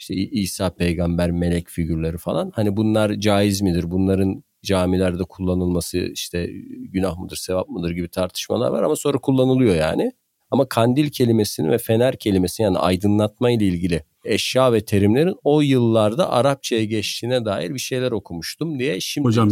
işte 0.04 0.16
İsa 0.16 0.70
peygamber, 0.70 1.32
melek 1.32 1.70
figürleri 1.70 2.18
falan. 2.18 2.52
Hani 2.56 2.78
bunlar 2.78 3.14
caiz 3.14 3.62
midir? 3.62 3.92
Bunların 3.92 4.44
camilerde 4.64 5.24
kullanılması 5.24 5.98
işte 5.98 6.50
günah 6.92 7.18
mıdır, 7.18 7.36
sevap 7.36 7.70
mıdır 7.70 7.92
gibi 7.92 8.08
tartışmalar 8.08 8.72
var 8.72 8.84
ama 8.84 8.96
sonra 8.96 9.18
kullanılıyor 9.18 9.76
yani. 9.76 10.12
Ama 10.52 10.70
kandil 10.70 11.10
kelimesini 11.10 11.70
ve 11.72 11.78
fener 11.78 12.18
kelimesini 12.18 12.64
yani 12.64 12.78
aydınlatma 12.78 13.52
ile 13.52 13.66
ilgili 13.66 14.04
eşya 14.26 14.74
ve 14.74 14.86
terimlerin 14.86 15.36
o 15.44 15.62
yıllarda 15.62 16.32
Arapçaya 16.32 16.84
geçtiğine 16.86 17.46
dair 17.46 17.74
bir 17.74 17.80
şeyler 17.80 18.12
okumuştum 18.12 18.80
diye 18.80 19.00
şimdi 19.00 19.28
Hocam 19.28 19.50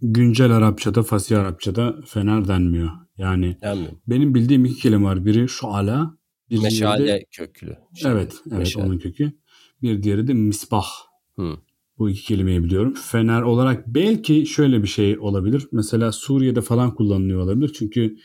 güncel 0.00 0.50
Arapçada, 0.50 1.02
Fasih 1.02 1.40
Arapçada 1.40 1.96
fener 2.06 2.48
denmiyor. 2.48 2.90
Yani 3.18 3.56
Denmiyor. 3.62 3.92
benim 4.06 4.34
bildiğim 4.34 4.64
iki 4.64 4.80
kelime 4.80 5.04
var. 5.04 5.24
Biri 5.24 5.48
şuala, 5.48 6.16
bir 6.50 6.62
Meşale 6.62 7.06
de 7.06 7.24
köklü. 7.30 7.76
şey. 7.94 8.10
evet, 8.10 8.34
evet 8.46 8.58
Meşale. 8.58 8.86
onun 8.86 8.98
kökü. 8.98 9.32
Bir 9.82 10.02
diğeri 10.02 10.28
de 10.28 10.34
misbah. 10.34 10.86
Hı. 11.36 11.56
Bu 11.98 12.10
iki 12.10 12.24
kelimeyi 12.24 12.64
biliyorum. 12.64 12.94
Fener 12.94 13.42
olarak 13.42 13.86
belki 13.86 14.46
şöyle 14.46 14.82
bir 14.82 14.88
şey 14.88 15.18
olabilir. 15.18 15.68
Mesela 15.72 16.12
Suriye'de 16.12 16.60
falan 16.60 16.94
kullanılıyor 16.94 17.40
olabilir. 17.40 17.72
Çünkü 17.78 18.16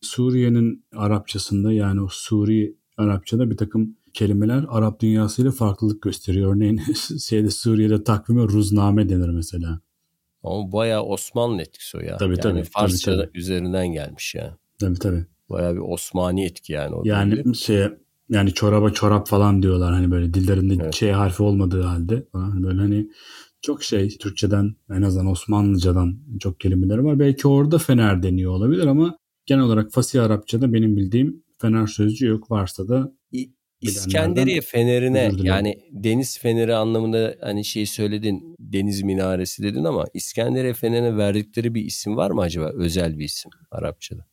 Suriye'nin 0.00 0.84
Arapçasında 0.96 1.72
yani 1.72 2.00
o 2.00 2.08
Suri 2.10 2.76
Arapçada 2.96 3.50
bir 3.50 3.56
takım 3.56 3.96
kelimeler 4.14 4.64
Arap 4.68 5.00
dünyasıyla 5.00 5.50
farklılık 5.50 6.02
gösteriyor. 6.02 6.56
Örneğin 6.56 6.80
şeyde 7.28 7.50
Suriye'de 7.50 8.04
takvime 8.04 8.42
ruzname 8.42 9.08
denir 9.08 9.28
mesela. 9.28 9.80
Ama 10.42 10.72
bayağı 10.72 11.02
Osmanlı 11.02 11.62
etkisi 11.62 11.96
o 11.96 12.00
ya. 12.00 12.16
Tabii, 12.16 12.30
yani 12.30 12.40
tabii, 12.40 12.64
Farsça 12.64 13.16
tabii, 13.16 13.38
üzerinden 13.38 13.92
gelmiş 13.92 14.34
ya. 14.34 14.58
Tabii 14.78 14.98
tabii. 14.98 15.26
Bayağı 15.50 15.74
bir 15.74 15.80
Osmani 15.80 16.44
etki 16.44 16.72
yani. 16.72 16.94
O 16.94 17.02
Yani 17.04 17.54
şey 17.56 17.88
yani 18.28 18.54
çoraba 18.54 18.90
çorap 18.90 19.28
falan 19.28 19.62
diyorlar 19.62 19.92
hani 19.94 20.10
böyle 20.10 20.34
dillerinde 20.34 20.74
Evet. 20.80 20.92
Ç 20.92 21.02
harfi 21.02 21.42
olmadığı 21.42 21.82
halde 21.82 22.24
falan 22.32 22.62
böyle 22.62 22.80
hani 22.80 23.08
çok 23.62 23.82
şey 23.82 24.08
Türkçeden 24.08 24.74
en 24.90 25.02
azından 25.02 25.26
Osmanlıcadan 25.26 26.18
çok 26.40 26.60
kelimeleri 26.60 27.04
var. 27.04 27.18
Belki 27.18 27.48
orada 27.48 27.78
fener 27.78 28.22
deniyor 28.22 28.52
olabilir 28.52 28.86
ama 28.86 29.18
genel 29.46 29.62
olarak 29.62 29.92
Fasih 29.92 30.22
Arapçada 30.22 30.72
benim 30.72 30.96
bildiğim 30.96 31.42
fener 31.58 31.86
sözcüğü 31.86 32.26
yok. 32.26 32.50
Varsa 32.50 32.88
da 32.88 33.12
İskenderiye 33.80 34.60
fenerine 34.60 35.30
yani 35.42 35.78
deniz 35.92 36.38
feneri 36.38 36.74
anlamında 36.74 37.34
hani 37.40 37.64
şey 37.64 37.86
söyledin 37.86 38.56
deniz 38.60 39.02
minaresi 39.02 39.62
dedin 39.62 39.84
ama 39.84 40.04
İskenderiye 40.14 40.74
fenerine 40.74 41.16
verdikleri 41.16 41.74
bir 41.74 41.84
isim 41.84 42.16
var 42.16 42.30
mı 42.30 42.40
acaba? 42.40 42.72
Özel 42.74 43.18
bir 43.18 43.24
isim 43.24 43.50
Arapçada. 43.70 44.26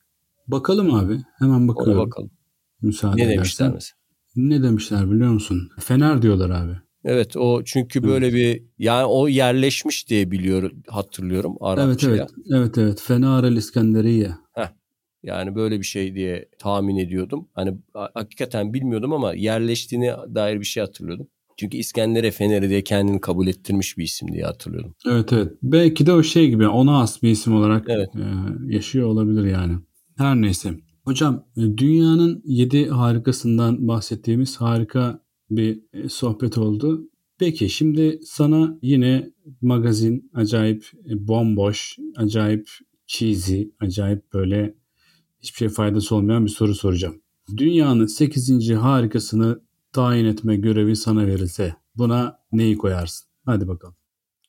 bakalım 0.47 0.93
abi. 0.93 1.17
Hemen 1.39 1.59
Ona 1.59 1.67
bakıyorum. 1.67 2.05
bakalım. 2.05 2.31
Müsaade 2.85 3.17
Ne 3.17 3.21
edersen. 3.23 3.37
demişler 3.37 3.71
mesela? 3.73 3.95
Ne 4.35 4.63
demişler 4.63 5.11
biliyor 5.11 5.29
musun? 5.31 5.69
Fener 5.79 6.21
diyorlar 6.21 6.49
abi. 6.49 6.71
Evet 7.03 7.37
o 7.37 7.63
çünkü 7.63 8.03
böyle 8.03 8.33
bir 8.33 8.63
yani 8.79 9.05
o 9.05 9.27
yerleşmiş 9.27 10.09
diye 10.09 10.31
biliyorum 10.31 10.71
hatırlıyorum 10.87 11.51
Evet 11.61 11.79
Arapçaya. 11.79 12.15
evet. 12.15 12.29
Evet 12.53 12.77
evet. 12.77 13.01
Fener 13.01 13.43
el 13.43 13.55
İskenderiye. 13.55 14.31
Yani 15.23 15.55
böyle 15.55 15.79
bir 15.79 15.85
şey 15.85 16.15
diye 16.15 16.49
tahmin 16.59 16.97
ediyordum. 16.97 17.47
Hani 17.53 17.77
ha- 17.93 18.09
hakikaten 18.13 18.73
bilmiyordum 18.73 19.13
ama 19.13 19.33
yerleştiğine 19.33 20.15
dair 20.35 20.59
bir 20.59 20.65
şey 20.65 20.81
hatırlıyordum. 20.83 21.27
Çünkü 21.57 21.77
İskenderiye 21.77 22.31
Feneri 22.31 22.69
diye 22.69 22.83
kendini 22.83 23.21
kabul 23.21 23.47
ettirmiş 23.47 23.97
bir 23.97 24.03
isim 24.03 24.31
diye 24.33 24.43
hatırlıyordum. 24.43 24.95
Evet 25.07 25.33
evet. 25.33 25.51
Belki 25.63 26.05
de 26.05 26.11
o 26.11 26.23
şey 26.23 26.49
gibi 26.49 26.67
ona 26.67 26.97
has 26.99 27.23
bir 27.23 27.29
isim 27.29 27.55
olarak 27.55 27.85
Evet. 27.89 28.09
e, 28.15 28.19
yaşıyor 28.73 29.07
olabilir 29.07 29.43
yani. 29.51 29.73
Her 30.17 30.35
neyse. 30.35 30.69
Hocam 31.05 31.45
e, 31.57 31.61
dünyanın 31.77 32.41
yedi 32.45 32.89
harikasından 32.89 33.87
bahsettiğimiz 33.87 34.57
harika 34.57 35.19
bir 35.49 35.81
e, 35.93 36.09
sohbet 36.09 36.57
oldu. 36.57 37.09
Peki 37.37 37.69
şimdi 37.69 38.19
sana 38.23 38.79
yine 38.81 39.31
magazin 39.61 40.31
acayip 40.33 40.91
e, 41.09 41.27
bomboş, 41.27 41.97
acayip 42.15 42.69
cheesy, 43.07 43.63
acayip 43.79 44.33
böyle 44.33 44.75
hiçbir 45.39 45.57
şey 45.57 45.69
faydası 45.69 46.15
olmayan 46.15 46.45
bir 46.45 46.51
soru 46.51 46.75
soracağım. 46.75 47.21
Dünyanın 47.57 48.05
8. 48.05 48.69
harikasını 48.73 49.61
tayin 49.91 50.25
etme 50.25 50.55
görevi 50.55 50.95
sana 50.95 51.27
verilse 51.27 51.75
buna 51.95 52.39
neyi 52.51 52.77
koyarsın? 52.77 53.27
Hadi 53.45 53.67
bakalım. 53.67 53.95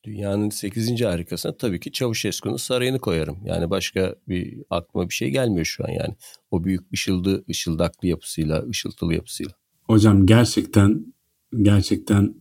Dünyanın 0.06 0.50
8. 0.50 1.02
harikasına 1.02 1.56
tabii 1.56 1.80
ki 1.80 1.92
Çavuşesku'nun 1.92 2.56
sarayını 2.56 2.98
koyarım. 2.98 3.38
Yani 3.44 3.70
başka 3.70 4.14
bir 4.28 4.62
aklıma 4.70 5.08
bir 5.08 5.14
şey 5.14 5.30
gelmiyor 5.30 5.64
şu 5.64 5.84
an 5.84 5.88
yani. 5.88 6.14
O 6.50 6.64
büyük 6.64 6.92
ışıldı, 6.92 7.44
ışıldaklı 7.50 8.08
yapısıyla, 8.08 8.64
ışıltılı 8.68 9.14
yapısıyla. 9.14 9.52
Hocam 9.82 10.26
gerçekten 10.26 11.14
gerçekten 11.62 12.34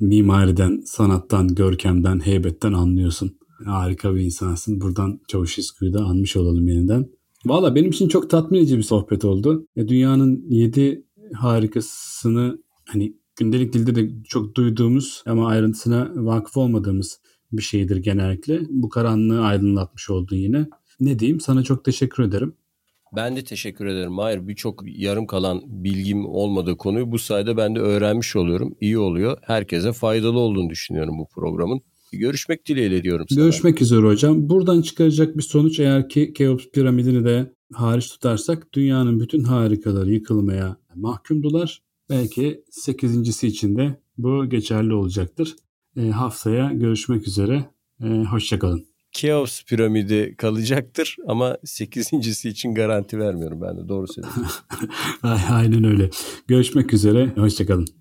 mimariden, 0.00 0.82
sanattan, 0.86 1.54
görkemden, 1.54 2.20
heybetten 2.26 2.72
anlıyorsun. 2.72 3.38
Harika 3.64 4.14
bir 4.14 4.20
insansın. 4.20 4.80
Buradan 4.80 5.20
Çavuşesku'yu 5.28 5.92
da 5.92 6.04
anmış 6.04 6.36
olalım 6.36 6.68
yeniden. 6.68 7.06
Valla 7.44 7.74
benim 7.74 7.90
için 7.90 8.08
çok 8.08 8.30
tatmin 8.30 8.58
edici 8.58 8.78
bir 8.78 8.82
sohbet 8.82 9.24
oldu. 9.24 9.66
E, 9.76 9.88
dünyanın 9.88 10.44
yedi 10.48 11.04
harikasını 11.34 12.58
hani 12.86 13.19
gündelik 13.40 13.72
dilde 13.72 13.94
de 13.94 14.10
çok 14.28 14.54
duyduğumuz 14.54 15.22
ama 15.26 15.48
ayrıntısına 15.48 16.10
vakıf 16.14 16.56
olmadığımız 16.56 17.20
bir 17.52 17.62
şeydir 17.62 17.96
genellikle. 17.96 18.60
Bu 18.68 18.88
karanlığı 18.88 19.40
aydınlatmış 19.40 20.10
oldun 20.10 20.36
yine. 20.36 20.66
Ne 21.00 21.18
diyeyim? 21.18 21.40
Sana 21.40 21.62
çok 21.62 21.84
teşekkür 21.84 22.22
ederim. 22.22 22.54
Ben 23.16 23.36
de 23.36 23.44
teşekkür 23.44 23.86
ederim. 23.86 24.18
Hayır 24.18 24.48
birçok 24.48 24.82
yarım 24.86 25.26
kalan 25.26 25.62
bilgim 25.66 26.26
olmadığı 26.26 26.76
konuyu 26.76 27.12
bu 27.12 27.18
sayede 27.18 27.56
ben 27.56 27.74
de 27.76 27.80
öğrenmiş 27.80 28.36
oluyorum. 28.36 28.74
İyi 28.80 28.98
oluyor. 28.98 29.38
Herkese 29.42 29.92
faydalı 29.92 30.38
olduğunu 30.38 30.70
düşünüyorum 30.70 31.18
bu 31.18 31.26
programın. 31.34 31.80
Görüşmek 32.12 32.66
dileğiyle 32.66 33.02
diyorum 33.02 33.26
sana. 33.28 33.40
Görüşmek 33.40 33.82
üzere 33.82 34.06
hocam. 34.06 34.48
Buradan 34.48 34.82
çıkaracak 34.82 35.36
bir 35.36 35.42
sonuç 35.42 35.80
eğer 35.80 36.08
ki 36.08 36.32
Keops 36.32 36.64
piramidini 36.72 37.24
de 37.24 37.52
hariç 37.72 38.08
tutarsak 38.08 38.72
dünyanın 38.72 39.20
bütün 39.20 39.42
harikaları 39.42 40.10
yıkılmaya 40.12 40.76
mahkumdular. 40.94 41.82
Belki 42.10 42.64
sekizincisi 42.70 43.46
için 43.46 43.76
de 43.76 44.00
bu 44.18 44.48
geçerli 44.48 44.94
olacaktır. 44.94 45.56
E, 45.96 46.00
haftaya 46.10 46.72
görüşmek 46.72 47.28
üzere. 47.28 47.70
E, 48.04 48.06
Hoşçakalın. 48.06 48.86
Keops 49.12 49.62
piramidi 49.64 50.34
kalacaktır 50.38 51.16
ama 51.26 51.56
sekizincisi 51.64 52.48
için 52.48 52.74
garanti 52.74 53.18
vermiyorum 53.18 53.60
ben 53.62 53.76
de 53.76 53.88
doğru 53.88 54.06
söylüyorsun. 54.08 54.44
Aynen 55.50 55.84
öyle. 55.84 56.10
Görüşmek 56.46 56.92
üzere. 56.94 57.32
Hoşçakalın. 57.36 57.99